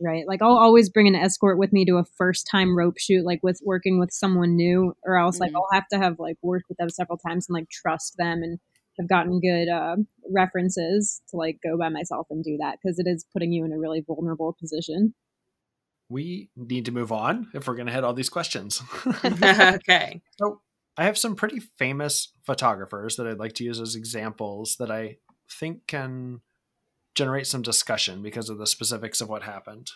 Right. 0.00 0.24
Like, 0.28 0.42
I'll 0.42 0.56
always 0.56 0.90
bring 0.90 1.08
an 1.08 1.16
escort 1.16 1.58
with 1.58 1.72
me 1.72 1.84
to 1.86 1.96
a 1.96 2.04
first 2.16 2.46
time 2.50 2.76
rope 2.78 2.98
shoot, 2.98 3.24
like 3.24 3.40
with 3.42 3.60
working 3.64 3.98
with 3.98 4.12
someone 4.12 4.54
new, 4.54 4.94
or 5.04 5.16
else 5.16 5.40
like 5.40 5.50
Mhm. 5.50 5.56
I'll 5.56 5.68
have 5.72 5.88
to 5.92 5.98
have 5.98 6.18
like 6.20 6.36
worked 6.42 6.68
with 6.68 6.78
them 6.78 6.88
several 6.90 7.18
times 7.18 7.46
and 7.48 7.54
like 7.54 7.68
trust 7.68 8.16
them 8.16 8.42
and 8.42 8.58
have 8.98 9.08
gotten 9.08 9.40
good 9.40 9.68
uh, 9.68 9.96
references 10.32 11.20
to 11.30 11.36
like 11.36 11.58
go 11.64 11.76
by 11.78 11.88
myself 11.88 12.26
and 12.30 12.44
do 12.44 12.56
that 12.60 12.78
because 12.82 12.98
it 12.98 13.06
is 13.08 13.24
putting 13.32 13.52
you 13.52 13.64
in 13.64 13.72
a 13.72 13.78
really 13.78 14.00
vulnerable 14.06 14.56
position. 14.60 15.14
we 16.08 16.48
need 16.56 16.84
to 16.86 16.92
move 16.92 17.12
on 17.12 17.48
if 17.54 17.66
we're 17.66 17.74
going 17.74 17.86
to 17.86 17.92
hit 17.92 18.02
all 18.04 18.14
these 18.14 18.30
questions. 18.30 18.80
okay. 19.24 20.20
So 20.38 20.60
I 20.98 21.04
have 21.04 21.16
some 21.16 21.36
pretty 21.36 21.60
famous 21.60 22.32
photographers 22.42 23.14
that 23.16 23.26
I'd 23.28 23.38
like 23.38 23.52
to 23.54 23.64
use 23.64 23.80
as 23.80 23.94
examples 23.94 24.74
that 24.80 24.90
I 24.90 25.18
think 25.48 25.86
can 25.86 26.40
generate 27.14 27.46
some 27.46 27.62
discussion 27.62 28.20
because 28.20 28.50
of 28.50 28.58
the 28.58 28.66
specifics 28.66 29.20
of 29.20 29.28
what 29.28 29.44
happened. 29.44 29.92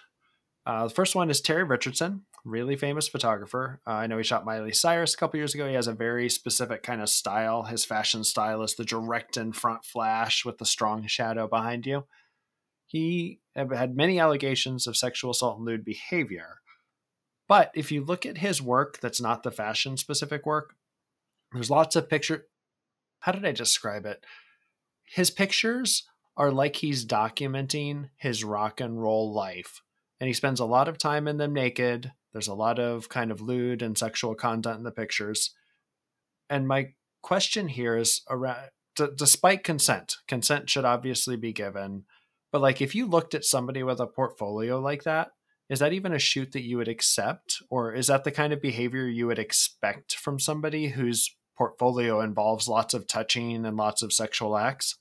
Uh, 0.65 0.85
the 0.85 0.95
first 0.95 1.17
one 1.17 1.29
is 1.29 1.41
Terry 1.41 1.65
Richardson, 1.65 2.23
really 2.45 2.77
famous 2.77 3.09
photographer. 3.09 3.81
Uh, 3.85 3.95
I 3.95 4.07
know 4.07 4.17
he 4.17 4.23
shot 4.23 4.45
Miley 4.45 4.73
Cyrus 4.73 5.13
a 5.13 5.17
couple 5.17 5.39
years 5.39 5.55
ago. 5.57 5.67
He 5.67 5.75
has 5.75 5.89
a 5.89 5.93
very 5.93 6.29
specific 6.29 6.85
kind 6.85 7.03
of 7.03 7.09
style. 7.09 7.65
His 7.65 7.85
fashion 7.85 8.23
style 8.23 8.63
is 8.63 8.77
the 8.77 8.85
direct 8.85 9.37
in 9.37 9.53
front 9.53 9.85
flash 9.85 10.45
with 10.45 10.59
the 10.59 10.65
strong 10.65 11.05
shadow 11.09 11.49
behind 11.49 11.85
you. 11.85 12.05
He 12.87 13.41
had 13.57 13.97
many 13.97 14.21
allegations 14.21 14.87
of 14.87 14.97
sexual 14.97 15.33
assault 15.33 15.57
and 15.57 15.67
lewd 15.67 15.85
behavior. 15.85 16.61
But 17.49 17.73
if 17.75 17.91
you 17.91 18.05
look 18.05 18.25
at 18.25 18.39
his 18.39 18.63
work 18.63 19.01
that's 19.01 19.21
not 19.21 19.43
the 19.43 19.51
fashion 19.51 19.97
specific 19.97 20.47
work, 20.47 20.77
there's 21.53 21.71
lots 21.71 21.97
of 21.97 22.09
picture. 22.09 22.47
How 23.21 23.33
did 23.33 23.45
I 23.45 23.53
describe 23.53 24.07
it? 24.07 24.25
His 25.05 25.31
pictures 25.31 26.05
are 26.37 26.51
like 26.51 26.77
he's 26.77 27.05
documenting 27.05 28.09
his 28.17 28.43
rock 28.43 28.81
and 28.81 29.01
roll 29.01 29.33
life. 29.33 29.83
And 30.21 30.29
he 30.29 30.35
spends 30.35 30.61
a 30.61 30.65
lot 30.65 30.89
of 30.89 30.99
time 30.99 31.29
in 31.29 31.37
them 31.37 31.53
naked. 31.53 32.13
There's 32.33 32.49
a 32.49 32.55
lot 32.55 32.79
of 32.79 33.09
kind 33.09 33.31
of 33.31 33.41
lewd 33.41 33.83
and 33.83 33.99
sexual 33.99 34.35
content 34.35 34.79
in 34.79 34.85
the 34.85 34.91
pictures. 34.91 35.55
And 36.49 36.67
my 36.67 36.95
question 37.23 37.69
here 37.69 37.97
is 37.97 38.23
around 38.31 38.71
d- 38.97 39.07
despite 39.17 39.65
consent, 39.65 40.17
consent 40.27 40.71
should 40.71 40.85
obviously 40.85 41.37
be 41.37 41.53
given. 41.53 42.05
But 42.51 42.63
like 42.63 42.81
if 42.81 42.95
you 42.95 43.07
looked 43.07 43.35
at 43.35 43.45
somebody 43.45 43.83
with 43.83 44.01
a 44.01 44.07
portfolio 44.07 44.81
like 44.81 45.05
that, 45.05 45.29
is 45.69 45.79
that 45.79 45.93
even 45.93 46.13
a 46.13 46.19
shoot 46.19 46.53
that 46.53 46.65
you 46.65 46.77
would 46.77 46.89
accept 46.89 47.63
or 47.71 47.95
is 47.95 48.09
that 48.09 48.25
the 48.25 48.31
kind 48.31 48.53
of 48.53 48.61
behavior 48.61 49.07
you 49.07 49.27
would 49.27 49.39
expect 49.39 50.15
from 50.15 50.39
somebody 50.39 50.89
whose 50.89 51.35
portfolio 51.57 52.21
involves 52.21 52.69
lots 52.69 52.95
of 52.95 53.07
touching 53.07 53.65
and 53.67 53.77
lots 53.77 54.03
of 54.03 54.13
sexual 54.13 54.57
acts 54.57 54.99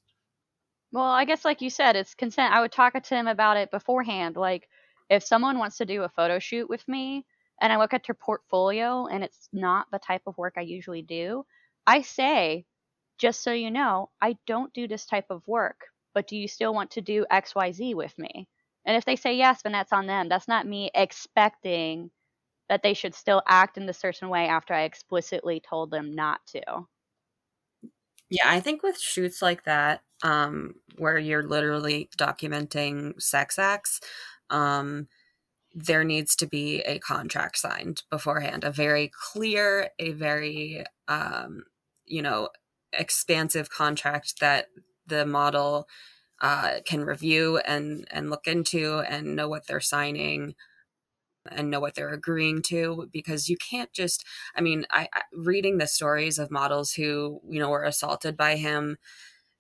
Well, 0.91 1.03
I 1.05 1.25
guess 1.25 1.45
like 1.45 1.61
you 1.61 1.69
said, 1.69 1.95
it's 1.95 2.15
consent. 2.15 2.53
I 2.53 2.61
would 2.61 2.71
talk 2.71 3.01
to 3.01 3.15
him 3.15 3.27
about 3.27 3.57
it 3.57 3.71
beforehand. 3.71 4.35
Like 4.35 4.67
if 5.09 5.23
someone 5.23 5.57
wants 5.59 5.77
to 5.77 5.85
do 5.85 6.03
a 6.03 6.09
photo 6.09 6.39
shoot 6.39 6.69
with 6.69 6.87
me 6.87 7.25
and 7.61 7.71
I 7.71 7.77
look 7.77 7.93
at 7.93 8.05
their 8.07 8.15
portfolio 8.15 9.07
and 9.07 9.23
it's 9.23 9.49
not 9.53 9.87
the 9.91 9.99
type 9.99 10.23
of 10.27 10.37
work 10.37 10.55
I 10.57 10.61
usually 10.61 11.01
do, 11.01 11.45
I 11.85 12.01
say, 12.01 12.65
just 13.17 13.43
so 13.43 13.51
you 13.51 13.71
know, 13.71 14.09
I 14.21 14.37
don't 14.47 14.73
do 14.73 14.87
this 14.87 15.05
type 15.05 15.27
of 15.29 15.47
work, 15.47 15.87
but 16.13 16.27
do 16.27 16.35
you 16.35 16.47
still 16.47 16.73
want 16.73 16.91
to 16.91 17.01
do 17.01 17.25
XYZ 17.31 17.95
with 17.95 18.17
me? 18.17 18.47
And 18.85 18.97
if 18.97 19.05
they 19.05 19.15
say 19.15 19.35
yes, 19.35 19.61
then 19.61 19.73
that's 19.73 19.93
on 19.93 20.07
them. 20.07 20.27
That's 20.27 20.47
not 20.47 20.67
me 20.67 20.89
expecting 20.95 22.09
that 22.71 22.83
they 22.83 22.93
should 22.93 23.13
still 23.13 23.41
act 23.47 23.77
in 23.77 23.89
a 23.89 23.93
certain 23.93 24.29
way 24.29 24.47
after 24.47 24.73
I 24.73 24.83
explicitly 24.83 25.59
told 25.59 25.91
them 25.91 26.15
not 26.15 26.39
to. 26.47 26.61
Yeah, 28.29 28.45
I 28.45 28.61
think 28.61 28.81
with 28.81 28.97
shoots 28.97 29.41
like 29.41 29.65
that, 29.65 30.03
um, 30.23 30.75
where 30.97 31.17
you're 31.17 31.43
literally 31.43 32.09
documenting 32.17 33.21
sex 33.21 33.59
acts, 33.59 33.99
um, 34.49 35.09
there 35.75 36.05
needs 36.05 36.33
to 36.37 36.47
be 36.47 36.79
a 36.83 36.97
contract 36.99 37.57
signed 37.57 38.03
beforehand, 38.09 38.63
a 38.63 38.71
very 38.71 39.11
clear, 39.33 39.89
a 39.99 40.13
very, 40.13 40.85
um, 41.09 41.65
you 42.05 42.21
know, 42.21 42.47
expansive 42.93 43.69
contract 43.69 44.39
that 44.39 44.67
the 45.05 45.25
model 45.25 45.89
uh, 46.39 46.75
can 46.85 47.03
review 47.03 47.57
and 47.57 48.07
and 48.11 48.29
look 48.29 48.47
into 48.47 48.99
and 48.99 49.35
know 49.35 49.49
what 49.49 49.67
they're 49.67 49.81
signing 49.81 50.55
and 51.49 51.69
know 51.69 51.79
what 51.79 51.95
they're 51.95 52.13
agreeing 52.13 52.61
to 52.61 53.09
because 53.11 53.49
you 53.49 53.57
can't 53.57 53.91
just 53.93 54.25
i 54.55 54.61
mean 54.61 54.85
I, 54.91 55.07
I 55.13 55.21
reading 55.33 55.77
the 55.77 55.87
stories 55.87 56.37
of 56.37 56.51
models 56.51 56.93
who 56.93 57.41
you 57.49 57.59
know 57.59 57.69
were 57.69 57.83
assaulted 57.83 58.37
by 58.37 58.55
him 58.57 58.97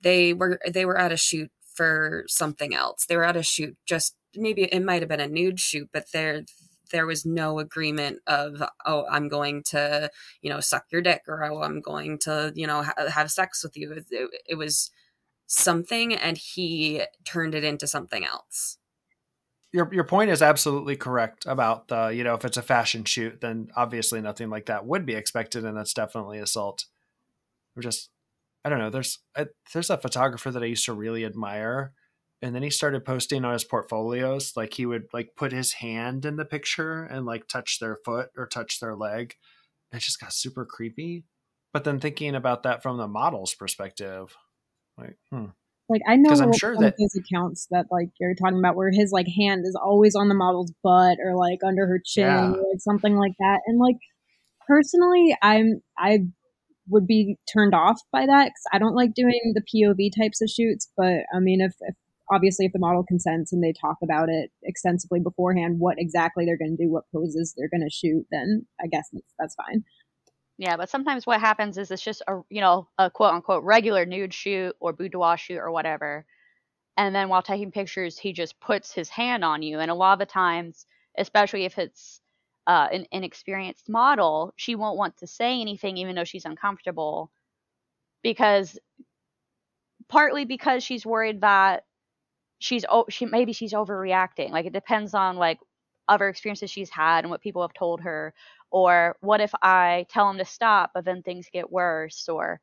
they 0.01 0.33
were 0.33 0.59
they 0.69 0.85
were 0.85 0.97
at 0.97 1.11
a 1.11 1.17
shoot 1.17 1.51
for 1.73 2.25
something 2.27 2.75
else. 2.75 3.05
They 3.05 3.15
were 3.15 3.25
at 3.25 3.37
a 3.37 3.43
shoot 3.43 3.77
just 3.85 4.15
maybe 4.35 4.63
it 4.63 4.83
might 4.83 5.01
have 5.01 5.09
been 5.09 5.19
a 5.19 5.27
nude 5.27 5.59
shoot 5.59 5.89
but 5.91 6.05
they're 6.13 6.43
there 6.91 7.05
was 7.05 7.25
no 7.25 7.59
agreement 7.59 8.19
of 8.27 8.61
oh 8.85 9.05
i'm 9.09 9.27
going 9.27 9.63
to 9.63 10.09
you 10.41 10.49
know 10.49 10.59
suck 10.59 10.85
your 10.91 11.01
dick 11.01 11.21
or 11.27 11.43
oh 11.43 11.61
i'm 11.61 11.81
going 11.81 12.17
to 12.17 12.51
you 12.55 12.65
know 12.65 12.83
ha- 12.83 13.09
have 13.09 13.31
sex 13.31 13.63
with 13.63 13.75
you. 13.75 13.91
It, 13.91 14.29
it 14.47 14.55
was 14.55 14.91
something 15.47 16.13
and 16.13 16.37
he 16.37 17.03
turned 17.25 17.55
it 17.55 17.63
into 17.63 17.87
something 17.87 18.25
else 18.25 18.77
your 19.73 19.93
your 19.93 20.03
point 20.03 20.29
is 20.29 20.41
absolutely 20.41 20.95
correct 20.95 21.45
about 21.45 21.87
the 21.87 22.07
you 22.07 22.23
know 22.23 22.35
if 22.35 22.45
it's 22.45 22.57
a 22.57 22.61
fashion 22.61 23.03
shoot 23.05 23.39
then 23.41 23.69
obviously 23.75 24.21
nothing 24.21 24.49
like 24.49 24.65
that 24.67 24.85
would 24.85 25.05
be 25.05 25.15
expected 25.15 25.65
and 25.65 25.77
that's 25.77 25.93
definitely 25.93 26.39
assault. 26.39 26.85
Just 27.79 28.09
i 28.63 28.69
don't 28.69 28.79
know 28.79 28.89
there's 28.89 29.19
there's 29.73 29.89
a 29.89 29.97
photographer 29.97 30.51
that 30.51 30.61
i 30.61 30.67
used 30.67 30.85
to 30.85 30.93
really 30.93 31.25
admire 31.25 31.93
and 32.41 32.55
then 32.55 32.63
he 32.63 32.69
started 32.69 33.05
posting 33.05 33.45
on 33.45 33.53
his 33.53 33.63
portfolios 33.63 34.53
like 34.55 34.73
he 34.73 34.85
would 34.85 35.07
like 35.13 35.35
put 35.35 35.51
his 35.51 35.73
hand 35.73 36.25
in 36.25 36.35
the 36.35 36.45
picture 36.45 37.03
and 37.03 37.25
like 37.25 37.47
touch 37.47 37.79
their 37.79 37.97
foot 38.03 38.29
or 38.35 38.47
touch 38.47 38.79
their 38.79 38.95
leg. 38.95 39.35
It 39.93 39.99
just 39.99 40.19
got 40.19 40.33
super 40.33 40.65
creepy. 40.65 41.25
But 41.73 41.83
then 41.83 41.99
thinking 41.99 42.35
about 42.35 42.63
that 42.63 42.81
from 42.83 42.97
the 42.97 43.07
model's 43.07 43.53
perspective 43.53 44.35
like 44.97 45.17
hmm 45.31 45.47
like 45.91 46.01
I 46.07 46.15
know 46.15 46.31
I'm 46.31 46.53
sure 46.53 46.73
of 46.73 46.79
that- 46.79 46.95
his 46.97 47.15
accounts 47.15 47.67
that 47.71 47.85
like 47.91 48.09
you're 48.19 48.33
talking 48.35 48.57
about 48.59 48.75
where 48.75 48.91
his 48.91 49.11
like 49.11 49.27
hand 49.27 49.65
is 49.65 49.75
always 49.75 50.15
on 50.15 50.29
the 50.29 50.35
model's 50.35 50.71
butt 50.83 51.17
or 51.23 51.35
like 51.35 51.59
under 51.63 51.85
her 51.85 52.01
chin 52.03 52.25
Yeah. 52.25 52.51
or 52.51 52.69
like 52.71 52.79
something 52.79 53.17
like 53.17 53.33
that. 53.39 53.59
And 53.67 53.77
like 53.77 53.97
personally, 54.67 55.35
I'm 55.41 55.81
I 55.97 56.19
would 56.89 57.07
be 57.07 57.37
turned 57.51 57.73
off 57.75 57.99
by 58.11 58.25
that 58.25 58.45
because 58.45 58.65
I 58.73 58.79
don't 58.79 58.95
like 58.95 59.13
doing 59.13 59.53
the 59.53 59.61
POV 59.61 60.11
types 60.19 60.41
of 60.41 60.49
shoots. 60.49 60.89
But 60.97 61.23
I 61.33 61.39
mean, 61.39 61.61
if, 61.61 61.73
if 61.81 61.95
obviously 62.31 62.65
if 62.65 62.73
the 62.73 62.79
model 62.79 63.03
consents 63.03 63.53
and 63.53 63.63
they 63.63 63.73
talk 63.73 63.97
about 64.03 64.29
it 64.29 64.51
extensively 64.63 65.19
beforehand, 65.19 65.79
what 65.79 65.97
exactly 65.99 66.45
they're 66.45 66.57
going 66.57 66.75
to 66.75 66.83
do, 66.83 66.89
what 66.91 67.03
poses 67.13 67.53
they're 67.57 67.69
going 67.69 67.87
to 67.87 67.93
shoot, 67.93 68.25
then 68.31 68.65
I 68.81 68.87
guess 68.87 69.07
that's, 69.13 69.33
that's 69.39 69.55
fine. 69.55 69.83
Yeah, 70.61 70.77
but 70.77 70.89
sometimes 70.91 71.25
what 71.25 71.39
happens 71.39 71.79
is 71.79 71.89
it's 71.89 72.03
just 72.03 72.21
a 72.27 72.41
you 72.51 72.61
know 72.61 72.87
a 72.99 73.09
quote 73.09 73.33
unquote 73.33 73.63
regular 73.63 74.05
nude 74.05 74.31
shoot 74.31 74.75
or 74.79 74.93
boudoir 74.93 75.35
shoot 75.35 75.57
or 75.57 75.71
whatever, 75.71 76.23
and 76.97 77.15
then 77.15 77.29
while 77.29 77.41
taking 77.41 77.71
pictures, 77.71 78.17
he 78.19 78.33
just 78.33 78.59
puts 78.59 78.93
his 78.93 79.09
hand 79.09 79.43
on 79.43 79.63
you, 79.63 79.79
and 79.79 79.91
a 79.91 79.95
lot 79.95 80.13
of 80.13 80.19
the 80.19 80.27
times, 80.27 80.85
especially 81.17 81.65
if 81.65 81.79
it's 81.79 82.21
uh, 82.67 82.87
an 82.93 83.07
inexperienced 83.11 83.89
model, 83.89 84.53
she 84.57 84.75
won't 84.75 84.97
want 84.97 85.17
to 85.17 85.27
say 85.27 85.59
anything 85.61 85.97
even 85.97 86.15
though 86.15 86.25
she's 86.25 86.45
uncomfortable, 86.45 87.31
because 88.23 88.79
partly 90.09 90.45
because 90.45 90.83
she's 90.83 91.05
worried 91.05 91.41
that 91.41 91.85
she's 92.59 92.85
oh 92.89 93.05
she 93.09 93.25
maybe 93.25 93.53
she's 93.53 93.73
overreacting. 93.73 94.51
Like 94.51 94.65
it 94.65 94.73
depends 94.73 95.13
on 95.13 95.37
like 95.37 95.59
other 96.07 96.29
experiences 96.29 96.71
she's 96.71 96.89
had 96.89 97.23
and 97.23 97.31
what 97.31 97.41
people 97.41 97.61
have 97.61 97.73
told 97.73 98.01
her 98.01 98.33
or 98.71 99.15
what 99.21 99.41
if 99.41 99.53
i 99.61 100.05
tell 100.09 100.29
him 100.29 100.37
to 100.37 100.45
stop 100.45 100.91
but 100.93 101.05
then 101.05 101.21
things 101.23 101.47
get 101.51 101.71
worse 101.71 102.27
or 102.29 102.59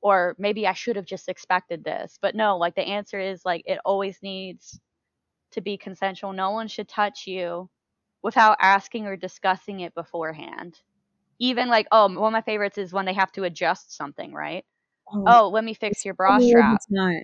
or 0.00 0.36
maybe 0.38 0.66
i 0.66 0.72
should 0.72 0.96
have 0.96 1.04
just 1.06 1.28
expected 1.28 1.84
this. 1.84 2.18
But 2.22 2.34
no 2.34 2.56
like 2.58 2.74
the 2.76 2.82
answer 2.86 3.18
is 3.20 3.44
like 3.44 3.62
it 3.66 3.78
always 3.84 4.18
needs 4.22 4.80
to 5.52 5.60
be 5.60 5.76
consensual. 5.76 6.32
No 6.32 6.50
one 6.50 6.68
should 6.68 6.88
touch 6.88 7.26
you 7.26 7.70
without 8.22 8.56
asking 8.60 9.06
or 9.06 9.16
discussing 9.16 9.80
it 9.80 9.94
beforehand. 9.94 10.78
Even 11.40 11.68
like 11.68 11.86
oh 11.92 12.04
one 12.08 12.28
of 12.28 12.32
my 12.32 12.42
favorites 12.42 12.78
is 12.78 12.92
when 12.92 13.06
they 13.06 13.12
have 13.14 13.32
to 13.32 13.44
adjust 13.44 13.96
something 13.96 14.32
right? 14.32 14.64
Oh, 15.12 15.24
oh 15.26 15.48
let 15.50 15.64
me 15.64 15.74
fix 15.74 16.04
your 16.04 16.14
bra 16.14 16.38
strap. 16.38 16.82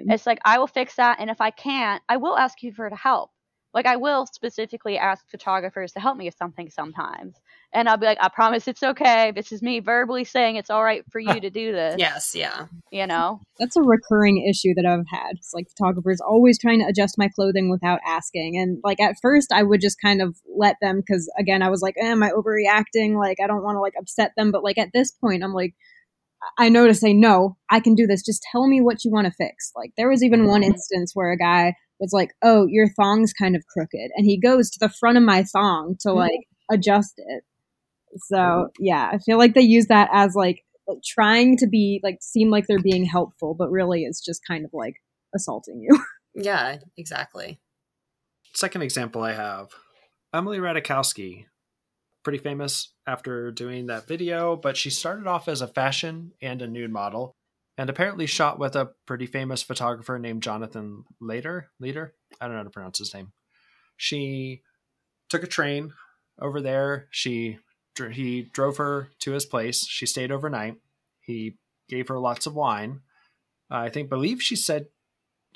it's 0.09 0.26
like 0.26 0.41
I 0.45 0.59
will 0.59 0.66
fix 0.68 0.97
that, 0.97 1.18
and 1.20 1.30
if 1.30 1.41
I 1.41 1.51
can't, 1.51 2.03
I 2.09 2.16
will 2.18 2.37
ask 2.39 2.62
you 2.62 2.72
for 2.72 2.89
to 2.91 2.97
help. 2.97 3.30
Like 3.75 3.87
I 3.87 3.97
will 3.97 4.27
specifically 4.27 4.97
ask 4.97 5.29
photographers 5.29 5.93
to 5.93 6.01
help 6.01 6.16
me 6.16 6.27
with 6.27 6.37
something 6.37 6.70
sometimes, 6.70 7.35
and 7.72 7.89
I'll 7.89 7.97
be 7.97 8.07
like, 8.07 8.18
I 8.20 8.29
promise 8.29 8.68
it's 8.68 8.83
okay. 8.83 9.33
This 9.35 9.51
is 9.53 9.61
me 9.62 9.81
verbally 9.81 10.25
saying 10.25 10.57
it's 10.57 10.70
all 10.70 10.85
right 10.85 11.05
for 11.11 11.18
you 11.18 11.41
to 11.41 11.51
do 11.51 11.72
this. 11.81 11.97
yes 11.99 12.33
yeah 12.35 12.66
you 12.91 13.07
know. 13.07 13.41
that's 13.59 13.77
a 13.77 13.83
recurring 13.83 14.47
issue 14.49 14.72
that 14.77 14.87
I've 14.87 15.07
had. 15.11 15.33
It's 15.37 15.53
like 15.53 15.66
photographers 15.77 16.20
always 16.20 16.59
trying 16.59 16.79
to 16.81 16.87
adjust 16.87 17.18
my 17.18 17.29
clothing 17.29 17.68
without 17.68 17.99
asking. 18.07 18.57
And 18.57 18.79
like 18.85 19.01
at 19.01 19.16
first, 19.20 19.53
I 19.53 19.64
would 19.64 19.81
just 19.81 20.01
kind 20.01 20.22
of 20.22 20.37
let 20.57 20.77
them 20.81 21.01
because 21.05 21.29
again, 21.39 21.61
I 21.62 21.70
was 21.70 21.83
like, 21.83 21.95
eh, 22.01 22.07
am 22.07 22.22
I 22.22 22.31
overreacting? 22.31 23.18
Like 23.18 23.39
I 23.43 23.49
don't 23.49 23.64
want 23.64 23.77
to 23.77 23.81
like 23.81 23.95
upset 23.99 24.33
them. 24.37 24.53
But 24.53 24.62
like 24.62 24.79
at 24.79 24.93
this 24.95 25.11
point, 25.11 25.43
I'm 25.43 25.53
like, 25.53 25.75
I 26.59 26.68
know 26.68 26.87
to 26.87 26.95
say 26.95 27.12
no. 27.12 27.57
I 27.70 27.81
can 27.81 27.95
do 27.95 28.07
this. 28.07 28.22
Just 28.25 28.45
tell 28.53 28.68
me 28.68 28.81
what 28.81 29.05
you 29.05 29.11
want 29.11 29.27
to 29.27 29.33
fix. 29.33 29.72
Like 29.75 29.93
there 29.97 30.09
was 30.09 30.22
even 30.22 30.47
one 30.47 30.62
Mhm. 30.62 30.66
instance 30.66 31.12
where 31.14 31.33
a 31.33 31.37
guy 31.39 31.75
was 32.05 32.13
like, 32.13 32.31
"Oh, 32.43 32.67
your 32.69 32.89
thong's 32.89 33.33
kind 33.33 33.57
of 33.57 33.65
crooked," 33.67 34.11
and 34.17 34.25
he 34.27 34.39
goes 34.39 34.71
to 34.71 34.79
the 34.81 34.89
front 34.89 35.17
of 35.19 35.25
my 35.25 35.43
thong 35.45 35.97
to 36.01 36.09
Mhm. 36.09 36.17
like 36.17 36.41
adjust 36.71 37.15
it. 37.17 37.45
So 38.19 38.69
yeah, 38.79 39.11
I 39.13 39.19
feel 39.19 39.39
like 39.39 39.55
they 39.55 39.63
use 39.63 39.87
that 39.89 40.09
as 40.13 40.35
like 40.35 40.65
like, 40.87 40.99
trying 41.05 41.57
to 41.59 41.67
be 41.67 42.01
like 42.03 42.19
seem 42.21 42.51
like 42.51 42.67
they're 42.67 42.79
being 42.83 43.05
helpful, 43.07 43.55
but 43.55 43.71
really 43.71 44.05
it's 44.05 44.21
just 44.25 44.43
kind 44.47 44.65
of 44.65 44.71
like 44.75 44.97
assaulting 45.35 45.81
you. 45.81 45.91
yeah 46.35 46.79
exactly 46.97 47.59
second 48.55 48.83
example 48.83 49.23
I 49.23 49.33
have 49.33 49.69
Emily 50.35 50.59
Ratajkowski, 50.59 51.45
pretty 52.25 52.39
famous 52.39 52.93
after 53.07 53.53
doing 53.53 53.87
that 53.87 54.09
video, 54.09 54.57
but 54.57 54.77
she 54.77 54.91
started 54.91 55.27
off 55.29 55.47
as 55.49 55.61
a 55.61 55.69
fashion 55.69 56.33
and 56.43 56.61
a 56.61 56.67
nude 56.67 56.91
model 56.91 57.33
and 57.77 57.91
apparently 57.91 58.27
shot 58.27 58.59
with 58.59 58.77
a 58.77 58.91
pretty 59.07 59.27
famous 59.27 59.62
photographer 59.62 60.18
named 60.18 60.43
Jonathan 60.43 61.05
Later. 61.20 61.70
Leader? 61.81 62.14
I 62.41 62.47
don't 62.47 62.53
know 62.55 62.59
how 62.61 62.64
to 62.64 62.70
pronounce 62.70 62.99
his 62.99 63.12
name. 63.14 63.33
She 63.97 64.62
took 65.29 65.43
a 65.43 65.47
train 65.49 65.93
over 66.41 66.61
there. 66.61 67.09
She 67.11 67.59
he 68.12 68.43
drove 68.43 68.77
her 68.79 69.11
to 69.20 69.33
his 69.33 69.47
place. 69.47 69.87
She 69.87 70.05
stayed 70.07 70.33
overnight. 70.33 70.77
He 71.20 71.57
gave 71.89 72.09
her 72.09 72.18
lots 72.18 72.47
of 72.47 72.55
wine. 72.55 73.01
Uh, 73.70 73.77
I 73.77 73.89
think 73.91 74.09
believe 74.09 74.43
she 74.43 74.57
said 74.57 74.87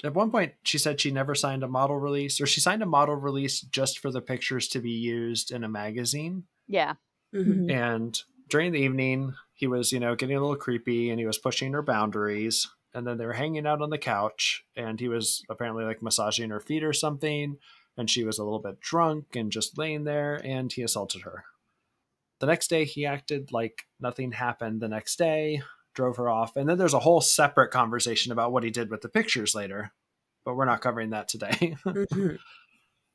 at 0.05 0.15
one 0.15 0.31
point 0.31 0.53
she 0.63 0.79
said 0.79 1.01
she 1.01 1.11
never 1.11 1.35
signed 1.35 1.65
a 1.65 1.69
model 1.69 1.97
release 1.99 2.41
or 2.41 2.47
she 2.47 2.61
signed 2.61 2.83
a 2.83 2.87
model 2.87 3.17
release 3.17 3.61
just 3.61 3.99
for 3.99 4.13
the 4.13 4.21
pictures 4.21 4.69
to 4.69 4.79
be 4.81 4.91
used 4.93 5.51
in 5.51 5.65
a 5.65 5.69
magazine 5.69 6.45
Yeah. 6.69 6.95
Mhm. 7.35 7.71
and 7.73 8.23
during 8.49 8.71
the 8.73 8.79
evening 8.79 9.35
he 9.59 9.67
was 9.67 9.91
you 9.93 9.99
know 10.01 10.15
getting 10.15 10.37
a 10.37 10.41
little 10.41 10.57
creepy 10.57 11.11
and 11.11 11.19
he 11.19 11.27
was 11.27 11.37
pushing 11.37 11.73
her 11.73 11.83
boundaries. 11.83 12.67
And 12.95 13.07
then 13.07 13.19
they 13.19 13.27
were 13.27 13.35
hanging 13.35 13.67
out 13.67 13.83
on 13.83 13.91
the 13.91 13.99
couch 13.99 14.65
and 14.75 14.99
he 14.99 15.09
was 15.09 15.43
apparently 15.51 15.85
like 15.85 16.01
massaging 16.03 16.49
her 16.51 16.61
feet 16.61 16.83
or 16.83 16.95
something. 16.95 17.59
And 17.99 18.09
she 18.09 18.25
was 18.25 18.39
a 18.39 18.45
little 18.45 18.61
bit 18.61 18.81
drunk 18.81 19.37
and 19.37 19.53
just 19.53 19.77
laying 19.77 20.05
there 20.05 20.41
and 20.43 20.73
he 20.73 20.83
assaulted 20.83 21.23
her. 21.23 21.45
The 22.41 22.47
next 22.47 22.69
day 22.69 22.85
he 22.85 23.05
acted 23.05 23.53
like 23.53 23.83
nothing 24.01 24.33
happened 24.33 24.81
the 24.81 24.89
next 24.89 25.17
day 25.17 25.61
drove 25.95 26.17
her 26.17 26.31
off. 26.31 26.57
And 26.57 26.69
then 26.69 26.79
there's 26.79 26.95
a 26.95 27.01
whole 27.01 27.21
separate 27.21 27.73
conversation 27.73 28.33
about 28.33 28.53
what 28.53 28.63
he 28.63 28.71
did 28.71 28.91
with 28.91 29.03
the 29.03 29.09
pictures 29.09 29.55
later 29.55 29.93
but 30.45 30.55
we're 30.55 30.65
not 30.65 30.81
covering 30.81 31.11
that 31.11 31.29
today. 31.29 31.77
Mhm. 31.85 32.39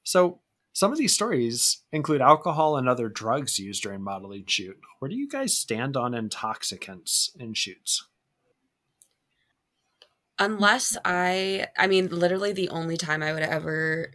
so 0.04 0.40
some 0.74 0.92
of 0.92 0.98
these 0.98 1.14
stories 1.14 1.84
include 1.92 2.22
alcohol 2.22 2.78
and 2.78 2.90
other 2.90 3.08
drugs 3.08 3.60
used 3.60 3.84
during 3.84 4.02
modeling 4.02 4.46
shoot. 4.48 4.78
Where 5.00 5.10
do 5.10 5.16
you 5.16 5.30
guys 5.30 5.56
stand 5.56 5.96
on 5.96 6.14
intoxicants 6.14 7.32
in 7.40 7.54
shoots? 7.54 8.08
unless 10.40 10.98
i 11.06 11.68
i 11.78 11.88
mean 11.88 12.08
literally 12.08 12.54
the 12.54 12.70
only 12.70 12.98
time 12.98 13.22
i 13.22 13.34
would 13.34 13.44
ever 13.44 14.12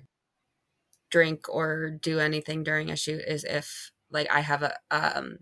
drink 1.11 1.49
or 1.49 1.91
do 1.91 2.19
anything 2.19 2.63
during 2.65 2.91
a 2.91 2.97
shoot 2.97 3.23
is 3.27 3.45
if 3.45 3.91
like 4.11 4.29
i 4.33 4.41
have 4.41 4.63
a 4.63 4.75
um 4.91 5.39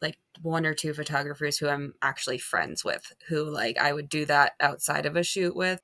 like 0.00 0.18
one 0.42 0.64
or 0.64 0.74
two 0.74 0.94
photographers 0.94 1.58
who 1.58 1.68
i'm 1.68 1.92
actually 2.02 2.38
friends 2.38 2.84
with 2.84 3.12
who 3.28 3.44
like 3.44 3.76
i 3.78 3.92
would 3.92 4.08
do 4.08 4.24
that 4.24 4.52
outside 4.60 5.06
of 5.06 5.16
a 5.16 5.22
shoot 5.22 5.56
with 5.56 5.82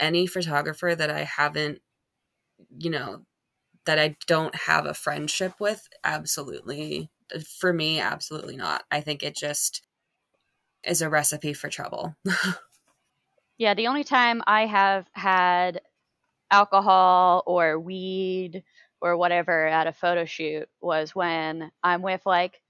any 0.00 0.26
photographer 0.26 0.94
that 0.94 1.10
i 1.10 1.24
haven't 1.24 1.80
you 2.78 2.90
know 2.90 3.20
that 3.88 3.98
i 3.98 4.16
don't 4.26 4.54
have 4.54 4.86
a 4.86 4.94
friendship 4.94 5.54
with 5.58 5.88
absolutely 6.04 7.10
for 7.58 7.72
me 7.72 7.98
absolutely 7.98 8.56
not 8.56 8.84
i 8.90 9.00
think 9.00 9.22
it 9.22 9.34
just 9.34 9.82
is 10.84 11.02
a 11.02 11.08
recipe 11.10 11.52
for 11.52 11.68
trouble 11.68 12.14
Yeah, 13.58 13.74
the 13.74 13.88
only 13.88 14.04
time 14.04 14.42
I 14.46 14.66
have 14.66 15.08
had 15.12 15.80
alcohol 16.50 17.42
or 17.46 17.78
weed 17.78 18.64
or 19.00 19.16
whatever 19.16 19.66
at 19.66 19.86
a 19.88 19.92
photo 19.92 20.24
shoot 20.24 20.68
was 20.80 21.14
when 21.14 21.72
I'm 21.82 22.02
with 22.02 22.22
like 22.24 22.62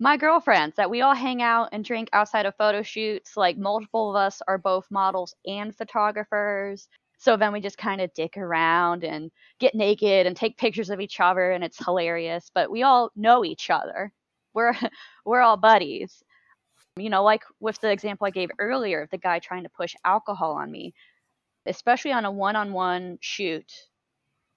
my 0.00 0.16
girlfriends 0.18 0.76
that 0.76 0.90
we 0.90 1.02
all 1.02 1.14
hang 1.14 1.42
out 1.42 1.70
and 1.72 1.84
drink 1.84 2.10
outside 2.12 2.46
of 2.46 2.56
photo 2.56 2.82
shoots. 2.82 3.36
Like 3.36 3.58
multiple 3.58 4.10
of 4.10 4.16
us 4.16 4.42
are 4.48 4.58
both 4.58 4.86
models 4.90 5.34
and 5.46 5.74
photographers. 5.74 6.88
So 7.18 7.36
then 7.36 7.52
we 7.52 7.60
just 7.60 7.78
kind 7.78 8.00
of 8.00 8.12
dick 8.14 8.36
around 8.36 9.04
and 9.04 9.30
get 9.58 9.74
naked 9.74 10.26
and 10.26 10.36
take 10.36 10.58
pictures 10.58 10.90
of 10.90 11.00
each 11.00 11.18
other 11.18 11.50
and 11.50 11.64
it's 11.64 11.82
hilarious, 11.82 12.50
but 12.54 12.70
we 12.70 12.82
all 12.82 13.10
know 13.16 13.44
each 13.44 13.70
other. 13.70 14.12
We're 14.54 14.74
we're 15.24 15.40
all 15.40 15.56
buddies. 15.56 16.22
You 16.96 17.10
know, 17.10 17.22
like 17.24 17.42
with 17.60 17.80
the 17.80 17.90
example 17.90 18.26
I 18.26 18.30
gave 18.30 18.50
earlier 18.58 19.02
of 19.02 19.10
the 19.10 19.18
guy 19.18 19.38
trying 19.38 19.64
to 19.64 19.68
push 19.68 19.94
alcohol 20.04 20.52
on 20.52 20.70
me, 20.70 20.94
especially 21.66 22.12
on 22.12 22.24
a 22.24 22.30
one 22.30 22.56
on 22.56 22.72
one 22.72 23.18
shoot, 23.20 23.70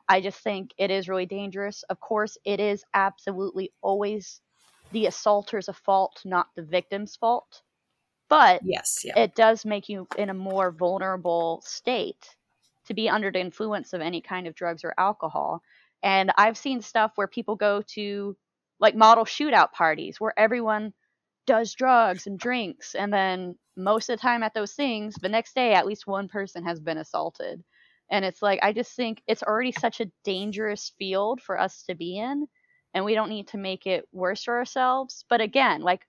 I 0.07 0.21
just 0.21 0.39
think 0.39 0.71
it 0.77 0.89
is 0.89 1.09
really 1.09 1.25
dangerous. 1.25 1.83
Of 1.83 1.99
course, 1.99 2.37
it 2.45 2.59
is 2.59 2.83
absolutely 2.93 3.71
always 3.81 4.41
the 4.91 5.05
assaulter's 5.05 5.69
fault, 5.85 6.21
not 6.25 6.47
the 6.55 6.63
victim's 6.63 7.15
fault. 7.15 7.61
But 8.29 8.61
Yes, 8.63 9.01
yeah. 9.03 9.19
it 9.19 9.35
does 9.35 9.65
make 9.65 9.89
you 9.89 10.07
in 10.17 10.29
a 10.29 10.33
more 10.33 10.71
vulnerable 10.71 11.61
state 11.65 12.35
to 12.89 12.95
be 12.95 13.09
under 13.09 13.31
the 13.31 13.41
influence 13.41 13.93
of 13.93 14.01
any 14.01 14.21
kind 14.21 14.47
of 14.47 14.55
drugs 14.55 14.83
or 14.83 14.93
alcohol. 14.99 15.63
And 16.03 16.31
I've 16.37 16.57
seen 16.57 16.81
stuff 16.81 17.13
where 17.15 17.27
people 17.27 17.55
go 17.55 17.83
to 17.95 18.37
like 18.79 18.95
model 18.95 19.25
shootout 19.25 19.71
parties 19.71 20.19
where 20.19 20.37
everyone 20.37 20.93
does 21.47 21.73
drugs 21.73 22.27
and 22.27 22.39
drinks 22.39 22.95
and 22.95 23.11
then 23.13 23.55
most 23.75 24.09
of 24.09 24.17
the 24.17 24.21
time 24.21 24.43
at 24.43 24.53
those 24.53 24.73
things 24.73 25.15
the 25.21 25.29
next 25.29 25.55
day 25.55 25.73
at 25.73 25.85
least 25.85 26.05
one 26.07 26.27
person 26.27 26.63
has 26.63 26.79
been 26.79 26.97
assaulted 26.99 27.63
and 28.11 28.23
it's 28.23 28.41
like 28.41 28.59
i 28.61 28.71
just 28.71 28.95
think 28.95 29.21
it's 29.27 29.43
already 29.43 29.71
such 29.71 29.99
a 29.99 30.11
dangerous 30.23 30.93
field 30.99 31.41
for 31.41 31.59
us 31.59 31.83
to 31.83 31.95
be 31.95 32.17
in 32.19 32.47
and 32.93 33.03
we 33.03 33.15
don't 33.15 33.29
need 33.29 33.47
to 33.47 33.57
make 33.57 33.87
it 33.87 34.07
worse 34.11 34.43
for 34.43 34.57
ourselves 34.57 35.25
but 35.29 35.41
again 35.41 35.81
like 35.81 36.01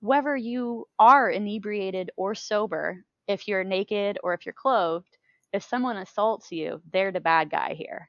whether 0.00 0.36
you 0.36 0.86
are 0.98 1.30
inebriated 1.30 2.10
or 2.16 2.34
sober 2.34 3.04
if 3.28 3.48
you're 3.48 3.64
naked 3.64 4.18
or 4.22 4.32
if 4.34 4.46
you're 4.46 4.52
clothed 4.54 5.15
if 5.56 5.64
someone 5.64 5.96
assaults 5.96 6.52
you 6.52 6.80
they're 6.92 7.12
the 7.12 7.20
bad 7.20 7.50
guy 7.50 7.74
here 7.74 8.08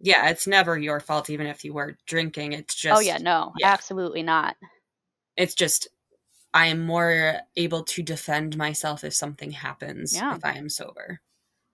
yeah, 0.00 0.28
it's 0.28 0.46
never 0.46 0.76
your 0.76 1.00
fault, 1.00 1.30
even 1.30 1.46
if 1.46 1.64
you 1.64 1.72
were 1.72 1.96
drinking. 2.04 2.52
It's 2.52 2.74
just 2.74 2.96
oh 2.96 3.00
yeah 3.00 3.18
no 3.18 3.52
yeah. 3.58 3.72
absolutely 3.72 4.22
not 4.22 4.56
it's 5.36 5.54
just 5.54 5.88
I 6.52 6.66
am 6.66 6.86
more 6.86 7.40
able 7.56 7.82
to 7.82 8.02
defend 8.02 8.56
myself 8.56 9.02
if 9.02 9.12
something 9.12 9.50
happens 9.50 10.14
Yeah. 10.14 10.36
if 10.36 10.44
I 10.44 10.52
am 10.52 10.68
sober. 10.68 11.20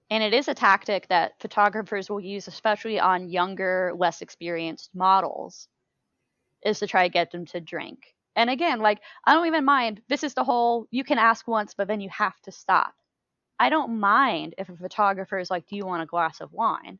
And 0.08 0.24
it 0.24 0.32
is 0.32 0.48
a 0.48 0.54
tactic 0.54 1.06
that 1.08 1.38
photographers 1.38 2.08
will 2.08 2.20
use, 2.20 2.48
especially 2.48 2.98
on 2.98 3.28
younger, 3.28 3.92
less 3.94 4.22
experienced 4.22 4.90
models, 4.94 5.68
is 6.64 6.78
to 6.80 6.86
try 6.86 7.06
to 7.06 7.12
get 7.12 7.30
them 7.30 7.44
to 7.46 7.60
drink. 7.60 8.14
And 8.34 8.48
again, 8.48 8.80
like, 8.80 9.00
I 9.24 9.34
don't 9.34 9.46
even 9.46 9.64
mind. 9.64 10.00
This 10.08 10.24
is 10.24 10.34
the 10.34 10.44
whole 10.44 10.86
you 10.90 11.04
can 11.04 11.18
ask 11.18 11.46
once, 11.46 11.74
but 11.74 11.86
then 11.86 12.00
you 12.00 12.08
have 12.08 12.40
to 12.42 12.50
stop. 12.50 12.94
I 13.60 13.68
don't 13.68 14.00
mind 14.00 14.54
if 14.56 14.70
a 14.70 14.76
photographer 14.76 15.38
is 15.38 15.50
like, 15.50 15.66
Do 15.66 15.76
you 15.76 15.86
want 15.86 16.02
a 16.02 16.06
glass 16.06 16.40
of 16.40 16.52
wine? 16.52 16.98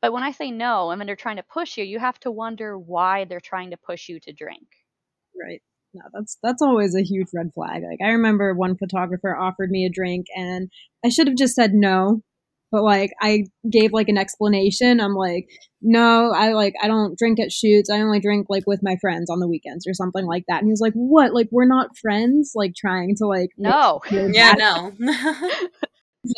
But 0.00 0.12
when 0.12 0.22
I 0.22 0.32
say 0.32 0.50
no 0.50 0.90
and 0.90 1.00
then 1.00 1.06
they're 1.06 1.16
trying 1.16 1.36
to 1.36 1.42
push 1.42 1.76
you, 1.76 1.84
you 1.84 1.98
have 1.98 2.18
to 2.20 2.30
wonder 2.30 2.78
why 2.78 3.24
they're 3.24 3.40
trying 3.40 3.70
to 3.70 3.76
push 3.76 4.08
you 4.08 4.18
to 4.20 4.32
drink. 4.32 4.66
Right. 5.40 5.60
No, 5.92 6.02
that's 6.12 6.38
that's 6.42 6.62
always 6.62 6.94
a 6.94 7.02
huge 7.02 7.28
red 7.34 7.50
flag. 7.54 7.82
Like 7.82 8.00
I 8.02 8.12
remember 8.12 8.54
one 8.54 8.76
photographer 8.76 9.36
offered 9.36 9.70
me 9.70 9.84
a 9.84 9.90
drink 9.90 10.26
and 10.34 10.70
I 11.04 11.10
should 11.10 11.26
have 11.26 11.36
just 11.36 11.54
said 11.54 11.74
no. 11.74 12.22
But 12.70 12.82
like 12.84 13.10
I 13.22 13.44
gave 13.70 13.92
like 13.92 14.08
an 14.08 14.18
explanation. 14.18 15.00
I'm 15.00 15.14
like, 15.14 15.48
no, 15.80 16.32
I 16.34 16.52
like 16.52 16.74
I 16.82 16.86
don't 16.88 17.16
drink 17.18 17.40
at 17.40 17.50
shoots. 17.52 17.88
I 17.90 18.00
only 18.00 18.20
drink 18.20 18.46
like 18.50 18.64
with 18.66 18.80
my 18.82 18.96
friends 19.00 19.30
on 19.30 19.40
the 19.40 19.48
weekends 19.48 19.86
or 19.86 19.94
something 19.94 20.26
like 20.26 20.44
that. 20.48 20.58
And 20.58 20.66
he 20.66 20.70
was 20.70 20.80
like, 20.80 20.92
What? 20.94 21.32
Like 21.32 21.48
we're 21.50 21.64
not 21.66 21.96
friends? 21.96 22.52
Like 22.54 22.74
trying 22.76 23.14
to 23.16 23.26
like 23.26 23.50
No. 23.56 24.00
Yeah, 24.10 24.52
no. 24.58 24.92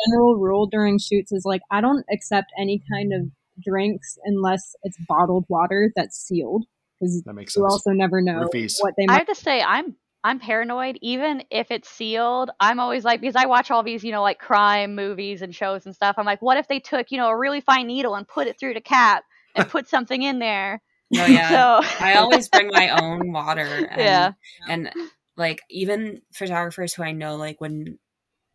general 0.08 0.36
rule 0.36 0.66
during 0.66 0.98
shoots 0.98 1.32
is 1.32 1.42
like 1.44 1.62
I 1.70 1.80
don't 1.80 2.04
accept 2.12 2.52
any 2.58 2.82
kind 2.92 3.12
of 3.12 3.22
drinks 3.64 4.16
unless 4.24 4.74
it's 4.84 4.96
bottled 5.08 5.44
water 5.48 5.90
that's 5.96 6.16
sealed 6.16 6.64
because 7.00 7.22
That 7.24 7.34
makes 7.34 7.56
you 7.56 7.62
sense. 7.62 7.72
also 7.72 7.90
never 7.90 8.20
know 8.20 8.48
Roofies. 8.52 8.76
what 8.80 8.94
they 8.96 9.06
I 9.08 9.14
have 9.18 9.26
to 9.26 9.34
say, 9.34 9.62
I'm 9.62 9.96
I'm 10.22 10.38
paranoid. 10.38 10.98
Even 11.00 11.44
if 11.50 11.70
it's 11.70 11.88
sealed, 11.88 12.50
I'm 12.60 12.78
always 12.78 13.04
like 13.04 13.20
because 13.20 13.36
I 13.36 13.46
watch 13.46 13.70
all 13.70 13.82
these, 13.82 14.04
you 14.04 14.12
know, 14.12 14.22
like 14.22 14.38
crime 14.38 14.94
movies 14.94 15.42
and 15.42 15.54
shows 15.54 15.86
and 15.86 15.94
stuff. 15.94 16.16
I'm 16.18 16.26
like, 16.26 16.42
what 16.42 16.58
if 16.58 16.68
they 16.68 16.80
took, 16.80 17.10
you 17.10 17.18
know, 17.18 17.28
a 17.28 17.36
really 17.36 17.60
fine 17.60 17.86
needle 17.86 18.14
and 18.14 18.28
put 18.28 18.46
it 18.46 18.58
through 18.58 18.74
the 18.74 18.80
cap 18.80 19.24
and 19.54 19.68
put 19.70 19.88
something 19.88 20.22
in 20.22 20.38
there? 20.38 20.82
no, 21.10 21.26
yeah. 21.26 21.80
So 21.82 21.88
I 22.00 22.14
always 22.14 22.48
bring 22.48 22.68
my 22.68 22.90
own 22.90 23.32
water. 23.32 23.62
And, 23.90 24.00
Yeah. 24.00 24.32
And 24.68 24.90
like 25.36 25.62
even 25.70 26.20
photographers 26.34 26.94
who 26.94 27.02
I 27.02 27.12
know, 27.12 27.36
like 27.36 27.60
when 27.60 27.98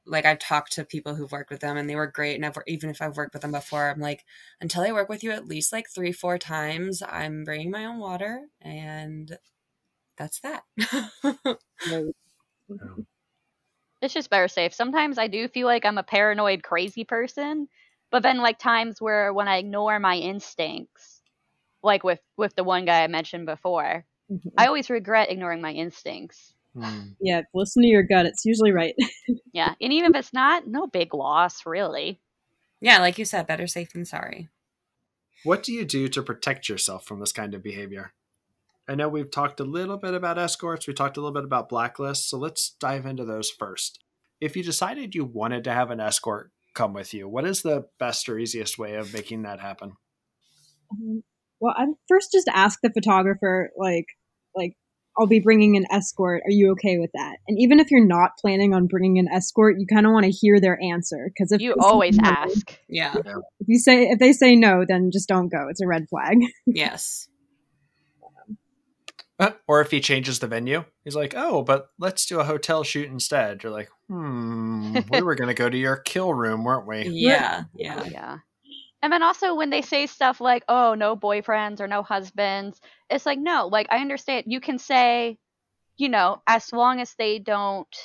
like 0.05 0.25
I've 0.25 0.39
talked 0.39 0.73
to 0.73 0.85
people 0.85 1.15
who've 1.15 1.31
worked 1.31 1.49
with 1.49 1.61
them 1.61 1.77
and 1.77 1.89
they 1.89 1.95
were 1.95 2.07
great. 2.07 2.35
And 2.35 2.45
I've, 2.45 2.57
even 2.67 2.91
if 2.91 3.01
I've 3.01 3.17
worked 3.17 3.33
with 3.33 3.41
them 3.41 3.51
before, 3.51 3.89
I'm 3.89 3.99
like, 3.99 4.23
until 4.61 4.83
I 4.83 4.91
work 4.91 5.09
with 5.09 5.23
you 5.23 5.31
at 5.31 5.47
least 5.47 5.73
like 5.73 5.87
three, 5.89 6.11
four 6.11 6.37
times, 6.37 7.01
I'm 7.01 7.43
bringing 7.43 7.71
my 7.71 7.85
own 7.85 7.97
water 7.97 8.41
and 8.61 9.35
that's 10.17 10.39
that. 10.41 10.63
it's 14.01 14.13
just 14.13 14.29
better 14.29 14.47
safe. 14.47 14.73
Sometimes 14.73 15.17
I 15.17 15.27
do 15.27 15.47
feel 15.47 15.67
like 15.67 15.85
I'm 15.85 15.97
a 15.97 16.03
paranoid, 16.03 16.63
crazy 16.63 17.03
person, 17.03 17.67
but 18.11 18.23
then 18.23 18.37
like 18.37 18.59
times 18.59 19.01
where 19.01 19.33
when 19.33 19.47
I 19.47 19.57
ignore 19.57 19.99
my 19.99 20.15
instincts, 20.15 21.21
like 21.83 22.03
with 22.03 22.19
with 22.37 22.55
the 22.55 22.63
one 22.63 22.85
guy 22.85 23.03
I 23.03 23.07
mentioned 23.07 23.45
before, 23.45 24.05
Mhm. 24.31 24.51
I 24.57 24.67
always 24.67 24.89
regret 24.89 25.29
ignoring 25.31 25.61
my 25.61 25.71
instincts. 25.71 26.53
Hmm. 26.73 27.11
yeah, 27.21 27.41
listen 27.53 27.83
to 27.83 27.87
your 27.87 28.03
gut. 28.03 28.25
It's 28.25 28.45
usually 28.45 28.71
right. 28.71 28.95
Yeah, 29.53 29.73
and 29.79 29.93
even 29.93 30.13
if 30.13 30.19
it's 30.19 30.33
not, 30.33 30.67
no 30.67 30.85
big 30.85 31.13
loss, 31.13 31.65
really. 31.65 32.19
yeah, 32.81 32.99
like 32.99 33.17
you 33.17 33.23
said, 33.23 33.47
better 33.47 33.67
safe 33.67 33.93
than 33.93 34.03
sorry. 34.03 34.49
What 35.45 35.63
do 35.63 35.71
you 35.71 35.85
do 35.85 36.09
to 36.09 36.21
protect 36.21 36.67
yourself 36.67 37.05
from 37.05 37.21
this 37.21 37.31
kind 37.31 37.53
of 37.53 37.63
behavior? 37.63 38.13
I 38.87 38.95
know 38.95 39.09
we've 39.09 39.31
talked 39.31 39.59
a 39.59 39.63
little 39.63 39.97
bit 39.97 40.13
about 40.13 40.37
escorts, 40.37 40.87
we 40.87 40.93
talked 40.93 41.17
a 41.17 41.19
little 41.19 41.33
bit 41.33 41.43
about 41.43 41.69
blacklists, 41.69 42.27
so 42.27 42.37
let's 42.37 42.75
dive 42.79 43.05
into 43.05 43.25
those 43.25 43.49
first. 43.49 44.03
If 44.39 44.55
you 44.55 44.63
decided 44.63 45.15
you 45.15 45.25
wanted 45.25 45.63
to 45.63 45.71
have 45.73 45.89
an 45.91 45.99
escort 45.99 46.51
come 46.75 46.93
with 46.93 47.13
you, 47.13 47.27
what 47.27 47.45
is 47.45 47.61
the 47.61 47.85
best 47.99 48.29
or 48.29 48.37
easiest 48.37 48.77
way 48.77 48.95
of 48.95 49.13
making 49.13 49.43
that 49.43 49.59
happen? 49.59 49.93
Um, 50.91 51.23
well, 51.59 51.73
I 51.75 51.85
first 52.07 52.31
just 52.31 52.47
ask 52.53 52.79
the 52.83 52.91
photographer, 52.91 53.71
like, 53.77 54.05
like 54.55 54.73
I'll 55.17 55.25
be 55.25 55.39
bringing 55.39 55.77
an 55.77 55.85
escort. 55.89 56.43
Are 56.45 56.51
you 56.51 56.71
okay 56.73 56.97
with 56.99 57.11
that? 57.13 57.37
And 57.47 57.57
even 57.59 57.79
if 57.79 57.89
you're 57.89 58.05
not 58.05 58.31
planning 58.39 58.73
on 58.73 58.87
bringing 58.87 59.17
an 59.17 59.29
escort, 59.33 59.77
you 59.79 59.87
kind 59.87 60.05
of 60.05 60.11
want 60.11 60.25
to 60.25 60.31
hear 60.31 60.59
their 60.59 60.77
answer 60.83 61.29
because 61.33 61.51
if 61.51 61.61
You 61.61 61.69
they 61.75 61.81
say 61.81 61.87
always 61.87 62.17
no- 62.17 62.29
ask. 62.29 62.77
Yeah. 62.89 63.15
If 63.15 63.67
you 63.67 63.79
say 63.79 64.09
if 64.09 64.19
they 64.19 64.33
say 64.33 64.55
no, 64.55 64.83
then 64.87 65.09
just 65.11 65.29
don't 65.29 65.47
go. 65.49 65.67
It's 65.69 65.81
a 65.81 65.87
red 65.87 66.07
flag. 66.09 66.37
Yes. 66.67 67.27
Or 69.67 69.81
if 69.81 69.91
he 69.91 69.99
changes 69.99 70.39
the 70.39 70.47
venue, 70.47 70.85
he's 71.03 71.15
like, 71.15 71.33
"Oh, 71.35 71.61
but 71.63 71.89
let's 71.99 72.25
do 72.25 72.39
a 72.39 72.45
hotel 72.45 72.83
shoot 72.83 73.09
instead." 73.09 73.63
You're 73.63 73.71
like, 73.71 73.89
"Hmm, 74.07 75.01
we 75.09 75.21
were 75.21 75.35
going 75.35 75.49
to 75.49 75.53
go 75.53 75.69
to 75.69 75.77
your 75.77 75.97
kill 75.97 76.33
room, 76.33 76.63
weren't 76.63 76.87
we?" 76.87 77.11
Yeah. 77.19 77.63
Yeah. 77.73 78.03
Yeah. 78.03 78.39
And 79.03 79.13
then 79.13 79.23
also 79.23 79.55
when 79.55 79.69
they 79.71 79.81
say 79.81 80.07
stuff 80.07 80.41
like, 80.41 80.63
"Oh, 80.69 80.95
no 80.95 81.15
boyfriends 81.17 81.79
or 81.81 81.87
no 81.87 82.03
husbands," 82.03 82.81
it's 83.09 83.25
like, 83.25 83.39
no, 83.39 83.67
like 83.67 83.87
I 83.91 83.99
understand 83.99 84.45
you 84.47 84.61
can 84.61 84.79
say, 84.79 85.39
you 85.97 86.09
know, 86.09 86.43
as 86.47 86.73
long 86.73 87.01
as 87.01 87.15
they 87.15 87.39
don't, 87.39 87.95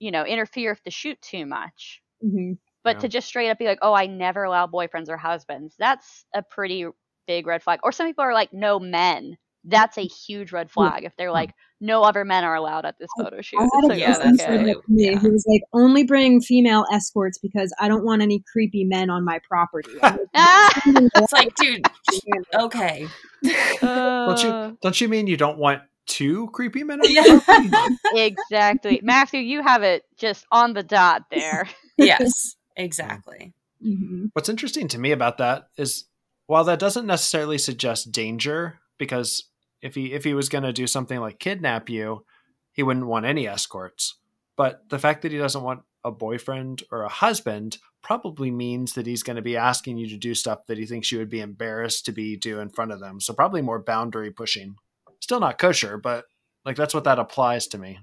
you 0.00 0.10
know, 0.12 0.24
interfere 0.24 0.72
with 0.72 0.84
the 0.84 0.90
shoot 0.90 1.20
too 1.22 1.46
much. 1.46 2.02
hmm 2.20 2.52
But 2.84 2.96
Yeah. 2.96 3.02
to 3.02 3.08
just 3.08 3.28
straight 3.28 3.50
up 3.50 3.58
be 3.58 3.66
like, 3.66 3.80
"Oh, 3.82 3.94
I 3.94 4.06
never 4.06 4.44
allow 4.44 4.66
boyfriends 4.68 5.08
or 5.10 5.16
husbands," 5.18 5.76
that's 5.78 6.26
a 6.34 6.42
pretty 6.42 6.86
big 7.26 7.46
red 7.46 7.62
flag. 7.62 7.80
Or 7.84 7.92
some 7.92 8.06
people 8.08 8.24
are 8.24 8.34
like, 8.34 8.52
"No 8.52 8.78
men." 8.80 9.38
That's 9.64 9.98
a 9.98 10.02
huge 10.06 10.52
red 10.52 10.70
flag 10.70 11.04
if 11.04 11.14
they're 11.16 11.32
like, 11.32 11.52
"No 11.80 12.02
other 12.02 12.24
men 12.24 12.44
are 12.44 12.54
allowed 12.54 12.84
at 12.86 12.96
this 12.98 13.08
photo 13.18 13.40
shoot." 13.40 13.58
I 13.60 13.62
had 13.62 13.84
a 13.84 13.86
like, 13.88 13.98
yeah, 13.98 14.18
that's 14.18 14.40
okay. 14.42 14.56
that 14.56 14.64
to 14.64 14.82
me. 14.88 15.10
yeah. 15.10 15.18
He 15.18 15.28
was 15.28 15.44
like, 15.48 15.62
"Only 15.72 16.04
bring 16.04 16.40
female 16.40 16.84
escorts 16.92 17.38
because 17.38 17.74
I 17.80 17.88
don't 17.88 18.04
want 18.04 18.22
any 18.22 18.42
creepy 18.52 18.84
men 18.84 19.10
on 19.10 19.24
my 19.24 19.40
property." 19.48 19.90
I'm 20.02 20.16
like! 20.16 20.28
It's 21.16 21.32
like, 21.32 21.54
dude, 21.56 21.84
okay. 22.54 23.08
Don't 23.42 24.42
you 24.42 24.48
Uh, 24.50 24.72
don't 24.80 25.00
you 25.00 25.08
mean 25.08 25.26
you 25.26 25.36
don't 25.36 25.58
want 25.58 25.82
two 26.06 26.48
creepy 26.52 26.84
men? 26.84 27.00
on 27.00 27.10
Yeah. 27.10 27.88
exactly. 28.14 29.00
Matthew, 29.02 29.40
you 29.40 29.62
have 29.62 29.82
it 29.82 30.04
just 30.16 30.46
on 30.50 30.72
the 30.72 30.82
dot 30.82 31.24
there. 31.30 31.68
yes. 31.98 32.54
Exactly. 32.76 33.52
Mhm. 33.84 34.30
What's 34.32 34.48
interesting 34.48 34.88
to 34.88 34.98
me 34.98 35.10
about 35.12 35.38
that 35.38 35.68
is 35.76 36.04
while 36.46 36.64
that 36.64 36.78
doesn't 36.78 37.06
necessarily 37.06 37.58
suggest 37.58 38.10
danger, 38.12 38.78
because 38.98 39.44
if 39.80 39.94
he 39.94 40.12
if 40.12 40.24
he 40.24 40.34
was 40.34 40.48
going 40.48 40.64
to 40.64 40.72
do 40.72 40.86
something 40.86 41.20
like 41.20 41.38
kidnap 41.38 41.88
you, 41.88 42.24
he 42.72 42.82
wouldn't 42.82 43.06
want 43.06 43.26
any 43.26 43.46
escorts. 43.46 44.18
But 44.56 44.88
the 44.88 44.98
fact 44.98 45.22
that 45.22 45.32
he 45.32 45.38
doesn't 45.38 45.62
want 45.62 45.82
a 46.04 46.10
boyfriend 46.10 46.82
or 46.90 47.02
a 47.02 47.08
husband 47.08 47.78
probably 48.02 48.50
means 48.50 48.94
that 48.94 49.06
he's 49.06 49.22
going 49.22 49.36
to 49.36 49.42
be 49.42 49.56
asking 49.56 49.98
you 49.98 50.08
to 50.08 50.16
do 50.16 50.34
stuff 50.34 50.66
that 50.66 50.78
he 50.78 50.86
thinks 50.86 51.10
you 51.10 51.18
would 51.18 51.30
be 51.30 51.40
embarrassed 51.40 52.06
to 52.06 52.12
be 52.12 52.36
do 52.36 52.60
in 52.60 52.68
front 52.68 52.92
of 52.92 53.00
them. 53.00 53.20
So 53.20 53.34
probably 53.34 53.62
more 53.62 53.82
boundary 53.82 54.30
pushing. 54.30 54.76
Still 55.20 55.40
not 55.40 55.58
kosher, 55.58 55.98
but 55.98 56.24
like 56.64 56.76
that's 56.76 56.94
what 56.94 57.04
that 57.04 57.18
applies 57.18 57.66
to 57.68 57.78
me. 57.78 57.98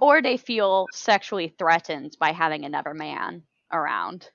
Or 0.00 0.20
they 0.20 0.36
feel 0.36 0.86
sexually 0.92 1.54
threatened 1.58 2.16
by 2.18 2.32
having 2.32 2.64
another 2.64 2.94
man 2.94 3.42
around. 3.72 4.28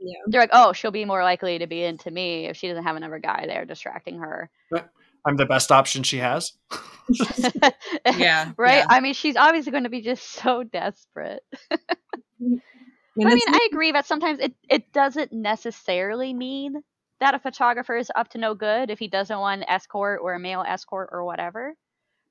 Yeah. 0.00 0.18
They're 0.26 0.42
like, 0.42 0.50
oh, 0.52 0.72
she'll 0.72 0.90
be 0.90 1.04
more 1.04 1.22
likely 1.22 1.58
to 1.58 1.66
be 1.66 1.82
into 1.82 2.10
me 2.10 2.46
if 2.46 2.56
she 2.56 2.68
doesn't 2.68 2.84
have 2.84 2.96
another 2.96 3.18
guy 3.18 3.46
there 3.46 3.64
distracting 3.64 4.18
her. 4.18 4.50
I'm 5.26 5.36
the 5.36 5.46
best 5.46 5.72
option 5.72 6.02
she 6.02 6.18
has. 6.18 6.52
Yeah. 8.16 8.52
right? 8.58 8.78
yeah. 8.78 8.86
I 8.88 9.00
mean, 9.00 9.14
she's 9.14 9.36
obviously 9.36 9.70
going 9.70 9.84
to 9.84 9.90
be 9.90 10.00
just 10.00 10.28
so 10.28 10.64
desperate. 10.64 11.42
And 12.40 12.60
I 13.20 13.24
mean, 13.34 13.40
I 13.46 13.68
agree 13.70 13.92
that 13.92 14.06
sometimes 14.06 14.40
it, 14.40 14.54
it 14.68 14.92
doesn't 14.92 15.32
necessarily 15.32 16.34
mean 16.34 16.82
that 17.20 17.34
a 17.34 17.38
photographer 17.38 17.96
is 17.96 18.10
up 18.14 18.28
to 18.30 18.38
no 18.38 18.54
good 18.54 18.90
if 18.90 18.98
he 18.98 19.08
doesn't 19.08 19.38
want 19.38 19.62
an 19.62 19.68
escort 19.68 20.20
or 20.22 20.34
a 20.34 20.40
male 20.40 20.64
escort 20.66 21.10
or 21.12 21.24
whatever. 21.24 21.74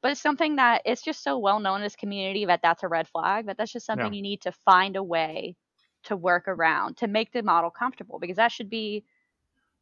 But 0.01 0.11
it's 0.11 0.21
something 0.21 0.57
that 0.57 0.81
it's 0.85 1.01
just 1.01 1.23
so 1.23 1.37
well 1.39 1.59
known 1.59 1.77
in 1.77 1.83
this 1.83 1.95
community 1.95 2.45
that 2.45 2.61
that's 2.61 2.83
a 2.83 2.87
red 2.87 3.07
flag, 3.07 3.47
that 3.47 3.57
that's 3.57 3.71
just 3.71 3.85
something 3.85 4.13
Yeah. 4.13 4.17
you 4.17 4.21
need 4.21 4.41
to 4.41 4.51
find 4.51 4.95
a 4.95 5.03
way 5.03 5.55
to 6.03 6.15
work 6.15 6.47
around 6.47 6.97
to 6.97 7.07
make 7.07 7.31
the 7.31 7.41
model 7.41 7.71
comfortable 7.71 8.19
because 8.19 8.35
that 8.35 8.51
should 8.51 8.69
be 8.69 9.03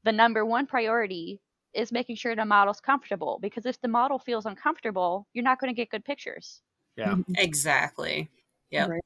the 0.03 0.11
number 0.11 0.45
one 0.45 0.67
priority 0.67 1.41
is 1.73 1.91
making 1.91 2.15
sure 2.15 2.35
the 2.35 2.45
model's 2.45 2.79
comfortable 2.79 3.39
because 3.41 3.65
if 3.65 3.81
the 3.81 3.87
model 3.87 4.19
feels 4.19 4.45
uncomfortable, 4.45 5.27
you're 5.33 5.43
not 5.43 5.59
going 5.59 5.73
to 5.73 5.75
get 5.75 5.89
good 5.89 6.05
pictures. 6.05 6.61
Yeah. 6.97 7.13
Mm-hmm. 7.13 7.33
exactly. 7.37 8.29
Yeah. 8.69 8.87
Right. 8.87 9.01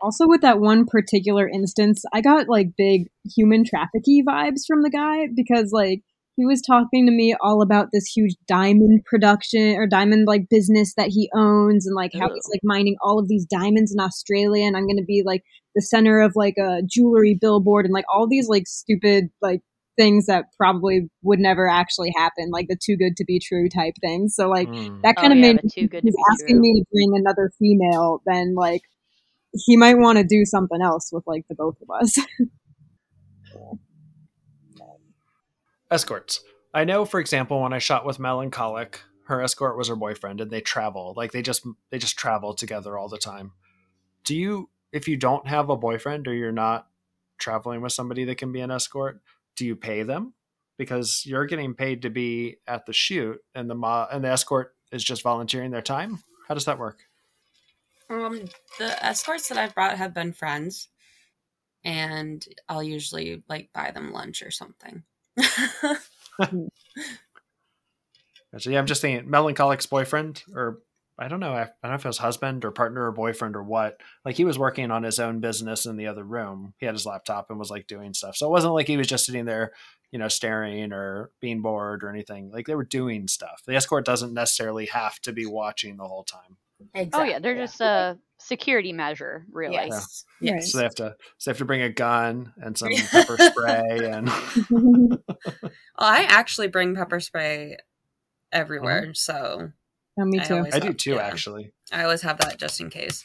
Also, 0.00 0.28
with 0.28 0.42
that 0.42 0.60
one 0.60 0.86
particular 0.86 1.48
instance, 1.48 2.04
I 2.12 2.20
got 2.20 2.48
like 2.48 2.68
big 2.76 3.08
human 3.36 3.64
trafficking 3.64 4.24
vibes 4.24 4.60
from 4.66 4.82
the 4.82 4.90
guy 4.90 5.26
because 5.34 5.70
like 5.72 6.02
he 6.36 6.46
was 6.46 6.62
talking 6.62 7.04
to 7.04 7.12
me 7.12 7.34
all 7.40 7.62
about 7.62 7.88
this 7.92 8.06
huge 8.06 8.36
diamond 8.46 9.04
production 9.04 9.74
or 9.74 9.88
diamond 9.88 10.28
like 10.28 10.48
business 10.48 10.94
that 10.96 11.08
he 11.08 11.28
owns 11.34 11.84
and 11.84 11.96
like 11.96 12.12
how 12.14 12.32
he's 12.32 12.48
like 12.52 12.60
mining 12.62 12.94
all 13.02 13.18
of 13.18 13.26
these 13.26 13.44
diamonds 13.44 13.92
in 13.92 13.98
Australia 13.98 14.64
and 14.64 14.76
I'm 14.76 14.86
going 14.86 14.98
to 14.98 15.04
be 15.04 15.24
like 15.26 15.42
the 15.74 15.82
center 15.82 16.20
of 16.20 16.34
like 16.36 16.54
a 16.56 16.80
jewelry 16.88 17.36
billboard 17.38 17.86
and 17.86 17.92
like 17.92 18.04
all 18.12 18.28
these 18.28 18.48
like 18.48 18.68
stupid 18.68 19.30
like 19.42 19.62
things 19.98 20.26
that 20.26 20.46
probably 20.56 21.10
would 21.22 21.38
never 21.40 21.68
actually 21.68 22.12
happen 22.16 22.50
like 22.50 22.68
the 22.68 22.78
too 22.82 22.96
good 22.96 23.16
to 23.16 23.24
be 23.24 23.38
true 23.38 23.68
type 23.68 23.94
things. 24.00 24.34
So 24.34 24.48
like 24.48 24.68
Mm. 24.68 25.00
that 25.02 25.16
Oh, 25.16 25.20
kind 25.20 25.32
of 25.32 25.38
yeah, 25.38 25.48
made 25.48 25.62
me 25.62 25.68
too 25.68 25.88
good 25.88 26.04
if 26.04 26.12
to 26.12 26.16
be 26.16 26.22
asking 26.32 26.56
true. 26.56 26.60
me 26.60 26.74
to 26.80 26.84
bring 26.92 27.12
another 27.14 27.50
female 27.58 28.22
then 28.24 28.54
like 28.54 28.82
he 29.52 29.76
might 29.76 29.98
want 29.98 30.18
to 30.18 30.24
do 30.24 30.44
something 30.44 30.80
else 30.80 31.10
with 31.12 31.24
like 31.26 31.44
the 31.48 31.54
both 31.54 31.76
of 31.82 31.88
us 32.00 32.16
escorts. 35.90 36.40
I 36.74 36.84
know, 36.84 37.04
for 37.04 37.18
example, 37.20 37.62
when 37.62 37.72
I 37.72 37.78
shot 37.78 38.04
with 38.04 38.18
Melancholic, 38.18 39.00
her 39.24 39.42
escort 39.42 39.76
was 39.76 39.88
her 39.88 39.96
boyfriend, 39.96 40.40
and 40.40 40.50
they 40.50 40.60
travel 40.60 41.14
like 41.16 41.32
they 41.32 41.42
just 41.42 41.66
they 41.90 41.98
just 41.98 42.18
travel 42.18 42.54
together 42.54 42.98
all 42.98 43.08
the 43.08 43.18
time. 43.18 43.52
Do 44.24 44.36
you, 44.36 44.68
if 44.92 45.08
you 45.08 45.16
don't 45.16 45.46
have 45.46 45.70
a 45.70 45.76
boyfriend 45.76 46.28
or 46.28 46.34
you're 46.34 46.52
not 46.52 46.88
traveling 47.38 47.80
with 47.80 47.92
somebody 47.92 48.24
that 48.24 48.36
can 48.36 48.52
be 48.52 48.60
an 48.60 48.70
escort, 48.70 49.20
do 49.58 49.66
you 49.66 49.76
pay 49.76 50.02
them 50.02 50.34
because 50.78 51.24
you're 51.26 51.46
getting 51.46 51.74
paid 51.74 52.02
to 52.02 52.10
be 52.10 52.56
at 52.66 52.86
the 52.86 52.92
shoot, 52.92 53.38
and 53.54 53.68
the 53.68 53.74
mo- 53.74 54.06
and 54.10 54.24
the 54.24 54.30
escort 54.30 54.74
is 54.92 55.02
just 55.02 55.22
volunteering 55.22 55.70
their 55.70 55.82
time? 55.82 56.20
How 56.46 56.54
does 56.54 56.64
that 56.66 56.78
work? 56.78 57.00
Um, 58.08 58.48
the 58.78 59.04
escorts 59.04 59.48
that 59.48 59.58
I've 59.58 59.74
brought 59.74 59.98
have 59.98 60.14
been 60.14 60.32
friends, 60.32 60.88
and 61.84 62.46
I'll 62.68 62.82
usually 62.82 63.42
like 63.48 63.70
buy 63.74 63.90
them 63.90 64.12
lunch 64.12 64.42
or 64.42 64.50
something. 64.50 65.02
So 68.56 68.70
yeah, 68.70 68.78
I'm 68.78 68.86
just 68.86 69.02
thinking 69.02 69.28
Melancholic's 69.30 69.86
boyfriend, 69.86 70.42
or 70.54 70.78
I 71.18 71.28
don't 71.28 71.40
know, 71.40 71.52
I 71.52 71.64
don't 71.82 71.90
know 71.90 71.94
if 71.94 72.04
it 72.04 72.08
was 72.08 72.18
husband 72.18 72.64
or 72.64 72.70
partner 72.70 73.06
or 73.06 73.12
boyfriend 73.12 73.56
or 73.56 73.62
what. 73.62 74.00
Like 74.24 74.36
he 74.36 74.44
was 74.44 74.58
working 74.58 74.90
on 74.90 75.02
his 75.02 75.18
own 75.18 75.40
business 75.40 75.84
in 75.86 75.96
the 75.96 76.06
other 76.06 76.24
room. 76.24 76.74
He 76.78 76.86
had 76.86 76.94
his 76.94 77.06
laptop 77.06 77.50
and 77.50 77.58
was 77.58 77.70
like 77.70 77.86
doing 77.86 78.14
stuff. 78.14 78.36
So 78.36 78.46
it 78.46 78.50
wasn't 78.50 78.74
like 78.74 78.86
he 78.86 78.96
was 78.96 79.08
just 79.08 79.26
sitting 79.26 79.44
there, 79.44 79.72
you 80.12 80.18
know, 80.18 80.28
staring 80.28 80.92
or 80.92 81.30
being 81.40 81.60
bored 81.60 82.04
or 82.04 82.10
anything. 82.10 82.50
Like 82.52 82.66
they 82.66 82.74
were 82.76 82.84
doing 82.84 83.26
stuff. 83.26 83.62
The 83.66 83.74
escort 83.74 84.04
doesn't 84.04 84.32
necessarily 84.32 84.86
have 84.86 85.18
to 85.20 85.32
be 85.32 85.44
watching 85.46 85.96
the 85.96 86.06
whole 86.06 86.24
time. 86.24 86.56
Oh 87.12 87.24
yeah, 87.24 87.40
they're 87.40 87.56
just 87.56 87.80
a 87.80 88.16
security 88.38 88.92
measure, 88.92 89.44
really. 89.50 89.74
yes, 89.74 90.24
Yeah. 90.40 90.54
yes. 90.54 90.70
So 90.70 90.78
they 90.78 90.84
have 90.84 90.94
to 90.96 91.16
so 91.38 91.50
they 91.50 91.52
have 91.52 91.58
to 91.58 91.64
bring 91.64 91.82
a 91.82 91.90
gun 91.90 92.52
and 92.58 92.78
some 92.78 92.90
pepper 93.10 93.36
spray 93.36 94.08
and 94.08 94.28
Well, 94.70 95.20
I 95.98 96.22
actually 96.28 96.68
bring 96.68 96.94
pepper 96.94 97.18
spray 97.18 97.78
everywhere, 98.52 99.02
uh-huh. 99.02 99.12
so 99.14 99.72
Oh, 100.18 100.24
me 100.24 100.40
too 100.44 100.56
always- 100.56 100.74
I 100.74 100.78
do 100.80 100.88
have- 100.88 100.96
too 100.96 101.14
yeah. 101.14 101.26
actually. 101.26 101.72
I 101.92 102.02
always 102.04 102.22
have 102.22 102.38
that 102.38 102.58
just 102.58 102.80
in 102.80 102.90
case. 102.90 103.24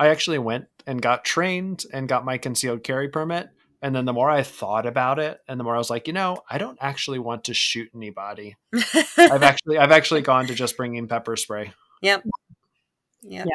I 0.00 0.08
actually 0.08 0.38
went 0.38 0.66
and 0.86 1.00
got 1.00 1.24
trained 1.24 1.84
and 1.92 2.08
got 2.08 2.24
my 2.24 2.38
concealed 2.38 2.82
carry 2.82 3.08
permit. 3.08 3.50
And 3.82 3.94
then 3.94 4.04
the 4.04 4.12
more 4.12 4.30
I 4.30 4.42
thought 4.44 4.86
about 4.86 5.18
it, 5.18 5.40
and 5.48 5.58
the 5.58 5.64
more 5.64 5.74
I 5.74 5.78
was 5.78 5.90
like, 5.90 6.06
you 6.06 6.12
know, 6.12 6.42
I 6.48 6.58
don't 6.58 6.78
actually 6.80 7.18
want 7.18 7.44
to 7.44 7.54
shoot 7.54 7.90
anybody. 7.94 8.56
I've 9.18 9.42
actually, 9.42 9.78
I've 9.78 9.90
actually 9.90 10.22
gone 10.22 10.46
to 10.46 10.54
just 10.54 10.76
bringing 10.76 11.08
pepper 11.08 11.36
spray. 11.36 11.72
yep. 12.00 12.24
Yep. 13.24 13.46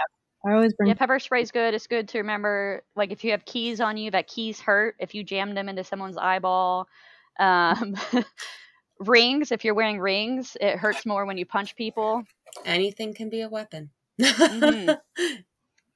i 0.46 0.54
always 0.54 0.74
bring 0.74 0.90
Yeah, 0.90 0.96
pepper 0.96 1.20
spray 1.20 1.42
is 1.42 1.52
good. 1.52 1.74
It's 1.74 1.88
good 1.88 2.10
to 2.10 2.18
remember, 2.20 2.84
like 2.96 3.12
if 3.12 3.24
you 3.24 3.32
have 3.32 3.46
keys 3.46 3.80
on 3.80 3.98
you, 3.98 4.12
that 4.12 4.28
keys 4.28 4.60
hurt 4.60 4.96
if 5.00 5.16
you 5.16 5.24
jam 5.24 5.54
them 5.56 5.70
into 5.70 5.84
someone's 5.84 6.18
eyeball. 6.18 6.88
Um, 7.40 7.96
rings, 9.00 9.52
if 9.52 9.64
you're 9.64 9.74
wearing 9.74 10.00
rings, 10.00 10.58
it 10.60 10.78
hurts 10.78 11.06
more 11.06 11.26
when 11.26 11.38
you 11.38 11.46
punch 11.46 11.76
people. 11.76 12.24
Anything 12.66 13.14
can 13.14 13.30
be 13.30 13.42
a 13.42 13.50
weapon. 13.50 13.92
Mhm. 14.22 14.98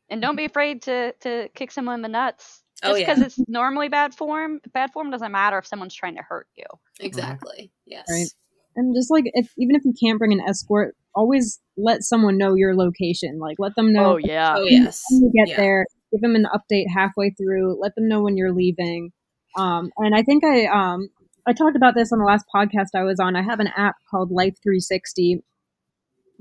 And 0.09 0.21
don't 0.21 0.35
be 0.35 0.43
afraid 0.45 0.81
to 0.83 1.13
to 1.21 1.47
kick 1.55 1.71
someone 1.71 1.95
in 1.95 2.01
the 2.01 2.09
nuts. 2.09 2.63
Oh, 2.83 2.89
Just 2.89 2.99
yeah. 3.01 3.05
because 3.13 3.21
it's 3.39 3.47
normally 3.47 3.87
bad 3.87 4.13
form, 4.13 4.59
bad 4.73 4.91
form 4.91 5.09
doesn't 5.09 5.31
matter 5.31 5.57
if 5.57 5.65
someone's 5.65 5.93
trying 5.95 6.15
to 6.17 6.21
hurt 6.21 6.47
you. 6.57 6.65
exactly. 6.99 7.71
Yes. 7.85 8.07
Right. 8.09 8.27
and 8.75 8.93
just 8.95 9.09
like 9.09 9.23
if 9.33 9.51
even 9.57 9.75
if 9.75 9.83
you 9.85 9.93
can't 10.01 10.17
bring 10.19 10.33
an 10.33 10.41
escort 10.47 10.95
always 11.15 11.59
let 11.77 12.03
someone 12.03 12.37
know 12.37 12.55
your 12.55 12.75
location 12.75 13.37
like 13.39 13.57
let 13.59 13.73
them 13.75 13.91
know 13.93 14.13
Oh 14.13 14.17
yeah. 14.17 14.55
Oh 14.57 14.63
yes. 14.63 15.03
when 15.11 15.21
you 15.23 15.31
get 15.33 15.49
Yeah. 15.51 15.57
there 15.57 15.85
give 16.11 16.21
them 16.21 16.35
an 16.35 16.45
update 16.53 16.85
halfway 16.93 17.29
through 17.31 17.79
let 17.81 17.95
them 17.95 18.07
know 18.09 18.21
when 18.21 18.35
you're 18.37 18.53
leaving 18.53 19.11
um, 19.57 19.91
and 19.97 20.13
i 20.15 20.21
think 20.23 20.43
i 20.45 20.65
um, 20.65 21.09
i 21.45 21.51
talked 21.53 21.75
about 21.75 21.95
this 21.95 22.11
on 22.13 22.19
the 22.19 22.25
last 22.25 22.45
podcast 22.53 22.89
i 22.95 23.03
was 23.03 23.19
on 23.19 23.35
i 23.35 23.41
have 23.41 23.59
an 23.59 23.69
app 23.75 23.95
called 24.09 24.31
Life360 24.31 25.41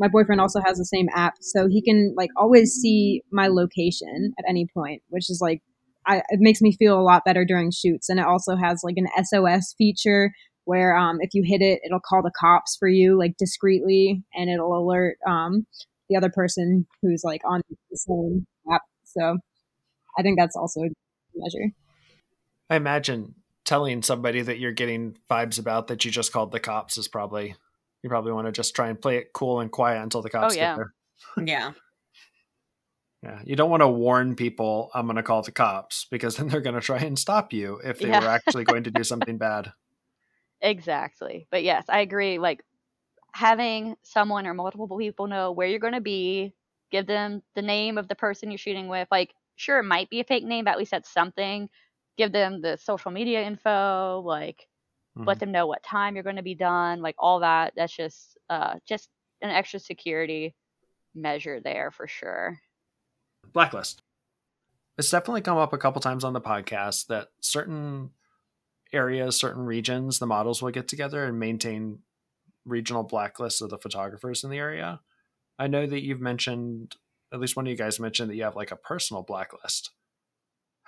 my 0.01 0.09
boyfriend 0.09 0.41
also 0.41 0.61
has 0.65 0.79
the 0.79 0.85
same 0.85 1.09
app 1.15 1.35
so 1.41 1.69
he 1.69 1.81
can 1.81 2.15
like 2.17 2.31
always 2.37 2.73
see 2.73 3.23
my 3.31 3.47
location 3.47 4.33
at 4.39 4.45
any 4.49 4.67
point 4.75 5.03
which 5.11 5.31
is 5.31 5.41
like 5.41 5.63
I, 6.07 6.23
it 6.31 6.41
makes 6.41 6.61
me 6.61 6.73
feel 6.73 6.99
a 6.99 7.03
lot 7.03 7.25
better 7.25 7.45
during 7.45 7.71
shoots. 7.71 8.09
And 8.09 8.19
it 8.19 8.27
also 8.27 8.57
has 8.57 8.83
like 8.83 8.97
an 8.97 9.07
sos 9.25 9.75
feature 9.77 10.33
where 10.65 10.97
um, 10.97 11.19
if 11.21 11.31
you 11.35 11.43
hit 11.45 11.63
it 11.63 11.81
it'll 11.85 12.01
call 12.01 12.23
the 12.23 12.33
cops 12.39 12.77
for 12.77 12.89
you 12.89 13.19
like 13.19 13.37
discreetly 13.37 14.23
and 14.35 14.51
it'll 14.51 14.77
alert 14.77 15.19
um, 15.27 15.67
the 16.09 16.17
other 16.17 16.31
person 16.31 16.87
who's 17.03 17.23
like 17.25 17.43
on 17.45 17.61
the 17.69 17.97
same 17.97 18.47
app. 18.73 18.83
So 19.05 19.39
i 20.19 20.23
think 20.23 20.39
that's 20.39 20.57
also 20.57 20.81
a 20.81 20.89
measure. 21.35 21.73
I 22.69 22.77
imagine 22.77 23.35
telling 23.65 24.03
somebody 24.03 24.43
that 24.43 24.59
you're 24.59 24.73
getting 24.73 25.17
vibes 25.31 25.59
about 25.59 25.89
that 25.89 26.05
you 26.05 26.11
just 26.11 26.33
called 26.33 26.53
the 26.53 26.61
cops 26.61 26.99
is 26.99 27.09
probably, 27.09 27.55
you 28.03 28.09
probably 28.11 28.33
want 28.33 28.47
to 28.47 28.53
just 28.53 28.75
try 28.75 28.89
and 28.89 29.01
play 29.01 29.17
it 29.17 29.33
cool 29.33 29.61
and 29.61 29.71
quiet 29.71 30.03
until 30.03 30.23
the 30.23 30.29
oh, 30.31 30.41
cops 30.41 30.57
yeah. 30.57 30.77
get 30.77 30.77
there. 30.77 30.95
Yeah. 31.47 31.73
Yeah. 33.23 33.41
You 33.45 33.55
don't 33.55 33.69
want 33.69 33.83
to 33.83 33.89
warn 33.89 34.35
people, 34.35 34.91
I'm 34.95 35.07
going 35.07 35.17
to 35.17 35.23
call 35.23 35.43
the 35.43 35.53
cops 35.53 36.07
because 36.11 36.37
then 36.37 36.49
they're 36.49 36.63
going 36.63 36.75
to 36.75 36.81
try 36.81 36.99
and 36.99 37.19
stop 37.19 37.53
you 37.53 37.79
if 37.85 37.99
they 37.99 38.09
Yeah. 38.09 38.21
were 38.21 38.29
actually 38.29 38.65
going 38.65 38.85
to 38.85 38.91
do 38.91 39.05
something 39.05 39.37
bad. 39.37 39.73
Exactly. 40.63 41.47
But 41.51 41.63
yes, 41.63 41.85
I 41.89 42.01
agree. 42.01 42.39
Like 42.39 42.65
having 43.33 43.97
someone 44.03 44.47
or 44.47 44.55
multiple 44.55 44.97
people 44.99 45.27
know 45.27 45.53
where 45.53 45.69
you're 45.69 45.79
going 45.79 45.93
to 45.95 46.01
be, 46.01 46.55
give 46.91 47.07
them 47.07 47.43
the 47.55 47.63
name 47.63 47.99
of 47.99 48.09
the 48.09 48.15
person 48.15 48.51
you're 48.51 48.59
shooting 48.59 48.89
with. 48.89 49.09
Like, 49.11 49.35
sure, 49.57 49.79
it 49.79 49.85
might 49.85 50.09
be 50.09 50.21
a 50.21 50.25
fake 50.25 50.45
name, 50.45 50.65
but 50.65 50.73
at 50.73 50.79
least 50.79 50.91
that's 50.91 51.13
something. 51.13 51.69
Give 52.17 52.33
them 52.33 52.63
the 52.63 52.77
social 52.79 53.11
media 53.11 53.43
info, 53.43 54.23
like 54.25 54.67
Mhm. 55.19 55.27
let 55.27 55.41
them 55.41 55.53
know 55.53 55.67
what 55.67 55.83
time 55.83 56.15
you're 56.15 56.25
going 56.25 56.37
to 56.37 56.43
be 56.43 56.55
done, 56.55 57.03
like 57.03 57.17
all 57.19 57.41
that. 57.41 57.73
That's 57.77 57.95
just 57.95 58.39
uh 58.49 58.77
just 58.87 59.09
an 59.43 59.51
extra 59.51 59.81
security 59.81 60.55
measure 61.15 61.61
there 61.61 61.91
for 61.91 62.07
sure. 62.07 62.61
Blacklist. 63.53 64.03
It's 64.99 65.11
definitely 65.11 65.41
come 65.41 65.59
up 65.59 65.73
a 65.73 65.79
couple 65.79 66.01
times 66.01 66.25
on 66.25 66.35
the 66.35 66.41
podcast 66.41 67.07
that 67.07 67.29
certain 67.41 68.11
areas, 68.93 69.37
certain 69.37 69.65
regions, 69.65 70.19
the 70.19 70.27
models 70.27 70.63
will 70.63 70.71
get 70.71 70.89
together 70.89 71.25
and 71.25 71.39
maintain 71.39 72.01
regional 72.67 73.05
blacklists 73.05 73.63
of 73.63 73.71
the 73.71 73.79
photographers 73.79 74.45
in 74.45 74.51
the 74.51 74.59
area. 74.59 75.01
I 75.59 75.67
know 75.67 75.87
that 75.87 76.03
you've 76.05 76.21
mentioned, 76.21 76.97
at 77.33 77.41
least 77.41 77.57
one 77.57 77.67
of 77.67 77.71
you 77.71 77.77
guys 77.77 77.99
mentioned 77.99 78.31
that 78.31 78.37
you 78.37 78.43
have 78.45 78.57
like 78.57 78.71
a 78.73 78.77
personal 78.77 79.23
blacklist. 79.23 79.91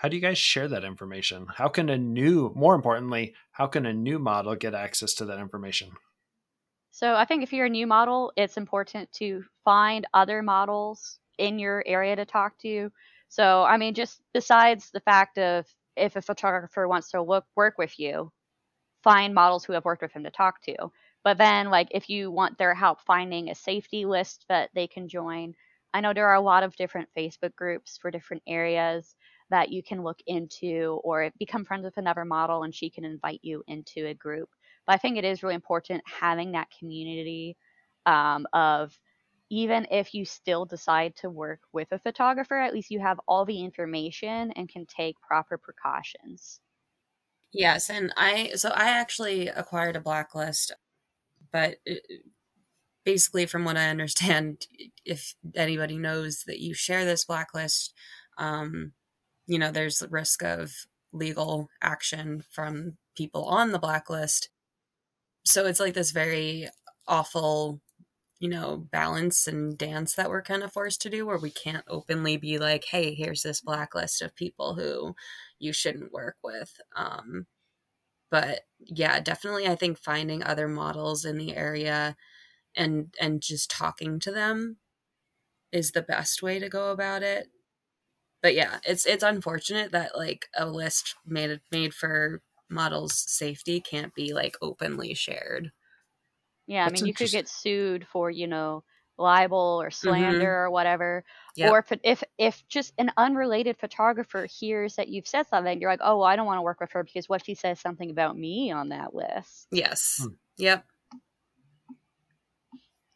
How 0.02 0.08
do 0.08 0.16
you 0.16 0.20
guys 0.20 0.36
share 0.36 0.66
that 0.66 0.82
information? 0.82 1.46
How 1.54 1.68
can 1.68 1.88
a 1.88 1.96
new, 1.96 2.52
more 2.56 2.74
importantly, 2.74 3.34
how 3.52 3.68
can 3.68 3.86
a 3.86 3.92
new 3.92 4.18
model 4.18 4.56
get 4.56 4.74
access 4.74 5.14
to 5.14 5.26
that 5.26 5.38
information? 5.38 5.92
So 6.90 7.14
I 7.14 7.24
think 7.24 7.44
if 7.44 7.52
you're 7.52 7.66
a 7.66 7.70
new 7.70 7.86
model, 7.86 8.32
it's 8.36 8.56
important 8.56 9.12
to 9.12 9.44
find 9.64 10.04
other 10.12 10.42
models 10.42 11.20
in 11.38 11.60
your 11.60 11.84
area 11.86 12.16
to 12.16 12.24
talk 12.24 12.58
to. 12.62 12.90
So 13.28 13.62
I 13.62 13.76
mean, 13.76 13.94
just 13.94 14.20
besides 14.34 14.90
the 14.90 14.98
fact 14.98 15.38
of 15.38 15.66
if 15.96 16.16
a 16.16 16.22
photographer 16.22 16.88
wants 16.88 17.12
to 17.12 17.22
look 17.22 17.44
work 17.54 17.78
with 17.78 17.96
you, 18.00 18.32
find 19.04 19.32
models 19.32 19.64
who 19.64 19.72
have 19.74 19.84
worked 19.84 20.02
with 20.02 20.10
him 20.10 20.24
to 20.24 20.32
talk 20.32 20.60
to. 20.62 20.74
But 21.22 21.38
then, 21.38 21.70
like, 21.70 21.86
if 21.92 22.10
you 22.10 22.32
want 22.32 22.58
their 22.58 22.74
help 22.74 23.00
finding 23.02 23.50
a 23.50 23.54
safety 23.54 24.04
list 24.04 24.46
that 24.48 24.70
they 24.74 24.88
can 24.88 25.06
join, 25.06 25.54
I 25.94 26.00
know 26.00 26.12
there 26.12 26.28
are 26.28 26.34
a 26.34 26.40
lot 26.40 26.64
of 26.64 26.74
different 26.74 27.08
Facebook 27.16 27.54
groups 27.54 27.98
for 27.98 28.10
different 28.10 28.42
areas 28.48 29.14
that 29.52 29.70
you 29.70 29.82
can 29.82 30.02
look 30.02 30.18
into 30.26 30.98
or 31.04 31.30
become 31.38 31.64
friends 31.64 31.84
with 31.84 31.98
another 31.98 32.24
model 32.24 32.62
and 32.62 32.74
she 32.74 32.88
can 32.88 33.04
invite 33.04 33.40
you 33.42 33.62
into 33.68 34.06
a 34.06 34.14
group. 34.14 34.48
But 34.86 34.94
I 34.94 34.96
think 34.96 35.18
it 35.18 35.24
is 35.24 35.42
really 35.42 35.54
important 35.54 36.02
having 36.06 36.52
that 36.52 36.68
community 36.78 37.58
um, 38.06 38.46
of 38.54 38.98
even 39.50 39.86
if 39.90 40.14
you 40.14 40.24
still 40.24 40.64
decide 40.64 41.14
to 41.16 41.28
work 41.28 41.60
with 41.70 41.88
a 41.92 41.98
photographer, 41.98 42.56
at 42.56 42.72
least 42.72 42.90
you 42.90 42.98
have 43.00 43.20
all 43.28 43.44
the 43.44 43.62
information 43.62 44.50
and 44.52 44.70
can 44.70 44.86
take 44.86 45.20
proper 45.20 45.58
precautions. 45.58 46.58
Yes, 47.52 47.90
and 47.90 48.10
I 48.16 48.52
so 48.54 48.70
I 48.70 48.88
actually 48.88 49.48
acquired 49.48 49.96
a 49.96 50.00
blacklist, 50.00 50.72
but 51.52 51.76
it, 51.84 52.02
basically, 53.04 53.44
from 53.44 53.66
what 53.66 53.76
I 53.76 53.90
understand, 53.90 54.66
if 55.04 55.34
anybody 55.54 55.98
knows 55.98 56.44
that 56.46 56.60
you 56.60 56.72
share 56.72 57.04
this 57.04 57.26
blacklist, 57.26 57.92
um, 58.38 58.92
you 59.46 59.58
know, 59.58 59.70
there's 59.70 59.98
the 59.98 60.08
risk 60.08 60.42
of 60.42 60.72
legal 61.12 61.68
action 61.82 62.42
from 62.50 62.96
people 63.16 63.44
on 63.44 63.72
the 63.72 63.78
blacklist. 63.78 64.48
So 65.44 65.66
it's 65.66 65.80
like 65.80 65.94
this 65.94 66.10
very 66.12 66.68
awful 67.08 67.80
you 68.40 68.48
know, 68.50 68.76
balance 68.92 69.46
and 69.48 69.78
dance 69.78 70.14
that 70.14 70.30
we're 70.30 70.42
kind 70.42 70.62
of 70.62 70.72
forced 70.72 71.02
to 71.02 71.10
do 71.10 71.26
where 71.26 71.38
we 71.38 71.50
can't 71.50 71.84
openly 71.88 72.36
be 72.36 72.58
like, 72.58 72.84
hey, 72.90 73.14
here's 73.14 73.42
this 73.42 73.62
blacklist 73.62 74.22
of 74.22 74.36
people 74.36 74.74
who 74.74 75.14
you 75.58 75.72
shouldn't 75.72 76.12
work 76.12 76.36
with. 76.44 76.70
Um, 76.96 77.46
but 78.30 78.60
yeah, 78.80 79.20
definitely 79.20 79.66
I 79.68 79.76
think 79.76 79.98
finding 79.98 80.42
other 80.42 80.68
models 80.68 81.24
in 81.24 81.38
the 81.38 81.56
area 81.56 82.16
and 82.76 83.14
and 83.20 83.42
just 83.42 83.70
talking 83.70 84.20
to 84.20 84.32
them 84.32 84.78
is 85.72 85.92
the 85.92 86.02
best 86.02 86.42
way 86.42 86.58
to 86.58 86.68
go 86.68 86.90
about 86.92 87.22
it. 87.22 87.48
But 88.42 88.54
yeah, 88.54 88.80
it's 88.84 89.06
it's 89.06 89.22
unfortunate 89.24 89.92
that 89.92 90.16
like 90.16 90.48
a 90.56 90.66
list 90.66 91.16
made 91.26 91.60
made 91.70 91.94
for 91.94 92.42
models 92.68 93.14
safety 93.30 93.80
can't 93.80 94.14
be 94.14 94.34
like 94.34 94.56
openly 94.62 95.14
shared. 95.14 95.72
Yeah, 96.66 96.84
I 96.86 96.90
mean, 96.90 97.04
you 97.04 97.14
could 97.14 97.30
get 97.30 97.48
sued 97.48 98.06
for, 98.06 98.30
you 98.30 98.46
know, 98.46 98.84
libel 99.18 99.80
or 99.82 99.90
Mm-hmm. 100.04 100.44
slander 100.44 100.64
or 100.64 100.70
whatever. 100.70 101.24
Yep. 101.56 101.74
Or 101.74 101.78
if, 101.78 101.92
if 102.02 102.24
if 102.38 102.66
just 102.68 102.92
an 102.98 103.12
unrelated 103.16 103.78
photographer 103.78 104.46
hears 104.46 104.96
that 104.96 105.08
you've 105.08 105.26
said 105.28 105.46
something, 105.48 105.80
you're 105.80 105.90
like, 105.90 106.00
oh, 106.02 106.18
well, 106.18 106.26
I 106.26 106.36
don't 106.36 106.46
want 106.46 106.58
to 106.58 106.62
work 106.62 106.80
with 106.80 106.92
her 106.92 107.04
because 107.04 107.28
what 107.28 107.42
if 107.42 107.46
she 107.46 107.54
says 107.54 107.80
something 107.80 108.10
about 108.10 108.36
me 108.36 108.72
on 108.72 108.88
that 108.90 109.14
list? 109.14 109.68
Yes. 109.70 110.18
Hmm. 110.22 110.34
Yep. 110.58 110.86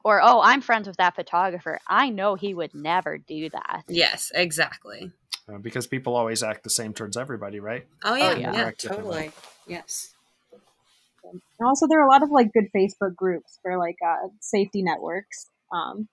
Or 0.06 0.20
oh, 0.22 0.40
I'm 0.40 0.60
friends 0.60 0.86
with 0.86 0.98
that 0.98 1.16
photographer. 1.16 1.80
I 1.88 2.10
know 2.10 2.36
he 2.36 2.54
would 2.54 2.72
never 2.76 3.18
do 3.18 3.50
that. 3.50 3.82
Yes, 3.88 4.30
exactly. 4.32 5.10
Uh, 5.52 5.58
because 5.58 5.88
people 5.88 6.14
always 6.14 6.44
act 6.44 6.62
the 6.62 6.70
same 6.70 6.94
towards 6.94 7.16
everybody, 7.16 7.58
right? 7.58 7.88
Oh 8.04 8.14
yeah, 8.14 8.36
yeah. 8.36 8.52
yeah, 8.52 8.70
totally. 8.78 9.32
Yes. 9.66 10.14
And 11.24 11.42
also, 11.60 11.88
there 11.88 12.00
are 12.00 12.06
a 12.06 12.08
lot 12.08 12.22
of 12.22 12.30
like 12.30 12.52
good 12.52 12.68
Facebook 12.72 13.16
groups 13.16 13.58
for 13.62 13.76
like 13.78 13.96
uh, 14.06 14.28
safety 14.40 14.80
networks. 14.84 15.48
Um, 15.72 16.06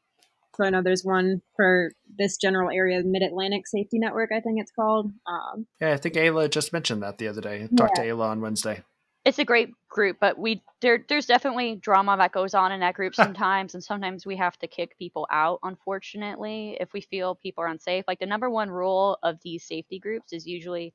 so 0.55 0.63
I 0.63 0.71
know 0.71 0.81
there's 0.81 1.03
one 1.03 1.43
for 1.55 1.91
this 2.17 2.37
general 2.37 2.71
area, 2.71 3.03
Mid 3.03 3.21
Atlantic 3.21 3.67
Safety 3.67 3.99
Network, 3.99 4.31
I 4.35 4.39
think 4.39 4.59
it's 4.59 4.71
called. 4.71 5.11
Um, 5.27 5.67
Yeah, 5.79 5.93
I 5.93 5.97
think 5.97 6.15
Ayla 6.15 6.49
just 6.49 6.73
mentioned 6.73 7.03
that 7.03 7.19
the 7.19 7.27
other 7.27 7.41
day. 7.41 7.67
Talked 7.77 7.97
to 7.97 8.01
Ayla 8.01 8.25
on 8.29 8.41
Wednesday. 8.41 8.81
It's 9.25 9.39
a 9.39 9.45
great 9.45 9.69
group, 9.87 10.17
but 10.19 10.37
we 10.37 10.61
there 10.81 11.05
there's 11.07 11.25
definitely 11.25 11.75
drama 11.75 12.17
that 12.17 12.33
goes 12.33 12.53
on 12.53 12.71
in 12.71 12.81
that 12.81 12.93
group 12.93 13.15
sometimes, 13.23 13.73
and 13.73 13.83
sometimes 13.83 14.25
we 14.25 14.35
have 14.35 14.57
to 14.59 14.67
kick 14.67 14.97
people 14.97 15.27
out. 15.31 15.59
Unfortunately, 15.63 16.77
if 16.79 16.91
we 16.93 17.01
feel 17.01 17.35
people 17.35 17.63
are 17.63 17.67
unsafe, 17.67 18.03
like 18.07 18.19
the 18.19 18.25
number 18.25 18.49
one 18.49 18.69
rule 18.69 19.17
of 19.23 19.37
these 19.43 19.63
safety 19.63 19.99
groups 19.99 20.33
is 20.33 20.45
usually 20.45 20.93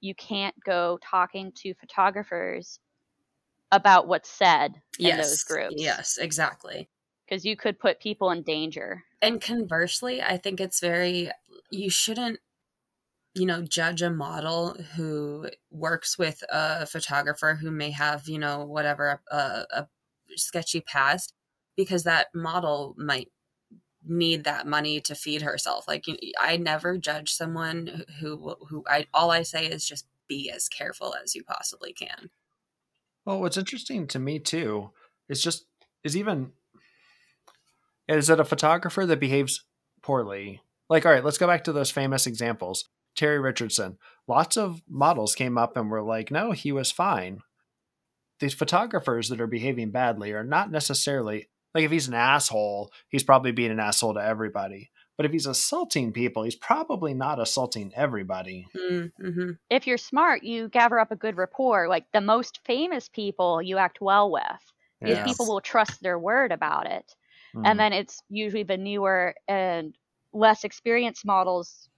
you 0.00 0.14
can't 0.14 0.54
go 0.64 0.98
talking 1.02 1.50
to 1.52 1.74
photographers 1.74 2.78
about 3.72 4.06
what's 4.06 4.28
said 4.28 4.80
in 4.98 5.16
those 5.16 5.42
groups. 5.42 5.74
Yes, 5.76 6.18
exactly. 6.18 6.88
because 7.26 7.44
you 7.44 7.56
could 7.56 7.78
put 7.78 8.00
people 8.00 8.30
in 8.30 8.42
danger. 8.42 9.02
And 9.20 9.40
conversely, 9.40 10.22
I 10.22 10.36
think 10.36 10.60
it's 10.60 10.80
very 10.80 11.30
you 11.70 11.90
shouldn't 11.90 12.38
you 13.34 13.46
know 13.46 13.62
judge 13.62 14.02
a 14.02 14.10
model 14.10 14.76
who 14.94 15.48
works 15.70 16.18
with 16.18 16.42
a 16.48 16.86
photographer 16.86 17.54
who 17.54 17.70
may 17.70 17.90
have 17.90 18.28
you 18.28 18.38
know 18.38 18.64
whatever 18.64 19.20
a, 19.30 19.64
a 19.70 19.88
sketchy 20.36 20.80
past 20.80 21.34
because 21.76 22.04
that 22.04 22.28
model 22.34 22.94
might 22.96 23.30
need 24.06 24.44
that 24.44 24.66
money 24.66 25.00
to 25.00 25.14
feed 25.14 25.42
herself 25.42 25.88
like 25.88 26.04
i 26.38 26.56
never 26.56 26.98
judge 26.98 27.32
someone 27.32 28.04
who 28.20 28.54
who 28.68 28.84
i 28.86 29.06
all 29.14 29.30
i 29.30 29.42
say 29.42 29.66
is 29.66 29.86
just 29.86 30.06
be 30.28 30.50
as 30.50 30.68
careful 30.68 31.14
as 31.22 31.34
you 31.34 31.42
possibly 31.42 31.92
can 31.92 32.30
Well, 33.24 33.40
what's 33.40 33.56
interesting 33.56 34.06
to 34.08 34.18
me 34.18 34.38
too 34.38 34.90
is 35.28 35.42
just 35.42 35.66
is 36.02 36.16
even 36.16 36.52
is 38.08 38.28
it 38.28 38.40
a 38.40 38.44
photographer 38.44 39.06
that 39.06 39.20
behaves 39.20 39.64
poorly? 40.02 40.60
Like, 40.90 41.06
all 41.06 41.12
right, 41.12 41.24
let's 41.24 41.38
go 41.38 41.46
back 41.46 41.64
to 41.64 41.72
those 41.72 41.90
famous 41.90 42.26
examples. 42.26 42.88
Terry 43.16 43.38
Richardson. 43.38 43.98
Lots 44.26 44.56
of 44.56 44.82
models 44.88 45.34
came 45.34 45.58
up 45.58 45.76
and 45.76 45.90
were 45.90 46.02
like, 46.02 46.30
no, 46.30 46.52
he 46.52 46.72
was 46.72 46.90
fine. 46.90 47.40
These 48.40 48.54
photographers 48.54 49.28
that 49.28 49.40
are 49.40 49.46
behaving 49.46 49.90
badly 49.90 50.32
are 50.32 50.44
not 50.44 50.70
necessarily 50.70 51.48
like 51.74 51.84
if 51.84 51.90
he's 51.90 52.08
an 52.08 52.14
asshole, 52.14 52.92
he's 53.08 53.24
probably 53.24 53.50
being 53.52 53.70
an 53.72 53.80
asshole 53.80 54.14
to 54.14 54.20
everybody. 54.24 54.90
But 55.16 55.26
if 55.26 55.32
he's 55.32 55.46
assaulting 55.46 56.12
people, 56.12 56.42
he's 56.44 56.56
probably 56.56 57.14
not 57.14 57.40
assaulting 57.40 57.92
everybody. 57.94 58.66
mm-hmm. 58.76 59.50
If 59.70 59.86
you're 59.86 59.98
smart, 59.98 60.42
you 60.42 60.68
gather 60.68 60.98
up 60.98 61.10
a 61.12 61.16
good 61.16 61.36
rapport. 61.36 61.88
Like 61.88 62.06
the 62.12 62.20
most 62.20 62.60
famous 62.64 63.08
people, 63.08 63.60
you 63.62 63.78
act 63.78 64.00
well 64.00 64.30
with. 64.30 64.42
Because 65.00 65.18
Yeah. 65.18 65.24
people 65.24 65.46
will 65.46 65.60
trust 65.60 66.02
their 66.02 66.18
word 66.18 66.50
about 66.52 66.86
it. 66.86 67.14
Mhm. 67.54 67.62
and 67.66 67.78
then 67.78 67.92
it's 67.92 68.20
usually 68.28 68.64
the 68.64 68.76
newer 68.76 69.32
and 69.46 69.96
less 70.32 70.64
experienced 70.64 71.24
models 71.24 71.88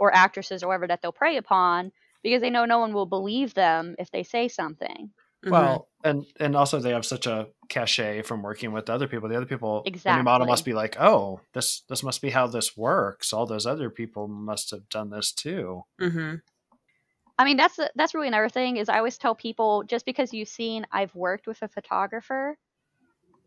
or 0.00 0.14
actresses 0.14 0.62
or 0.62 0.68
whatever 0.68 0.86
that 0.88 1.02
they'll 1.02 1.12
prey 1.12 1.36
upon 1.36 1.92
because 2.22 2.40
they 2.40 2.50
know 2.50 2.64
no 2.64 2.78
one 2.78 2.92
will 2.92 3.06
believe 3.06 3.54
them 3.54 3.94
if 3.98 4.10
they 4.10 4.22
say 4.22 4.48
something. 4.48 5.10
Mm-hmm. 5.44 5.50
Well, 5.50 5.88
and 6.02 6.24
and 6.40 6.56
also 6.56 6.80
they 6.80 6.92
have 6.92 7.04
such 7.04 7.26
a 7.26 7.48
cachet 7.68 8.22
from 8.22 8.42
working 8.42 8.72
with 8.72 8.88
other 8.88 9.06
people. 9.06 9.28
The 9.28 9.36
other 9.36 9.46
people, 9.46 9.82
the 9.84 10.16
new 10.16 10.22
model 10.22 10.46
must 10.46 10.64
be 10.64 10.72
like, 10.72 10.98
oh, 10.98 11.40
this 11.52 11.82
this 11.88 12.02
must 12.02 12.22
be 12.22 12.30
how 12.30 12.46
this 12.46 12.76
works. 12.76 13.32
All 13.32 13.46
those 13.46 13.66
other 13.66 13.90
people 13.90 14.26
must 14.26 14.70
have 14.70 14.88
done 14.88 15.10
this 15.10 15.32
too. 15.32 15.82
mm-hmm. 16.00 16.36
I 17.36 17.44
mean, 17.44 17.56
that's 17.56 17.78
that's 17.94 18.14
really 18.14 18.28
another 18.28 18.48
thing 18.48 18.76
is 18.76 18.88
I 18.88 18.98
always 18.98 19.18
tell 19.18 19.34
people 19.34 19.82
just 19.82 20.06
because 20.06 20.32
you've 20.32 20.48
seen 20.48 20.86
I've 20.92 21.14
worked 21.14 21.46
with 21.46 21.60
a 21.62 21.68
photographer, 21.68 22.56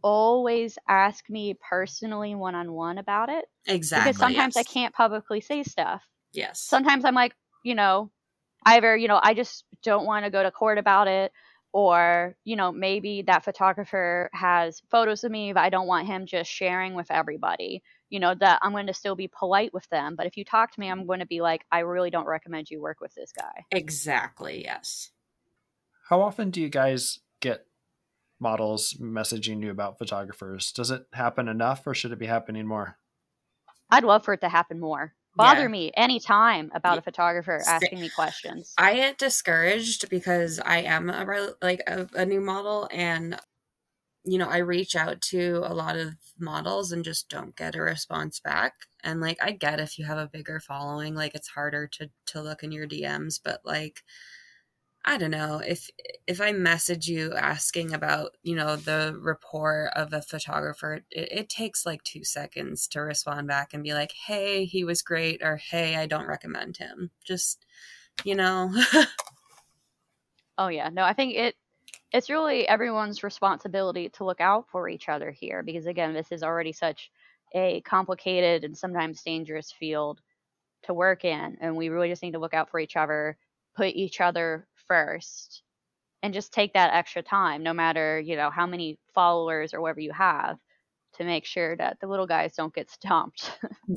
always 0.02 0.78
ask 0.88 1.30
me 1.30 1.56
personally 1.70 2.36
one 2.36 2.54
on 2.54 2.74
one 2.74 2.98
about 2.98 3.30
it 3.30 3.46
exactly 3.66 4.12
because 4.12 4.20
sometimes 4.20 4.58
I 4.58 4.64
can't 4.64 4.94
publicly 4.94 5.42
say 5.42 5.64
stuff. 5.64 6.04
Yes 6.34 6.62
sometimes 6.62 7.06
I'm 7.06 7.16
like, 7.16 7.34
you 7.64 7.76
know, 7.76 8.12
either, 8.66 8.96
you 8.96 9.08
know, 9.08 9.20
I 9.22 9.34
just 9.34 9.64
don't 9.84 10.06
want 10.06 10.26
to 10.26 10.32
go 10.32 10.44
to 10.44 10.52
court 10.52 10.78
about 10.78 11.08
it, 11.08 11.32
or, 11.74 12.36
you 12.44 12.56
know, 12.56 12.72
maybe 12.72 13.24
that 13.24 13.44
photographer 13.44 14.30
has 14.34 14.82
photos 14.90 15.24
of 15.24 15.32
me 15.32 15.54
that 15.54 15.64
I 15.64 15.70
don't 15.70 15.88
want 15.88 16.08
him 16.08 16.26
just 16.26 16.50
sharing 16.50 16.94
with 16.96 17.12
everybody. 17.12 17.84
You 18.10 18.22
know, 18.22 18.34
that 18.40 18.60
I'm 18.62 18.72
going 18.72 18.88
to 18.88 18.94
still 18.94 19.16
be 19.16 19.28
polite 19.28 19.74
with 19.74 19.88
them. 19.90 20.16
But 20.16 20.28
if 20.28 20.38
you 20.38 20.46
talk 20.46 20.74
to 20.74 20.80
me, 20.80 20.90
I'm 20.90 21.06
going 21.06 21.20
to 21.20 21.26
be 21.26 21.42
like, 21.42 21.66
I 21.72 21.80
really 21.80 22.10
don't 22.10 22.26
recommend 22.26 22.70
you 22.70 22.82
work 22.82 23.02
with 23.02 23.14
this 23.16 23.32
guy. 23.34 23.66
exactly 23.72 24.64
yes 24.64 25.12
How 26.10 26.22
often 26.22 26.50
do 26.50 26.62
you 26.62 26.70
guys 26.70 27.20
get 27.42 27.66
models 28.40 28.96
messaging 29.02 29.62
you 29.62 29.72
about 29.72 29.98
photographers? 29.98 30.72
Does 30.72 30.90
it 30.90 31.04
happen 31.14 31.48
enough, 31.48 31.86
or 31.86 31.94
should 31.94 32.12
it 32.12 32.20
be 32.20 32.28
happening 32.28 32.66
more? 32.66 32.98
I'd 33.90 34.04
love 34.04 34.24
for 34.24 34.34
it 34.34 34.42
to 34.42 34.50
happen 34.50 34.80
more. 34.80 35.14
Bother 35.38 35.70
Yeah. 35.70 35.70
me 35.70 35.92
anytime 35.96 36.70
about 36.74 36.98
a 36.98 37.02
photographer 37.02 37.64
asking 37.66 38.02
me 38.02 38.10
questions. 38.10 38.78
I 38.78 38.96
get 38.96 39.18
discouraged 39.18 40.10
because 40.10 40.60
I 40.60 40.80
am 40.80 41.10
a 41.10 41.54
like 41.62 41.82
a, 41.88 42.08
a 42.14 42.26
new 42.26 42.42
model, 42.42 42.88
and 42.92 43.40
you 44.26 44.38
know 44.40 44.50
I 44.50 44.60
reach 44.60 44.96
out 44.96 45.22
to 45.24 45.64
a 45.66 45.74
lot 45.76 45.98
of 45.98 46.16
models 46.40 46.92
and 46.94 47.06
just 47.06 47.30
don't 47.30 47.56
get 47.56 47.76
a 47.76 47.82
response 47.82 48.40
back. 48.42 48.76
And 49.04 49.22
like 49.22 49.38
I 49.42 49.52
get 49.54 49.80
if 49.82 50.00
you 50.00 50.06
have 50.06 50.20
a 50.20 50.28
bigger 50.30 50.60
following, 50.62 51.16
like 51.16 51.36
it's 51.36 51.50
harder 51.50 51.88
to 51.90 52.12
to 52.28 52.42
look 52.44 52.64
in 52.64 52.72
your 52.74 52.88
DMs, 52.88 53.40
but 53.44 53.62
like 53.66 54.04
I 55.06 55.18
don't 55.18 55.32
know 55.32 55.60
if 55.66 55.90
if 56.28 56.42
I 56.42 56.52
message 56.52 57.08
you 57.08 57.34
asking 57.34 57.94
about 57.94 58.36
you 58.44 58.56
know 58.56 58.76
the 58.76 59.18
report 59.20 59.92
of 59.96 60.12
a 60.12 60.22
photographer, 60.22 60.96
it, 61.12 61.32
it 61.32 61.50
takes 61.50 61.86
like 61.86 62.04
two 62.04 62.24
seconds 62.26 62.88
to 62.90 63.00
respond 63.02 63.48
back 63.48 63.74
and 63.74 63.84
be 63.84 63.94
like, 63.94 64.12
"Hey, 64.28 64.66
he 64.66 64.84
was 64.84 65.02
great," 65.02 65.42
or 65.42 65.58
"Hey, 65.58 65.96
I 65.96 66.08
don't 66.08 66.28
recommend 66.28 66.78
him." 66.78 67.12
Just 67.26 67.66
you 68.26 68.36
know. 68.36 68.72
Oh 70.58 70.68
yeah, 70.70 70.90
no, 70.90 71.04
I 71.04 71.14
think 71.14 71.36
it 71.36 71.56
it's 72.14 72.30
really 72.30 72.68
everyone's 72.68 73.24
responsibility 73.24 74.10
to 74.12 74.26
look 74.26 74.42
out 74.42 74.70
for 74.70 74.90
each 74.90 75.10
other 75.10 75.32
here 75.32 75.64
because 75.64 75.86
again, 75.88 76.14
this 76.14 76.32
is 76.32 76.44
already 76.44 76.74
such 76.74 77.12
a 77.56 77.82
complicated 77.82 78.64
and 78.66 78.78
sometimes 78.78 79.24
dangerous 79.24 79.72
field. 79.72 80.22
to 80.84 80.94
work 80.96 81.26
in 81.26 81.58
and 81.62 81.78
we 81.78 81.90
really 81.90 82.10
just 82.10 82.24
need 82.24 82.34
to 82.34 82.40
look 82.40 82.54
out 82.56 82.70
for 82.72 82.80
each 82.80 82.96
other 82.98 83.38
put 83.76 83.90
each 83.96 84.22
other 84.22 84.68
first 84.88 85.64
and 86.24 86.34
just 86.34 86.52
take 86.52 86.74
that 86.74 86.94
extra 86.94 87.22
time 87.22 87.64
no 87.64 87.74
matter 87.74 88.20
you 88.20 88.36
know 88.36 88.50
how 88.50 88.66
many 88.66 88.98
followers 89.14 89.74
or 89.74 89.82
whatever 89.82 90.00
you 90.00 90.12
have 90.12 90.58
to 91.16 91.24
make 91.24 91.46
sure 91.46 91.76
that 91.76 91.98
the 92.02 92.08
little 92.08 92.28
guys 92.28 92.54
don't 92.56 92.74
get 92.74 92.90
stomped 92.92 93.52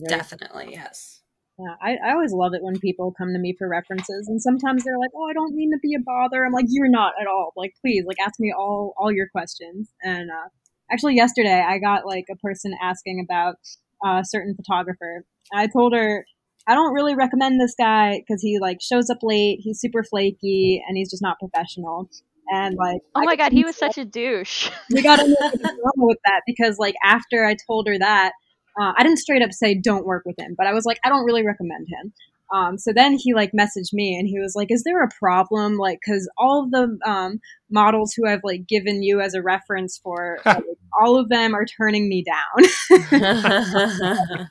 Definitely, 0.09 0.71
yes. 0.73 1.23
Yeah, 1.59 1.75
I, 1.83 1.97
I 2.09 2.13
always 2.13 2.33
love 2.33 2.55
it 2.55 2.63
when 2.63 2.79
people 2.79 3.13
come 3.19 3.33
to 3.33 3.39
me 3.39 3.55
for 3.59 3.69
references, 3.69 4.29
and 4.29 4.41
sometimes 4.41 4.83
they're 4.83 4.99
like, 4.99 5.11
"Oh, 5.15 5.29
I 5.29 5.35
don't 5.35 5.55
mean 5.55 5.71
to 5.73 5.79
be 5.83 5.95
a 5.95 6.01
bother." 6.01 6.45
I'm 6.45 6.53
like, 6.53 6.67
"You're 6.69 6.89
not 6.89 7.13
at 7.21 7.27
all. 7.27 7.53
Like, 7.55 7.75
please, 7.83 8.05
like, 8.07 8.17
ask 8.25 8.41
me 8.41 8.53
all 8.57 8.95
all 8.97 9.13
your 9.13 9.29
questions." 9.29 9.91
And 10.03 10.31
uh, 10.31 10.49
actually, 10.91 11.17
yesterday 11.17 11.63
I 11.67 11.79
got 11.79 12.07
like 12.07 12.27
a 12.31 12.37
person 12.37 12.75
asking 12.81 13.21
about 13.23 13.57
uh, 14.05 14.21
a 14.21 14.25
certain 14.25 14.55
photographer. 14.55 15.25
I 15.53 15.67
told 15.67 15.93
her 15.95 16.25
I 16.67 16.75
don't 16.75 16.93
really 16.93 17.15
recommend 17.15 17.61
this 17.61 17.75
guy 17.79 18.21
because 18.21 18.43
he 18.43 18.59
like 18.59 18.79
shows 18.81 19.11
up 19.11 19.19
late, 19.23 19.61
he's 19.63 19.81
super 19.81 20.05
flaky, 20.05 20.83
and 20.87 20.97
he's 20.97 21.11
just 21.11 21.23
not 21.23 21.39
professional. 21.39 22.09
And 22.53 22.77
like, 22.77 23.01
oh 23.15 23.23
I 23.23 23.25
my 23.25 23.37
god 23.37 23.53
he 23.53 23.65
was 23.65 23.77
such 23.77 23.97
a 23.97 24.05
douche 24.05 24.71
we 24.91 25.03
got 25.03 25.21
into 25.21 25.37
a 25.41 25.91
with 25.97 26.19
that 26.25 26.41
because 26.47 26.79
like 26.79 26.97
after 27.05 27.45
I 27.45 27.57
told 27.67 27.87
her 27.87 27.99
that, 27.99 28.33
uh, 28.81 28.93
I 28.97 29.03
didn't 29.03 29.19
straight 29.19 29.43
up 29.43 29.53
say 29.53 29.75
don't 29.75 30.05
work 30.05 30.25
with 30.27 30.37
him, 30.39 30.55
but 30.57 30.67
I 30.67 30.73
was 30.73 30.85
like 30.85 30.99
I 31.05 31.09
don't 31.09 31.25
really 31.25 31.45
recommend 31.45 31.87
him. 31.89 32.13
Um, 32.55 32.79
so 32.79 32.93
then 32.93 33.17
he 33.17 33.35
like 33.35 33.53
messaged 33.53 33.93
me 33.93 34.19
and 34.19 34.29
he 34.29 34.41
was 34.41 34.55
like, 34.57 34.71
"Is 34.71 34.83
there 34.85 35.03
a 35.03 35.09
problem? 35.19 35.77
Like, 35.77 36.01
because 36.05 36.29
all 36.37 36.65
of 36.65 36.71
the 36.71 36.99
um, 37.07 37.41
models 37.71 38.13
who 38.13 38.27
I've 38.27 38.43
like 38.43 38.67
given 38.67 39.03
you 39.03 39.21
as 39.21 39.35
a 39.35 39.43
reference 39.43 39.99
for, 40.03 40.39
like, 40.47 40.65
all 41.01 41.17
of 41.17 41.29
them 41.29 41.55
are 41.55 41.65
turning 41.65 42.09
me 42.09 42.25
down." 42.25 42.65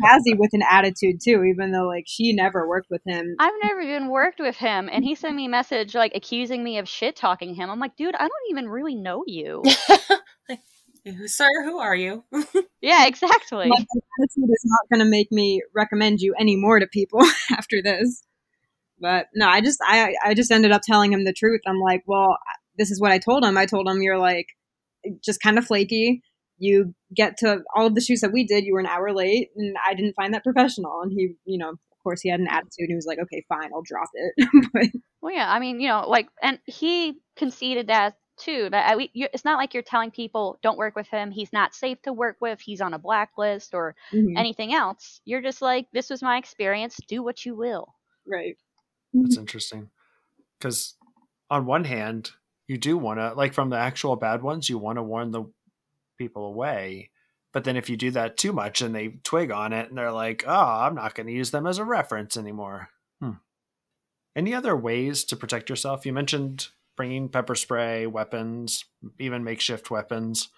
Cassie 0.00 0.34
with 0.34 0.50
an 0.52 0.62
attitude 0.70 1.20
too, 1.22 1.42
even 1.44 1.72
though 1.72 1.86
like 1.86 2.04
she 2.06 2.32
never 2.32 2.68
worked 2.68 2.88
with 2.90 3.02
him. 3.06 3.34
I've 3.38 3.52
never 3.62 3.80
even 3.80 4.08
worked 4.08 4.40
with 4.40 4.56
him, 4.56 4.88
and 4.92 5.04
he 5.04 5.14
sent 5.14 5.34
me 5.34 5.46
a 5.46 5.50
message 5.50 5.94
like 5.94 6.12
accusing 6.14 6.62
me 6.62 6.78
of 6.78 6.88
shit 6.88 7.16
talking 7.16 7.54
him. 7.54 7.70
I'm 7.70 7.80
like, 7.80 7.96
dude, 7.96 8.14
I 8.14 8.28
don't 8.28 8.50
even 8.50 8.68
really 8.68 8.94
know 8.94 9.24
you. 9.26 9.62
Sir, 11.26 11.48
who 11.64 11.78
are 11.78 11.94
you? 11.94 12.24
yeah, 12.80 13.06
exactly. 13.06 13.68
Like, 13.68 13.78
that 13.78 14.02
attitude 14.20 14.50
is 14.50 14.64
not 14.64 14.88
going 14.90 15.04
to 15.04 15.10
make 15.10 15.30
me 15.30 15.62
recommend 15.74 16.20
you 16.20 16.34
anymore 16.38 16.80
to 16.80 16.86
people 16.86 17.20
after 17.50 17.82
this. 17.82 18.22
But 19.00 19.26
no, 19.34 19.48
I 19.48 19.60
just 19.60 19.80
I 19.86 20.14
I 20.24 20.34
just 20.34 20.50
ended 20.50 20.72
up 20.72 20.82
telling 20.82 21.12
him 21.12 21.24
the 21.24 21.32
truth. 21.32 21.60
I'm 21.66 21.80
like, 21.80 22.04
well, 22.06 22.38
this 22.78 22.90
is 22.90 23.00
what 23.00 23.12
I 23.12 23.18
told 23.18 23.44
him. 23.44 23.58
I 23.58 23.66
told 23.66 23.88
him 23.88 24.02
you're 24.02 24.18
like 24.18 24.46
just 25.22 25.42
kind 25.42 25.58
of 25.58 25.66
flaky. 25.66 26.22
You 26.56 26.94
get 27.14 27.36
to 27.38 27.62
all 27.74 27.86
of 27.86 27.94
the 27.94 28.00
shoots 28.00 28.22
that 28.22 28.32
we 28.32 28.46
did. 28.46 28.64
You 28.64 28.74
were 28.74 28.80
an 28.80 28.86
hour 28.86 29.12
late, 29.12 29.50
and 29.56 29.76
I 29.86 29.94
didn't 29.94 30.14
find 30.14 30.32
that 30.32 30.44
professional. 30.44 31.00
And 31.02 31.12
he, 31.12 31.34
you 31.44 31.58
know, 31.58 31.70
of 31.70 31.78
course, 32.02 32.20
he 32.22 32.30
had 32.30 32.40
an 32.40 32.48
attitude. 32.48 32.86
He 32.88 32.94
was 32.94 33.06
like, 33.06 33.18
okay, 33.18 33.44
fine, 33.48 33.70
I'll 33.74 33.82
drop 33.82 34.08
it. 34.14 34.48
but 34.72 35.00
Well, 35.20 35.34
yeah, 35.34 35.52
I 35.52 35.58
mean, 35.58 35.80
you 35.80 35.88
know, 35.88 36.08
like, 36.08 36.28
and 36.40 36.58
he 36.66 37.18
conceded 37.36 37.88
that 37.88 38.14
too. 38.36 38.68
That 38.70 38.90
I, 38.90 38.96
we- 38.96 39.10
you, 39.12 39.28
it's 39.32 39.44
not 39.44 39.58
like 39.58 39.74
you're 39.74 39.82
telling 39.82 40.10
people 40.10 40.58
don't 40.62 40.78
work 40.78 40.94
with 40.96 41.08
him. 41.08 41.30
He's 41.30 41.52
not 41.52 41.74
safe 41.74 42.00
to 42.02 42.12
work 42.12 42.36
with. 42.40 42.60
He's 42.60 42.80
on 42.80 42.94
a 42.94 42.98
blacklist 42.98 43.74
or 43.74 43.94
mhm, 44.12 44.36
anything 44.38 44.72
else. 44.74 45.20
You're 45.24 45.42
just 45.42 45.62
like, 45.62 45.86
this 45.92 46.10
was 46.10 46.22
my 46.22 46.38
experience. 46.38 46.98
Do 47.08 47.22
what 47.22 47.44
you 47.46 47.54
will. 47.54 47.94
right. 48.26 48.56
That's 49.12 49.36
interesting. 49.36 49.90
Because 50.58 50.96
on 51.50 51.66
one 51.66 51.84
hand, 51.84 52.32
you 52.66 52.78
do 52.78 52.98
want 52.98 53.20
to, 53.20 53.34
like 53.34 53.54
from 53.54 53.70
the 53.70 53.76
actual 53.76 54.16
bad 54.16 54.42
ones, 54.42 54.68
you 54.68 54.76
want 54.78 54.96
to 54.96 55.02
warn 55.04 55.30
the 55.30 55.44
people 56.18 56.46
away. 56.46 57.10
But 57.52 57.62
then 57.62 57.76
if 57.76 57.88
you 57.88 57.96
do 57.96 58.10
that 58.12 58.36
too 58.36 58.52
much 58.52 58.82
and 58.82 58.92
they 58.92 59.08
twig 59.22 59.52
on 59.52 59.72
it 59.72 59.88
and 59.88 59.96
they're 59.96 60.10
like, 60.10 60.42
oh, 60.46 60.52
I'm 60.52 60.96
not 60.96 61.14
going 61.14 61.28
to 61.28 61.32
use 61.32 61.52
them 61.52 61.66
as 61.68 61.78
a 61.78 61.84
reference 61.84 62.36
anymore. 62.36 62.88
Hmm. 63.20 63.34
Any 64.34 64.52
other 64.52 64.74
ways 64.76 65.22
to 65.26 65.36
protect 65.36 65.70
yourself? 65.70 66.04
You 66.04 66.12
mentioned 66.12 66.68
bringing 66.96 67.28
pepper 67.28 67.54
spray, 67.54 68.06
weapons, 68.06 68.84
even 69.18 69.44
makeshift 69.44 69.90
weapons. 69.90 70.48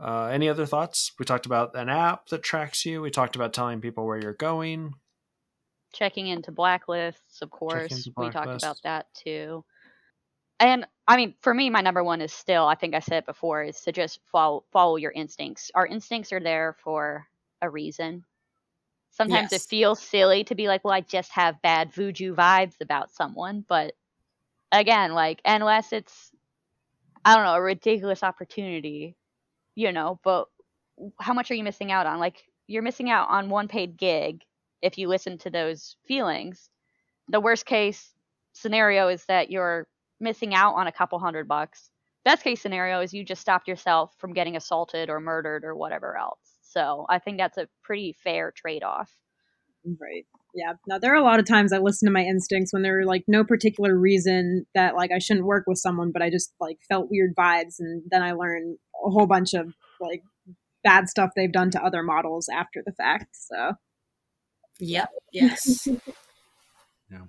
Uh, 0.00 0.26
any 0.26 0.48
other 0.48 0.66
thoughts? 0.66 1.12
We 1.18 1.24
talked 1.24 1.46
about 1.46 1.76
an 1.76 1.88
app 1.88 2.28
that 2.28 2.42
tracks 2.42 2.84
you. 2.84 3.00
We 3.02 3.10
talked 3.10 3.36
about 3.36 3.52
telling 3.52 3.80
people 3.80 4.04
where 4.04 4.18
you're 4.18 4.34
going. 4.34 4.94
Checking 5.92 6.26
into 6.26 6.50
blacklists, 6.50 7.42
of 7.42 7.50
course. 7.50 8.08
We 8.16 8.30
talked 8.30 8.56
about 8.56 8.80
that 8.82 9.06
too. 9.14 9.64
And 10.58 10.86
I 11.06 11.16
mean, 11.16 11.34
for 11.40 11.52
me, 11.52 11.70
my 11.70 11.80
number 11.82 12.02
one 12.02 12.20
is 12.20 12.32
still, 12.32 12.66
I 12.66 12.74
think 12.74 12.94
I 12.94 13.00
said 13.00 13.18
it 13.18 13.26
before, 13.26 13.62
is 13.62 13.80
to 13.82 13.92
just 13.92 14.20
follow 14.30 14.64
follow 14.72 14.96
your 14.96 15.10
instincts. 15.12 15.70
Our 15.74 15.86
instincts 15.86 16.32
are 16.32 16.40
there 16.40 16.76
for 16.82 17.26
a 17.60 17.68
reason. 17.68 18.24
Sometimes 19.10 19.52
Yes. 19.52 19.64
it 19.64 19.68
feels 19.68 20.00
silly 20.00 20.44
to 20.44 20.54
be 20.54 20.68
like, 20.68 20.84
well, 20.84 20.94
I 20.94 21.02
just 21.02 21.30
have 21.32 21.60
bad 21.62 21.92
voodoo 21.92 22.34
vibes 22.34 22.80
about 22.80 23.10
someone, 23.12 23.64
but 23.68 23.94
again, 24.72 25.14
like 25.14 25.40
unless 25.44 25.92
it's 25.92 26.32
I 27.24 27.34
don't 27.36 27.44
know, 27.44 27.54
a 27.54 27.62
ridiculous 27.62 28.22
opportunity, 28.22 29.16
you 29.76 29.92
know, 29.92 30.20
but 30.24 30.48
how 31.20 31.34
much 31.34 31.50
are 31.50 31.54
you 31.54 31.64
missing 31.64 31.92
out 31.92 32.06
on? 32.06 32.20
Like 32.20 32.44
you're 32.66 32.82
missing 32.82 33.10
out 33.10 33.28
on 33.30 33.50
one 33.50 33.68
paid 33.68 33.96
gig 33.98 34.42
if 34.82 34.98
you 34.98 35.08
listen 35.08 35.38
to 35.38 35.50
those 35.50 35.96
feelings. 36.06 36.70
The 37.28 37.40
worst 37.40 37.66
case 37.66 38.14
scenario 38.52 39.08
is 39.08 39.24
that 39.26 39.50
you're 39.50 39.88
missing 40.20 40.54
out 40.54 40.74
on 40.74 40.86
a 40.88 40.92
couple 40.92 41.18
hundred 41.18 41.48
bucks. 41.48 41.90
Best 42.24 42.44
case 42.44 42.60
scenario 42.62 43.00
is 43.00 43.14
you 43.14 43.24
just 43.24 43.40
stopped 43.42 43.68
yourself 43.68 44.14
from 44.18 44.34
getting 44.34 44.56
assaulted 44.56 45.10
or 45.10 45.20
murdered 45.20 45.64
or 45.64 45.74
whatever 45.76 46.16
else. 46.16 46.40
So 46.62 47.06
I 47.08 47.18
think 47.18 47.38
that's 47.38 47.58
a 47.58 47.68
pretty 47.82 48.12
fair 48.12 48.52
trade 48.52 48.82
off. 48.84 49.10
Right. 50.00 50.26
Yeah. 50.54 50.74
Now 50.86 50.98
there 50.98 51.12
are 51.12 51.20
a 51.20 51.22
lot 51.22 51.40
of 51.40 51.46
times 51.46 51.72
I 51.72 51.78
listen 51.78 52.06
to 52.06 52.12
my 52.12 52.22
instincts 52.22 52.72
when 52.72 52.82
there 52.82 53.00
are 53.00 53.06
like 53.06 53.24
no 53.26 53.42
particular 53.44 53.96
reason 53.98 54.66
that 54.74 54.94
like 54.94 55.10
I 55.10 55.18
shouldn't 55.18 55.46
work 55.46 55.64
with 55.66 55.78
someone, 55.78 56.12
but 56.12 56.22
I 56.22 56.30
just 56.30 56.52
like 56.60 56.78
felt 56.88 57.08
weird 57.10 57.34
vibes, 57.34 57.76
and 57.78 58.02
then 58.10 58.22
I 58.22 58.32
learn 58.32 58.76
a 59.04 59.10
whole 59.10 59.26
bunch 59.26 59.54
of 59.54 59.72
like 60.00 60.22
bad 60.84 61.08
stuff 61.08 61.30
they've 61.34 61.52
done 61.52 61.70
to 61.70 61.82
other 61.82 62.02
models 62.02 62.48
after 62.52 62.82
the 62.84 62.92
fact. 62.92 63.28
So 63.32 63.72
Yep. 64.80 65.08
Yes. 65.32 65.88
Yeah. 67.10 67.24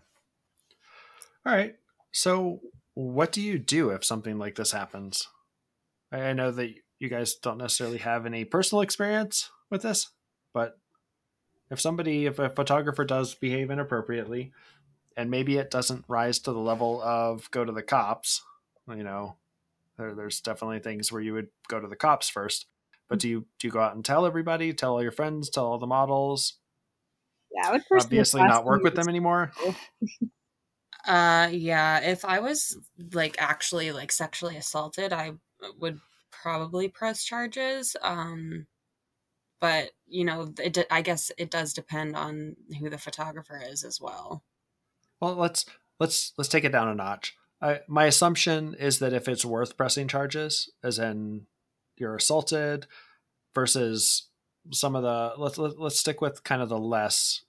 All 1.46 1.54
right. 1.54 1.76
So, 2.14 2.62
what 2.94 3.34
do 3.34 3.42
you 3.42 3.60
do 3.60 3.90
if 3.90 4.06
something 4.06 4.38
like 4.38 4.56
this 4.56 4.72
happens? 4.72 5.28
I 6.10 6.22
I 6.22 6.34
know 6.34 6.52
that 6.52 6.70
you 7.00 7.10
guys 7.10 7.36
don't 7.36 7.58
necessarily 7.58 7.98
have 7.98 8.26
any 8.26 8.46
personal 8.46 8.82
experience 8.82 9.50
with 9.70 9.82
this, 9.82 10.10
but 10.54 10.80
if 11.70 11.80
somebody, 11.80 12.26
if 12.26 12.40
a 12.40 12.50
photographer 12.50 13.06
does 13.06 13.34
behave 13.36 13.72
inappropriately, 13.72 14.52
and 15.16 15.30
maybe 15.30 15.58
it 15.58 15.72
doesn't 15.72 16.06
rise 16.08 16.40
to 16.40 16.52
the 16.52 16.60
level 16.60 17.02
of 17.02 17.50
go 17.52 17.64
to 17.64 17.72
the 17.72 17.84
cops, 17.84 18.42
you 18.88 19.04
know, 19.04 19.36
there, 19.98 20.14
there's 20.14 20.42
definitely 20.42 20.80
things 20.80 21.12
where 21.12 21.22
you 21.22 21.34
would 21.34 21.50
go 21.68 21.80
to 21.80 21.88
the 21.88 21.96
cops 21.96 22.30
first. 22.30 22.66
But 23.10 23.20
do 23.20 23.30
you 23.30 23.46
do 23.60 23.68
you 23.68 23.72
go 23.72 23.82
out 23.82 23.96
and 23.96 24.04
tell 24.04 24.26
everybody, 24.26 24.74
tell 24.74 24.94
all 24.94 25.04
your 25.04 25.12
friends, 25.12 25.50
tell 25.50 25.66
all 25.66 25.78
the 25.78 25.86
models? 25.86 26.54
yeah, 27.54 27.70
I 27.70 27.72
would 27.72 27.84
Obviously, 27.92 28.44
not 28.44 28.66
work 28.66 28.84
with 28.84 28.96
them 28.96 29.10
anymore. 29.10 29.52
Uh, 31.06 31.50
yeah. 31.52 32.00
If 32.00 32.24
I 32.24 32.40
was 32.40 32.78
like 33.12 33.36
actually 33.38 33.92
like 33.92 34.10
sexually 34.10 34.56
assaulted, 34.56 35.12
I 35.12 35.34
would 35.78 36.00
probably 36.32 36.88
press 36.88 37.26
charges. 37.26 37.98
Um, 38.02 38.68
but 39.64 39.92
you 40.06 40.26
know, 40.26 40.54
it, 40.62 40.74
de- 40.74 40.94
I 40.94 41.02
guess 41.02 41.32
it 41.38 41.50
does 41.50 41.72
depend 41.72 42.18
on 42.18 42.58
who 42.80 42.90
the 42.90 42.98
photographer 42.98 43.58
is 43.66 43.86
as 43.86 43.98
well. 44.02 44.44
Well, 45.22 45.36
let's 45.36 45.66
let's 46.02 46.34
let's 46.38 46.50
take 46.50 46.66
it 46.66 46.74
down 46.74 46.90
a 46.90 46.96
notch. 46.96 47.34
I, 47.62 47.80
my 47.88 48.04
assumption 48.08 48.76
is 48.78 49.00
that 49.00 49.14
if 49.14 49.30
it's 49.30 49.46
worth 49.46 49.78
pressing 49.78 50.10
charges, 50.10 50.70
as 50.84 51.00
in 51.00 51.46
you're 51.96 52.18
assaulted, 52.18 52.88
versus 53.56 54.28
some 54.74 54.98
of 54.98 55.04
the 55.04 55.32
let's 55.42 55.58
let, 55.58 55.80
let's 55.80 55.98
stick 55.98 56.20
with 56.20 56.44
kind 56.44 56.62
of 56.62 56.68
the 56.68 56.78
less 56.78 57.46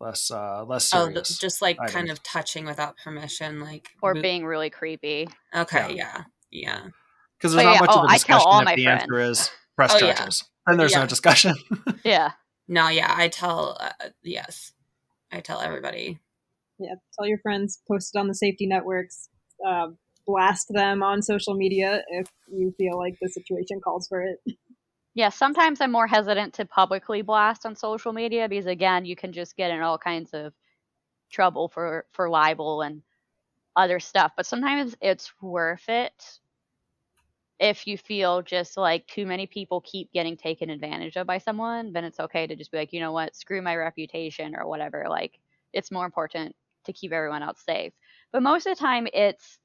less 0.00 0.32
uh 0.32 0.64
less 0.64 0.92
Oh, 0.92 1.04
serious. 1.04 1.28
th- 1.28 1.38
just 1.38 1.62
like 1.62 1.78
kind 1.86 2.10
of 2.10 2.20
touching 2.24 2.64
without 2.64 2.96
permission, 2.96 3.60
like 3.60 3.90
Or 4.02 4.12
mo- 4.12 4.22
being 4.22 4.44
really 4.44 4.70
creepy. 4.70 5.28
Okay, 5.54 5.94
yeah, 5.94 6.24
yeah. 6.50 6.80
because 7.38 7.54
But 7.54 7.62
there's 7.62 7.64
not 7.64 7.74
yeah, 7.74 7.80
much 7.80 7.90
oh, 7.92 7.98
of 8.00 8.04
a 8.06 8.08
I 8.08 8.18
tell 8.18 8.38
discussion 8.38 8.48
all 8.48 8.58
if 8.58 8.64
my 8.64 8.74
the 8.74 8.84
friends. 8.84 9.02
answer 9.02 9.18
is 9.20 9.50
press 9.76 9.94
Oh, 9.94 10.04
yeah. 10.04 10.28
Charges. 10.68 10.76
Then 10.76 10.78
there's 10.78 10.92
Yeah. 10.92 11.00
no 11.00 11.06
discussion. 11.06 11.54
Yeah. 12.04 12.32
No, 12.68 12.88
yeah. 12.88 13.12
I 13.16 13.28
tell. 13.28 13.76
Uh, 13.80 14.08
yes, 14.22 14.72
I 15.32 15.40
tell 15.40 15.60
everybody. 15.60 16.18
yeah, 16.78 16.94
tell 17.18 17.26
your 17.26 17.38
friends, 17.38 17.80
post 17.88 18.14
it 18.14 18.18
on 18.18 18.28
the 18.28 18.34
safety 18.34 18.66
networks, 18.66 19.28
uh, 19.66 19.88
blast 20.26 20.66
them 20.70 21.02
on 21.02 21.22
social 21.22 21.54
media 21.54 22.02
if 22.08 22.28
you 22.52 22.72
feel 22.78 22.96
like 22.98 23.16
the 23.20 23.28
situation 23.28 23.80
calls 23.82 24.06
for 24.08 24.22
it. 24.22 24.38
Yeah, 25.14 25.30
sometimes 25.30 25.80
I'm 25.80 25.90
more 25.90 26.06
hesitant 26.06 26.54
to 26.54 26.64
publicly 26.64 27.22
blast 27.22 27.66
on 27.66 27.74
social 27.74 28.12
media 28.12 28.48
because 28.48 28.66
again, 28.66 29.04
you 29.04 29.16
can 29.16 29.32
just 29.32 29.56
get 29.56 29.72
in 29.72 29.80
all 29.80 29.98
kinds 29.98 30.30
of 30.32 30.52
trouble 31.32 31.66
for 31.68 32.06
for 32.12 32.30
libel 32.30 32.82
and 32.82 33.02
other 33.74 33.98
stuff. 33.98 34.30
But 34.36 34.46
sometimes 34.46 34.94
it's 35.00 35.32
worth 35.42 35.88
it 35.88 36.12
if 37.60 37.86
you 37.86 37.98
feel 37.98 38.42
just 38.42 38.76
like 38.76 39.06
too 39.06 39.26
many 39.26 39.46
people 39.46 39.80
keep 39.80 40.12
getting 40.12 40.36
taken 40.36 40.70
advantage 40.70 41.16
of 41.16 41.26
by 41.26 41.38
someone, 41.38 41.92
then 41.92 42.04
it's 42.04 42.20
okay 42.20 42.46
to 42.46 42.56
just 42.56 42.70
be 42.70 42.78
like, 42.78 42.92
you 42.92 43.00
know 43.00 43.12
what, 43.12 43.34
screw 43.34 43.60
my 43.62 43.74
reputation 43.76 44.54
or 44.56 44.68
whatever. 44.68 45.06
Like 45.08 45.38
it's 45.72 45.90
more 45.90 46.06
important 46.06 46.54
to 46.84 46.92
keep 46.92 47.12
everyone 47.12 47.42
else 47.42 47.60
safe. 47.64 47.92
But 48.32 48.42
most 48.42 48.66
of 48.66 48.76
the 48.76 48.80
time 48.80 49.08
it's 49.12 49.58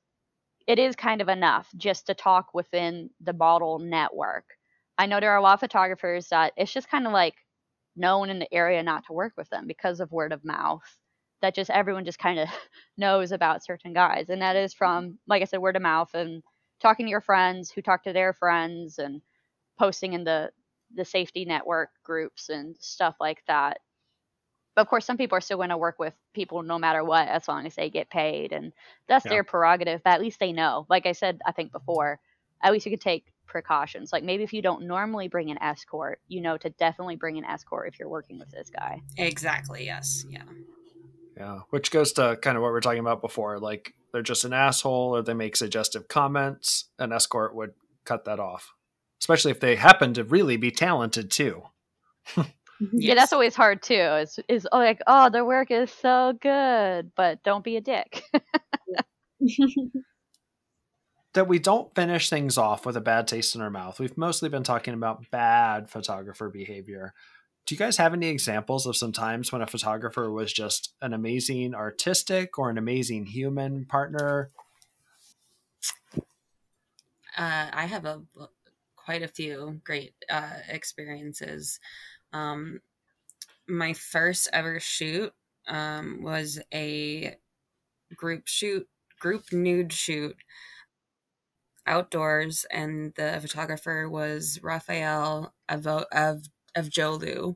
it 0.67 0.79
is 0.79 0.95
kind 0.95 1.21
of 1.21 1.29
enough 1.29 1.69
just 1.77 2.07
to 2.07 2.13
talk 2.13 2.53
within 2.53 3.09
the 3.21 3.33
model 3.33 3.79
network. 3.79 4.45
I 4.97 5.05
know 5.07 5.19
there 5.19 5.31
are 5.31 5.37
a 5.37 5.41
lot 5.41 5.55
of 5.55 5.59
photographers 5.59 6.29
that 6.29 6.53
it's 6.57 6.71
just 6.73 6.89
kind 6.89 7.05
of 7.05 7.13
like 7.13 7.35
known 7.95 8.29
in 8.29 8.39
the 8.39 8.53
area 8.53 8.81
not 8.83 9.05
to 9.07 9.13
work 9.13 9.33
with 9.37 9.49
them 9.49 9.67
because 9.67 9.99
of 9.99 10.11
word 10.11 10.31
of 10.31 10.45
mouth. 10.45 10.83
That 11.41 11.55
just 11.55 11.69
everyone 11.69 12.05
just 12.05 12.19
kind 12.19 12.39
of 12.39 12.47
knows 12.97 13.31
about 13.31 13.63
certain 13.65 13.93
guys. 13.93 14.29
And 14.29 14.41
that 14.41 14.55
is 14.55 14.73
from, 14.73 15.19
like 15.27 15.41
I 15.41 15.45
said, 15.45 15.59
word 15.59 15.75
of 15.75 15.81
mouth 15.81 16.13
and 16.13 16.41
talking 16.83 17.07
to 17.07 17.09
your 17.09 17.21
friends 17.21 17.71
who 17.71 17.81
talk 17.81 18.03
to 18.03 18.13
their 18.13 18.33
friends 18.33 18.99
and 18.99 19.21
posting 19.79 20.13
in 20.13 20.23
the 20.23 20.51
the 20.95 21.05
safety 21.05 21.45
network 21.45 21.89
groups 22.03 22.49
and 22.49 22.75
stuff 22.79 23.15
like 23.19 23.43
that. 23.47 23.79
But 24.75 24.81
of 24.83 24.87
course, 24.87 25.05
some 25.05 25.17
people 25.17 25.37
are 25.37 25.41
still 25.41 25.57
going 25.57 25.69
to 25.69 25.77
work 25.77 25.97
with 25.97 26.13
people 26.33 26.61
no 26.61 26.77
matter 26.77 27.03
what, 27.03 27.27
as 27.27 27.47
long 27.47 27.65
as 27.65 27.73
they 27.75 27.89
get 27.89 28.09
paid, 28.11 28.51
and 28.53 28.73
that's 29.07 29.25
Yeah. 29.25 29.29
their 29.29 29.43
prerogative. 29.43 30.03
But 30.03 30.13
at 30.13 30.21
least 30.21 30.39
they 30.39 30.51
know. 30.51 30.85
Like 30.89 31.07
I 31.07 31.13
said, 31.13 31.39
I 31.45 31.51
think 31.51 31.71
before, 31.71 32.19
at 32.61 32.71
least 32.71 32.85
you 32.85 32.91
could 32.91 33.01
take 33.01 33.25
precautions. 33.47 34.11
Like 34.13 34.23
maybe 34.23 34.43
if 34.43 34.53
you 34.53 34.61
don't 34.61 34.85
normally 34.87 35.27
bring 35.27 35.49
an 35.51 35.61
escort, 35.61 36.21
you 36.27 36.41
know 36.41 36.57
to 36.57 36.69
definitely 36.71 37.15
bring 37.15 37.37
an 37.37 37.45
escort 37.45 37.87
if 37.87 37.99
you're 37.99 38.09
working 38.09 38.37
with 38.39 38.51
this 38.51 38.69
guy. 38.69 39.01
Exactly. 39.17 39.85
Yes. 39.85 40.25
Yeah. 40.29 40.43
Yeah, 41.37 41.59
which 41.69 41.91
goes 41.91 42.13
to 42.13 42.37
kind 42.41 42.57
of 42.57 42.63
what 42.63 42.71
we 42.71 42.77
are 42.77 42.81
talking 42.81 42.99
about 42.99 43.21
before. 43.21 43.59
Like 43.59 43.93
they're 44.11 44.21
just 44.21 44.45
an 44.45 44.53
asshole, 44.53 45.15
or 45.15 45.21
they 45.21 45.33
make 45.33 45.55
suggestive 45.55 46.07
comments. 46.07 46.85
An 46.99 47.11
escort 47.11 47.55
would 47.55 47.71
cut 48.05 48.25
that 48.25 48.39
off, 48.39 48.73
especially 49.21 49.51
if 49.51 49.59
they 49.59 49.75
happen 49.75 50.13
to 50.13 50.23
really 50.23 50.57
be 50.57 50.71
talented 50.71 51.31
too. 51.31 51.63
Yeah, 52.91 53.15
that's 53.15 53.31
always 53.31 53.55
hard 53.55 53.81
too. 53.81 53.93
Is 53.93 54.39
is 54.49 54.67
oh, 54.71 54.79
like 54.79 54.99
oh 55.07 55.29
their 55.29 55.45
work 55.45 55.71
is 55.71 55.91
so 55.91 56.33
good, 56.41 57.11
but 57.15 57.43
don't 57.43 57.63
be 57.63 57.77
a 57.77 57.81
dick. 57.81 58.23
That 61.33 61.47
we 61.47 61.57
don't 61.57 61.93
finish 61.95 62.29
things 62.29 62.59
off 62.59 62.85
with 62.85 62.95
a 62.95 63.01
bad 63.01 63.27
taste 63.27 63.55
in 63.55 63.61
our 63.61 63.71
mouth. 63.71 63.99
We've 63.99 64.15
mostly 64.15 64.49
been 64.49 64.61
talking 64.61 64.93
about 64.93 65.31
bad 65.31 65.89
photographer 65.89 66.47
behavior. 66.47 67.15
Do 67.65 67.75
you 67.75 67.79
guys 67.79 67.97
have 67.97 68.13
any 68.13 68.27
examples 68.27 68.85
of 68.85 68.97
some 68.97 69.13
times 69.13 69.51
when 69.51 69.61
a 69.61 69.67
photographer 69.67 70.29
was 70.29 70.51
just 70.51 70.93
an 71.01 71.13
amazing 71.13 71.73
artistic 71.73 72.59
or 72.59 72.69
an 72.69 72.77
amazing 72.77 73.27
human 73.27 73.85
partner? 73.85 74.49
uh, 77.37 77.69
I 77.73 77.85
have 77.85 78.05
a 78.05 78.21
quite 78.95 79.23
a 79.23 79.27
few 79.27 79.81
great 79.83 80.13
uh, 80.29 80.59
experiences. 80.67 81.79
Um, 82.31 82.81
my 83.67 83.93
first 83.93 84.49
ever 84.53 84.79
shoot 84.79 85.33
um, 85.67 86.21
was 86.21 86.59
a 86.73 87.35
group 88.15 88.47
shoot, 88.47 88.87
group 89.19 89.51
nude 89.51 89.93
shoot 89.93 90.35
outdoors, 91.85 92.65
and 92.71 93.13
the 93.15 93.39
photographer 93.41 94.09
was 94.09 94.59
Raphael 94.61 95.53
of 95.67 95.87
of 95.87 96.43
of 96.75 96.89
Jolu. 96.89 97.55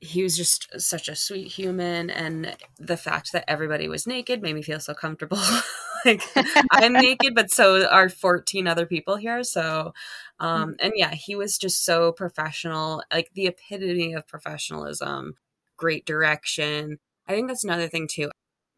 He 0.00 0.22
was 0.22 0.36
just 0.36 0.80
such 0.80 1.08
a 1.08 1.16
sweet 1.16 1.48
human, 1.48 2.08
and 2.08 2.56
the 2.78 2.96
fact 2.96 3.32
that 3.32 3.44
everybody 3.48 3.88
was 3.88 4.06
naked 4.06 4.42
made 4.42 4.54
me 4.54 4.62
feel 4.62 4.78
so 4.80 4.94
comfortable. 4.94 5.40
like 6.04 6.22
I'm 6.70 6.92
naked, 6.94 7.34
but 7.34 7.50
so 7.50 7.86
are 7.88 8.08
14 8.08 8.66
other 8.68 8.86
people 8.86 9.16
here. 9.16 9.42
So, 9.42 9.92
um, 10.38 10.76
and 10.80 10.92
yeah, 10.94 11.14
he 11.14 11.34
was 11.34 11.58
just 11.58 11.84
so 11.84 12.12
professional, 12.12 13.02
like 13.12 13.30
the 13.34 13.46
epitome 13.46 14.14
of 14.14 14.28
professionalism, 14.28 15.34
great 15.76 16.06
direction. 16.06 16.98
I 17.26 17.32
think 17.32 17.48
that's 17.48 17.64
another 17.64 17.88
thing 17.88 18.08
too, 18.08 18.30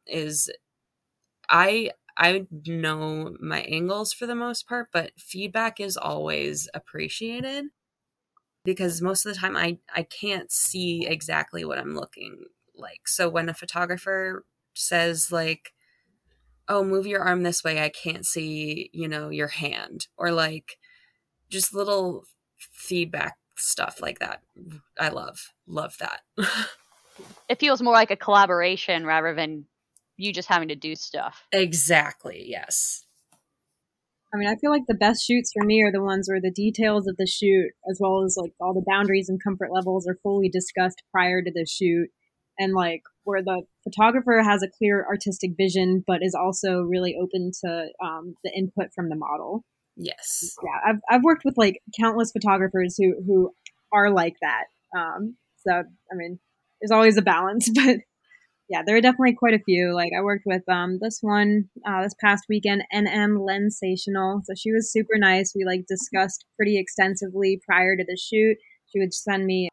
is 0.07 0.51
I 1.48 1.90
I 2.16 2.46
know 2.66 3.36
my 3.40 3.61
angles 3.62 4.12
for 4.12 4.26
the 4.26 4.34
most 4.34 4.68
part, 4.68 4.88
but 4.92 5.12
feedback 5.18 5.80
is 5.80 5.96
always 5.96 6.68
appreciated 6.74 7.66
because 8.65 9.01
most 9.01 9.25
of 9.27 9.33
the 9.33 9.41
time 9.41 9.57
I 9.57 9.79
I 9.95 10.03
can't 10.03 10.51
see 10.51 11.07
exactly 11.07 11.65
what 11.65 11.79
I'm 11.79 11.95
looking 11.95 12.45
like. 12.77 13.09
So 13.09 13.29
when 13.29 13.49
a 13.49 13.55
photographer 13.55 14.45
says 14.75 15.33
like 15.33 15.73
oh 16.69 16.85
move 16.85 17.07
your 17.07 17.23
arm 17.23 17.43
this 17.43 17.63
way 17.65 17.83
i 17.83 17.89
can't 17.89 18.25
see 18.25 18.89
you 18.93 19.09
know 19.09 19.29
your 19.29 19.49
hand 19.49 20.07
or 20.17 20.31
like 20.31 20.79
just 21.51 21.75
little 21.75 22.25
feedback 22.59 23.37
stuff 23.57 24.01
like 24.01 24.21
that 24.21 24.43
i 24.99 25.09
love 25.09 25.53
love 25.67 25.97
that 25.99 26.21
it 27.49 27.59
feels 27.59 27.83
more 27.83 27.93
like 27.93 28.11
a 28.11 28.17
collaboration 28.17 29.05
rather 29.05 29.35
than 29.35 29.67
you 30.17 30.35
just 30.35 30.49
having 30.49 30.69
to 30.69 30.77
do 30.77 30.95
stuff. 30.95 31.47
exactly 31.53 32.45
yes 32.47 33.05
I 34.33 34.37
mean, 34.37 34.49
I 34.49 34.57
feel 34.57 34.70
like 34.70 34.87
the 34.87 34.95
best 34.95 35.26
shoots 35.26 35.51
for 35.53 35.64
me 35.64 35.83
are 35.83 35.91
the 35.91 36.03
ones 36.03 36.28
where 36.28 36.41
the 36.41 36.53
details 36.53 37.09
of 37.09 37.16
the 37.16 37.26
shoot, 37.26 37.70
as 37.91 37.99
well 38.01 38.24
as 38.24 38.37
like 38.41 38.53
all 38.61 38.74
the 38.74 38.85
boundaries 38.87 39.28
and 39.28 39.43
comfort 39.43 39.70
levels, 39.72 40.07
are 40.07 40.18
fully 40.22 40.49
discussed 40.49 41.03
prior 41.11 41.43
to 41.43 41.51
the 41.53 41.66
shoot, 41.66 42.09
and 42.59 42.72
like 42.72 43.03
where 43.24 43.43
the 43.43 43.62
photographer 43.83 44.41
has 44.43 44.62
a 44.62 44.68
clear 44.68 45.05
artistic 45.05 45.53
vision, 45.57 46.05
but 46.07 46.22
is 46.22 46.35
also 46.35 46.83
really 46.83 47.16
open 47.20 47.51
to 47.64 47.89
um, 48.03 48.35
the 48.45 48.53
input 48.57 48.93
from 48.95 49.09
the 49.09 49.16
model. 49.16 49.64
yes 49.97 50.55
Yeah, 50.62 50.93
I've 50.93 51.01
I've 51.11 51.24
worked 51.24 51.45
with 51.45 51.59
like 51.59 51.81
countless 51.99 52.31
photographers 52.31 52.97
who 52.97 53.14
who 53.26 53.53
are 53.93 54.11
like 54.11 54.37
that. 54.43 54.64
Um, 54.97 55.37
so 55.66 55.72
I 55.72 56.14
mean, 56.14 56.39
there's 56.81 56.93
always 56.93 57.16
a 57.16 57.22
balance, 57.22 57.68
but 57.74 57.97
yeah, 58.71 58.83
there 58.87 58.97
are 58.97 59.01
definitely 59.01 59.35
quite 59.35 59.55
a 59.55 59.64
few. 59.64 59.93
Like 59.93 60.12
I 60.16 60.23
worked 60.23 60.45
with 60.47 60.62
um 60.68 61.01
this 61.03 61.18
one 61.21 61.68
uh, 61.85 62.05
this 62.05 62.14
past 62.21 62.45
weekend, 62.49 62.85
NM 62.95 63.37
Lensational. 63.37 64.43
So 64.45 64.55
she 64.57 64.71
was 64.71 64.93
super 64.93 65.18
nice. 65.18 65.53
We 65.57 65.64
like 65.64 65.87
discussed 65.89 66.45
pretty 66.57 66.79
extensively 66.79 67.61
prior 67.66 67.97
to 67.97 68.05
the 68.07 68.16
shoot. 68.16 68.57
She 68.87 69.01
would 69.01 69.12
send 69.12 69.45
me 69.45 69.68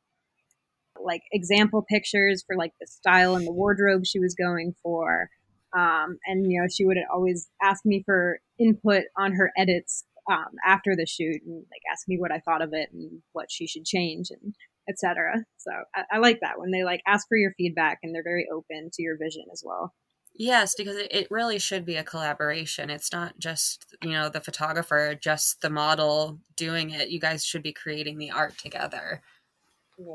like 0.99 1.21
example 1.31 1.85
pictures 1.87 2.43
for 2.45 2.55
like 2.57 2.73
the 2.81 2.87
style 2.87 3.35
and 3.35 3.45
the 3.45 3.53
wardrobe 3.53 4.03
she 4.03 4.19
was 4.19 4.33
going 4.33 4.73
for. 4.81 5.29
Um, 5.77 6.17
and 6.25 6.51
you 6.51 6.59
know, 6.59 6.67
she 6.67 6.83
would 6.83 6.97
always 7.13 7.47
ask 7.61 7.85
me 7.85 8.01
for 8.03 8.39
input 8.59 9.03
on 9.15 9.33
her 9.33 9.51
edits 9.55 10.05
um, 10.27 10.55
after 10.65 10.95
the 10.95 11.05
shoot 11.05 11.39
and 11.45 11.57
like 11.57 11.81
ask 11.91 12.07
me 12.07 12.17
what 12.17 12.31
I 12.31 12.39
thought 12.39 12.63
of 12.63 12.73
it 12.73 12.89
and 12.91 13.21
what 13.33 13.51
she 13.51 13.67
should 13.67 13.85
change 13.85 14.31
and 14.31 14.55
etc. 14.89 15.43
So 15.57 15.71
I, 15.95 16.03
I 16.13 16.17
like 16.19 16.39
that 16.41 16.59
when 16.59 16.71
they 16.71 16.83
like 16.83 17.01
ask 17.07 17.27
for 17.27 17.37
your 17.37 17.53
feedback 17.57 17.99
and 18.03 18.13
they're 18.13 18.23
very 18.23 18.47
open 18.53 18.89
to 18.93 19.01
your 19.01 19.17
vision 19.17 19.45
as 19.51 19.63
well. 19.65 19.93
yes 20.33 20.75
because 20.75 20.95
it, 20.95 21.07
it 21.11 21.31
really 21.31 21.59
should 21.59 21.85
be 21.85 21.95
a 21.95 22.03
collaboration 22.03 22.89
it's 22.89 23.11
not 23.11 23.37
just 23.39 23.95
you 24.03 24.11
know 24.11 24.29
the 24.29 24.41
photographer 24.41 25.15
just 25.19 25.61
the 25.61 25.69
model 25.69 26.39
doing 26.55 26.89
it 26.91 27.09
you 27.09 27.19
guys 27.19 27.45
should 27.45 27.63
be 27.63 27.73
creating 27.73 28.17
the 28.17 28.31
art 28.31 28.57
together 28.57 29.21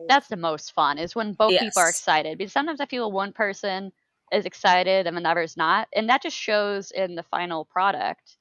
That's 0.09 0.29
the 0.29 0.37
most 0.37 0.73
fun 0.73 0.99
is 0.99 1.15
when 1.15 1.33
both 1.35 1.57
people 1.59 1.81
are 1.83 1.89
excited. 1.89 2.39
Because 2.39 2.53
sometimes 2.53 2.81
I 2.81 2.87
feel 2.87 3.11
one 3.11 3.33
person 3.33 3.93
is 4.31 4.47
excited 4.47 5.07
and 5.07 5.17
another 5.17 5.41
is 5.43 5.57
not, 5.57 5.89
and 5.93 6.09
that 6.09 6.23
just 6.23 6.37
shows 6.37 6.91
in 6.91 7.15
the 7.17 7.23
final 7.25 7.65
product 7.65 8.39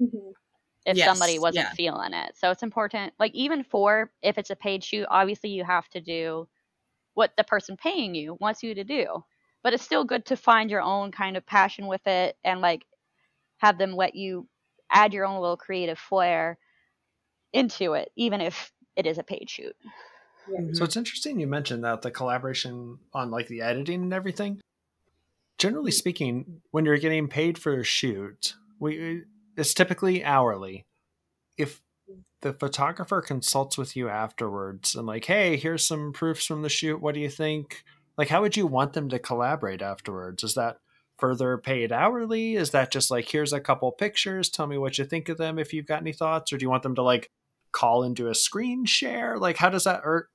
Mhm. 0.00 0.32
If 0.84 0.96
Yes, 0.96 1.06
somebody 1.06 1.38
wasn't 1.38 1.66
yeah. 1.66 1.72
feeling 1.74 2.12
it. 2.12 2.36
So 2.36 2.50
it's 2.50 2.62
important, 2.62 3.12
like 3.18 3.34
even 3.34 3.64
for 3.64 4.10
if 4.22 4.38
it's 4.38 4.50
a 4.50 4.56
paid 4.56 4.82
shoot, 4.82 5.06
obviously 5.10 5.50
you 5.50 5.64
have 5.64 5.88
to 5.90 6.00
do 6.00 6.48
what 7.14 7.32
the 7.36 7.44
person 7.44 7.76
paying 7.76 8.14
you 8.14 8.36
wants 8.40 8.62
you 8.62 8.74
to 8.74 8.84
do. 8.84 9.24
But 9.62 9.74
it's 9.74 9.84
still 9.84 10.04
good 10.04 10.26
to 10.26 10.36
find 10.36 10.70
your 10.70 10.80
own 10.80 11.12
kind 11.12 11.36
of 11.36 11.46
passion 11.46 11.86
with 11.86 12.06
it 12.06 12.36
and 12.42 12.60
like 12.60 12.84
have 13.58 13.78
them 13.78 13.94
let 13.94 14.16
you 14.16 14.48
add 14.90 15.14
your 15.14 15.24
own 15.24 15.40
little 15.40 15.56
creative 15.56 15.98
flair 15.98 16.58
into 17.52 17.92
it, 17.94 18.10
even 18.16 18.40
if 18.40 18.72
it 18.96 19.06
is 19.06 19.18
a 19.18 19.22
paid 19.22 19.48
shoot. 19.48 19.76
Mhm. 20.48 20.76
So 20.76 20.84
it's 20.84 20.96
interesting 20.96 21.38
you 21.38 21.46
mentioned 21.46 21.84
that 21.84 22.02
the 22.02 22.10
collaboration 22.10 22.98
on 23.12 23.30
like 23.30 23.46
the 23.46 23.62
editing 23.62 24.02
and 24.02 24.12
everything. 24.12 24.60
Generally 25.58 25.92
speaking, 25.92 26.60
when 26.72 26.84
you're 26.84 26.98
getting 26.98 27.28
paid 27.28 27.56
for 27.56 27.78
a 27.78 27.84
shoot, 27.84 28.54
we 28.80 29.24
it's 29.56 29.74
typically 29.74 30.24
hourly. 30.24 30.86
If 31.58 31.82
the 32.42 32.52
photographer 32.52 33.22
consults 33.22 33.78
with 33.78 33.96
you 33.96 34.08
afterwards 34.08 34.94
and 34.94 35.06
like, 35.06 35.24
hey, 35.24 35.56
here's 35.56 35.86
some 35.86 36.12
proofs 36.12 36.44
from 36.44 36.62
the 36.62 36.68
shoot. 36.68 37.00
What 37.00 37.14
do 37.14 37.20
you 37.20 37.30
think? 37.30 37.84
Like, 38.18 38.28
how 38.28 38.42
would 38.42 38.56
you 38.56 38.66
want 38.66 38.92
them 38.92 39.08
to 39.10 39.18
collaborate 39.18 39.80
afterwards? 39.80 40.42
Is 40.42 40.54
that 40.54 40.78
further 41.18 41.56
paid 41.56 41.92
hourly? 41.92 42.56
Is 42.56 42.70
that 42.70 42.90
just 42.90 43.10
like, 43.10 43.28
here's 43.28 43.52
a 43.52 43.60
couple 43.60 43.90
pictures, 43.92 44.48
tell 44.48 44.66
me 44.66 44.76
what 44.76 44.98
you 44.98 45.04
think 45.04 45.28
of 45.28 45.38
them 45.38 45.58
if 45.58 45.72
you've 45.72 45.86
got 45.86 46.00
any 46.00 46.12
thoughts, 46.12 46.52
or 46.52 46.58
do 46.58 46.64
you 46.64 46.70
want 46.70 46.82
them 46.82 46.96
to 46.96 47.02
like 47.02 47.30
call 47.70 48.02
into 48.02 48.28
a 48.28 48.34
screen 48.34 48.84
share? 48.84 49.38
Like, 49.38 49.56
how 49.56 49.70
does 49.70 49.84
that? 49.84 50.02
Or 50.04 50.28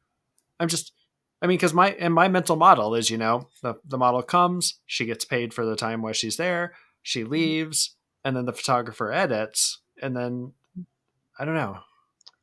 I'm 0.62 0.70
just, 0.70 0.94
I 1.42 1.48
mean, 1.48 1.58
because 1.58 1.74
my 1.74 1.92
and 1.92 2.14
my 2.14 2.30
mental 2.30 2.56
model 2.56 2.96
is, 2.96 3.10
you 3.10 3.18
know, 3.18 3.50
the 3.62 3.76
the 3.86 3.98
model 3.98 4.24
comes, 4.24 4.80
she 4.86 5.06
gets 5.06 5.26
paid 5.26 5.54
for 5.54 5.66
the 5.66 5.76
time 5.76 6.02
while 6.02 6.14
she's 6.14 6.38
there, 6.38 6.74
she 7.04 7.22
mm-hmm. 7.22 7.32
leaves, 7.34 7.97
and 8.28 8.38
then 8.38 8.46
the 8.46 8.54
photographer 8.54 9.14
edits, 9.14 9.82
and 10.04 10.16
then 10.18 10.54
I 11.40 11.46
don't 11.46 11.56
know. 11.56 11.82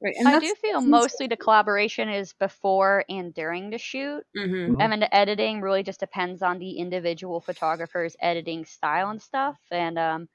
Right. 0.02 0.14
And 0.18 0.28
I 0.28 0.36
do 0.36 0.54
feel 0.54 0.80
mostly 0.82 1.26
the 1.26 1.36
collaboration 1.36 2.08
is 2.08 2.32
before 2.34 3.04
and 3.08 3.32
during 3.32 3.70
the 3.70 3.78
shoot. 3.78 4.24
hmm 4.34 4.74
Mhm. 4.74 4.76
And 4.80 4.92
then 4.92 5.00
the 5.00 5.14
editing 5.14 5.60
really 5.60 5.82
just 5.82 6.00
depends 6.00 6.42
on 6.42 6.58
the 6.58 6.78
individual 6.78 7.40
photographer's 7.40 8.16
editing 8.20 8.64
style 8.64 9.10
and 9.10 9.22
stuff. 9.22 9.58
And 9.70 9.98
um, 9.98 10.28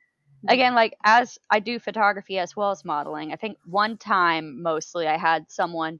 again, 0.47 0.75
like 0.75 0.95
as 1.03 1.39
I 1.49 1.59
do 1.61 1.79
photography 1.79 2.39
as 2.39 2.55
well 2.55 2.71
as 2.71 2.85
modeling, 2.85 3.33
I 3.33 3.37
think 3.37 3.59
one 3.65 3.97
time 3.97 4.61
mostly 4.63 5.07
I 5.07 5.17
had 5.17 5.51
someone 5.51 5.99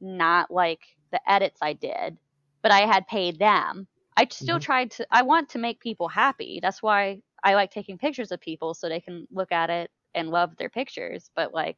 not 0.00 0.50
like 0.50 0.80
the 1.12 1.20
edits 1.30 1.60
I 1.62 1.72
did, 1.74 2.18
but 2.62 2.72
I 2.72 2.80
had 2.80 3.06
paid 3.06 3.38
them. 3.38 3.88
I 4.16 4.26
still 4.30 4.58
Mhm. 4.58 4.60
tried 4.60 4.92
to, 4.92 5.06
I 5.10 5.22
want 5.22 5.50
to 5.50 5.58
make 5.58 5.80
people 5.80 6.08
happy. 6.08 6.60
That's 6.62 6.82
why 6.82 7.22
I 7.44 7.54
like 7.54 7.70
taking 7.70 7.98
pictures 7.98 8.32
of 8.32 8.40
people 8.40 8.74
so 8.74 8.88
they 8.88 9.00
can 9.00 9.28
look 9.30 9.52
at 9.52 9.70
it 9.70 9.90
and 10.14 10.30
love 10.30 10.56
their 10.56 10.70
pictures. 10.70 11.30
But 11.36 11.52
like, 11.52 11.76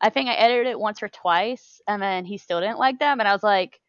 I 0.00 0.10
think 0.10 0.28
I 0.28 0.34
edited 0.34 0.66
it 0.66 0.78
once 0.78 1.02
or 1.02 1.08
twice 1.08 1.80
and 1.88 2.00
then 2.00 2.24
he 2.24 2.38
still 2.38 2.60
didn't 2.60 2.78
like 2.78 2.98
them. 2.98 3.18
And 3.18 3.28
I 3.28 3.32
was 3.32 3.42
like, 3.42 3.80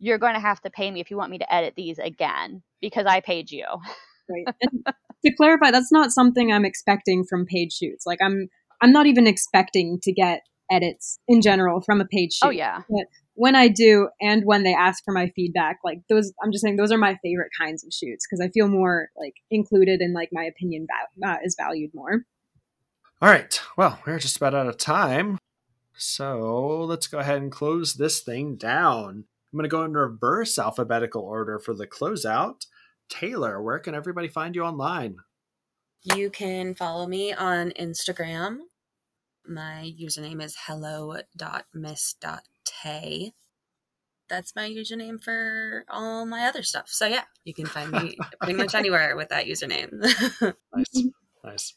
you're 0.00 0.18
going 0.18 0.34
to 0.34 0.40
have 0.40 0.60
to 0.62 0.70
pay 0.70 0.90
me 0.90 1.00
if 1.00 1.10
you 1.10 1.16
want 1.16 1.30
me 1.30 1.38
to 1.38 1.54
edit 1.54 1.74
these 1.76 1.98
again 1.98 2.62
because 2.80 3.06
I 3.06 3.20
paid 3.20 3.50
you. 3.50 3.66
Right. 4.28 4.46
To 5.24 5.32
clarify, 5.36 5.70
that's 5.70 5.92
not 5.92 6.10
something 6.10 6.52
I'm 6.52 6.64
expecting 6.64 7.24
from 7.24 7.46
paid 7.46 7.72
shoots. 7.72 8.04
Like 8.06 8.18
I'm 8.22 8.48
I'm 8.80 8.92
not 8.92 9.06
even 9.06 9.26
expecting 9.26 9.98
to 10.02 10.12
get 10.12 10.40
edits 10.70 11.18
in 11.28 11.40
general 11.40 11.80
from 11.80 12.00
a 12.00 12.04
paid 12.04 12.30
oh, 12.42 12.46
shoot. 12.46 12.48
Oh, 12.48 12.50
yeah. 12.50 12.80
When 13.34 13.56
I 13.56 13.68
do 13.68 14.08
and 14.20 14.44
when 14.44 14.62
they 14.62 14.74
ask 14.74 15.04
for 15.04 15.12
my 15.12 15.32
feedback, 15.34 15.78
like 15.84 16.00
those 16.08 16.32
I'm 16.42 16.52
just 16.52 16.62
saying 16.62 16.76
those 16.76 16.92
are 16.92 16.98
my 16.98 17.18
favorite 17.22 17.50
kinds 17.58 17.84
of 17.84 17.92
shoots 17.92 18.26
because 18.26 18.40
I 18.40 18.48
feel 18.48 18.68
more 18.68 19.08
like 19.16 19.34
included 19.50 20.00
and 20.00 20.14
like 20.14 20.28
my 20.32 20.44
opinion 20.44 20.86
va- 21.20 21.28
uh, 21.28 21.36
is 21.44 21.56
valued 21.58 21.90
more. 21.94 22.24
All 23.20 23.28
right. 23.28 23.60
Well, 23.76 24.00
we're 24.06 24.18
just 24.18 24.36
about 24.36 24.54
out 24.54 24.66
of 24.66 24.76
time. 24.76 25.38
So 25.96 26.84
let's 26.84 27.06
go 27.06 27.18
ahead 27.18 27.40
and 27.40 27.50
close 27.50 27.94
this 27.94 28.20
thing 28.20 28.56
down. 28.56 29.24
I'm 29.52 29.56
going 29.56 29.62
to 29.62 29.68
go 29.68 29.84
in 29.84 29.94
reverse 29.94 30.58
alphabetical 30.58 31.22
order 31.22 31.58
for 31.58 31.74
the 31.74 31.86
closeout. 31.86 32.66
Taylor, 33.08 33.62
where 33.62 33.78
can 33.78 33.94
everybody 33.94 34.28
find 34.28 34.56
you 34.56 34.62
online? 34.64 35.16
You 36.02 36.28
can 36.28 36.74
follow 36.74 37.06
me 37.06 37.32
on 37.32 37.70
Instagram. 37.80 38.58
My 39.46 39.94
username 39.98 40.42
is 40.42 40.56
hello.miss.tay. 42.84 43.32
That's 44.28 44.56
my 44.56 44.68
username 44.68 45.22
for 45.22 45.84
all 45.88 46.24
my 46.26 46.46
other 46.46 46.62
stuff. 46.62 46.88
So 46.88 47.06
yeah, 47.06 47.24
you 47.44 47.52
can 47.54 47.66
find 47.66 47.90
me 47.90 48.16
pretty 48.40 48.56
much 48.58 48.74
anywhere 48.74 49.16
with 49.16 49.28
that 49.30 49.46
username. 49.46 49.90
Nice. 50.74 51.04
nice. 51.44 51.74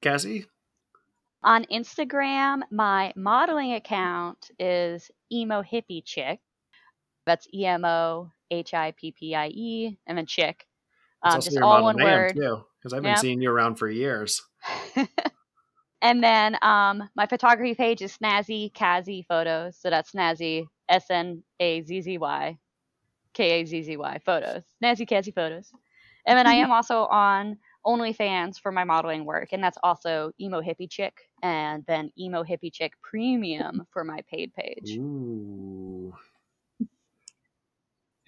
Cassie? 0.00 0.46
On 1.42 1.64
Instagram, 1.66 2.60
my 2.70 3.12
modeling 3.14 3.74
account 3.74 4.50
is 4.58 5.10
emo 5.30 5.62
hippie 5.62 6.02
chick. 6.04 6.40
That's 7.26 7.46
E 7.52 7.66
M 7.66 7.84
O 7.84 8.30
H 8.50 8.72
I 8.72 8.92
P 8.92 9.12
P 9.12 9.34
I 9.34 9.48
E, 9.48 9.98
and 10.06 10.16
then 10.16 10.24
chick. 10.26 10.66
It's 11.24 11.34
Um, 11.34 11.36
also 11.36 11.46
just 11.48 11.56
your 11.56 11.64
all 11.64 11.82
one 11.82 11.96
name, 11.96 12.06
word. 12.06 12.34
because 12.34 12.92
I've 12.94 13.02
been 13.02 13.10
Yep. 13.10 13.18
seeing 13.18 13.42
you 13.42 13.50
around 13.50 13.74
for 13.76 13.88
years. 13.90 14.40
and 16.04 16.22
then 16.22 16.58
um, 16.60 17.08
my 17.16 17.26
photography 17.26 17.74
page 17.74 18.02
is 18.02 18.16
Snazzy 18.16 18.70
Kazzy 18.70 19.24
Photos. 19.26 19.78
So 19.80 19.88
that's 19.88 20.12
Snazzy 20.12 20.66
S 20.86 21.06
N 21.10 21.42
A 21.58 21.80
Z 21.80 22.02
Z 22.02 22.18
Y 22.18 22.58
K 23.32 23.62
A 23.62 23.64
Z 23.64 23.82
Z 23.82 23.96
Y 23.96 24.18
Photos. 24.24 24.62
Snazzy 24.82 25.08
Kazzy 25.08 25.34
Photos. 25.34 25.72
And 26.26 26.38
then 26.38 26.46
I 26.46 26.56
am 26.56 26.70
also 26.78 27.06
on 27.06 27.56
OnlyFans 27.86 28.60
for 28.60 28.70
my 28.70 28.84
modeling 28.84 29.24
work, 29.24 29.48
and 29.52 29.64
that's 29.64 29.78
also 29.82 30.32
Emo 30.38 30.60
Hippie 30.60 30.90
Chick, 30.90 31.14
and 31.42 31.84
then 31.86 32.10
Emo 32.18 32.44
Hippie 32.44 32.72
Chick 32.72 32.92
Premium 33.02 33.86
for 33.90 34.04
my 34.04 34.20
paid 34.30 34.52
page. 34.54 34.96
Ooh. 34.98 36.12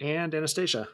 And 0.01 0.35
Anastasia. 0.35 0.89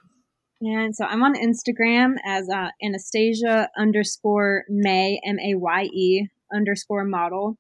And 0.61 0.95
so 0.95 1.05
I'm 1.05 1.23
on 1.23 1.35
Instagram 1.35 2.15
as 2.25 2.49
uh, 2.49 2.69
Anastasia 2.85 3.69
underscore 3.77 4.65
Maye 4.69 5.21
M 5.25 5.39
A 5.39 5.55
Y 5.55 5.83
E 5.93 6.29
underscore 6.55 7.05
model, 7.05 7.57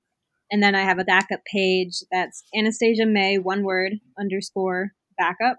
and 0.51 0.63
then 0.63 0.75
I 0.75 0.83
have 0.83 0.99
a 0.99 1.05
backup 1.05 1.41
page 1.51 2.03
that's 2.11 2.45
Anastasia 2.55 3.07
Maye 3.07 3.39
one 3.39 3.63
word 3.63 3.95
underscore 4.19 4.93
backup, 5.19 5.59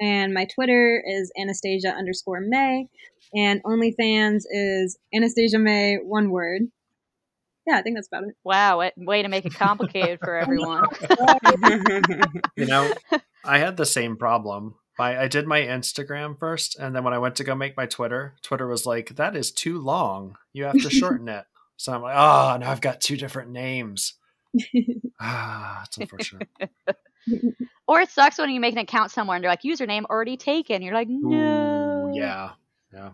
and 0.00 0.34
my 0.34 0.46
Twitter 0.54 1.02
is 1.06 1.32
Anastasia 1.40 1.88
underscore 1.88 2.40
Maye, 2.40 2.88
and 3.34 3.62
OnlyFans 3.64 4.42
is 4.50 4.98
Anastasia 5.14 5.58
Maye 5.58 5.98
one 6.02 6.30
word. 6.30 6.62
Yeah, 7.66 7.76
I 7.78 7.82
think 7.82 7.96
that's 7.96 8.08
about 8.08 8.24
it. 8.24 8.34
Wow, 8.44 8.78
what, 8.78 8.92
way 8.96 9.22
to 9.22 9.28
make 9.28 9.44
it 9.44 9.54
complicated 9.54 10.18
for 10.20 10.36
everyone. 10.38 10.84
You 12.56 12.66
know, 12.66 12.92
I 13.44 13.58
had 13.58 13.76
the 13.76 13.86
same 13.86 14.16
problem. 14.16 14.74
I, 14.98 15.22
I 15.24 15.28
did 15.28 15.46
my 15.46 15.60
Instagram 15.60 16.38
first, 16.38 16.78
and 16.78 16.94
then 16.94 17.04
when 17.04 17.14
I 17.14 17.18
went 17.18 17.36
to 17.36 17.44
go 17.44 17.54
make 17.54 17.76
my 17.76 17.86
Twitter, 17.86 18.34
Twitter 18.42 18.66
was 18.66 18.84
like, 18.84 19.16
that 19.16 19.36
is 19.36 19.50
too 19.50 19.78
long. 19.78 20.36
You 20.52 20.64
have 20.64 20.80
to 20.82 20.90
shorten 20.90 21.28
it. 21.28 21.44
So 21.82 21.92
I'm 21.92 22.00
like, 22.00 22.14
oh, 22.14 22.56
now 22.60 22.70
I've 22.70 22.80
got 22.80 23.00
two 23.00 23.16
different 23.16 23.50
names. 23.50 24.14
ah, 25.20 25.82
it's 25.84 25.98
unfortunate. 25.98 26.48
or 27.88 28.02
it 28.02 28.08
sucks 28.08 28.38
when 28.38 28.50
you 28.50 28.60
make 28.60 28.74
an 28.74 28.78
account 28.78 29.10
somewhere 29.10 29.34
and 29.34 29.42
they're 29.42 29.50
like, 29.50 29.62
username 29.62 30.04
already 30.04 30.36
taken. 30.36 30.80
You're 30.82 30.94
like, 30.94 31.08
no. 31.10 32.12
Ooh, 32.12 32.16
yeah, 32.16 32.50
yeah. 32.94 33.10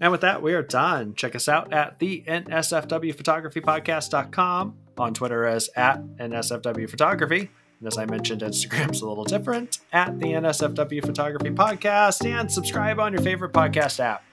And 0.00 0.10
with 0.10 0.22
that, 0.22 0.42
we 0.42 0.52
are 0.54 0.64
done. 0.64 1.14
Check 1.14 1.36
us 1.36 1.48
out 1.48 1.72
at 1.72 2.00
the 2.00 2.24
NSFWphotographypodcast.com, 2.26 4.76
on 4.98 5.14
Twitter 5.14 5.46
as 5.46 5.70
at 5.76 6.02
NSFW 6.16 6.90
Photography. 6.90 7.50
And 7.78 7.86
as 7.86 7.98
I 7.98 8.06
mentioned, 8.06 8.42
Instagram's 8.42 9.00
a 9.00 9.08
little 9.08 9.22
different 9.22 9.78
at 9.92 10.18
the 10.18 10.26
NSFW 10.26 11.06
Photography 11.06 11.50
Podcast, 11.50 12.26
and 12.26 12.50
subscribe 12.50 12.98
on 12.98 13.12
your 13.12 13.22
favorite 13.22 13.52
podcast 13.52 14.00
app. 14.00 14.24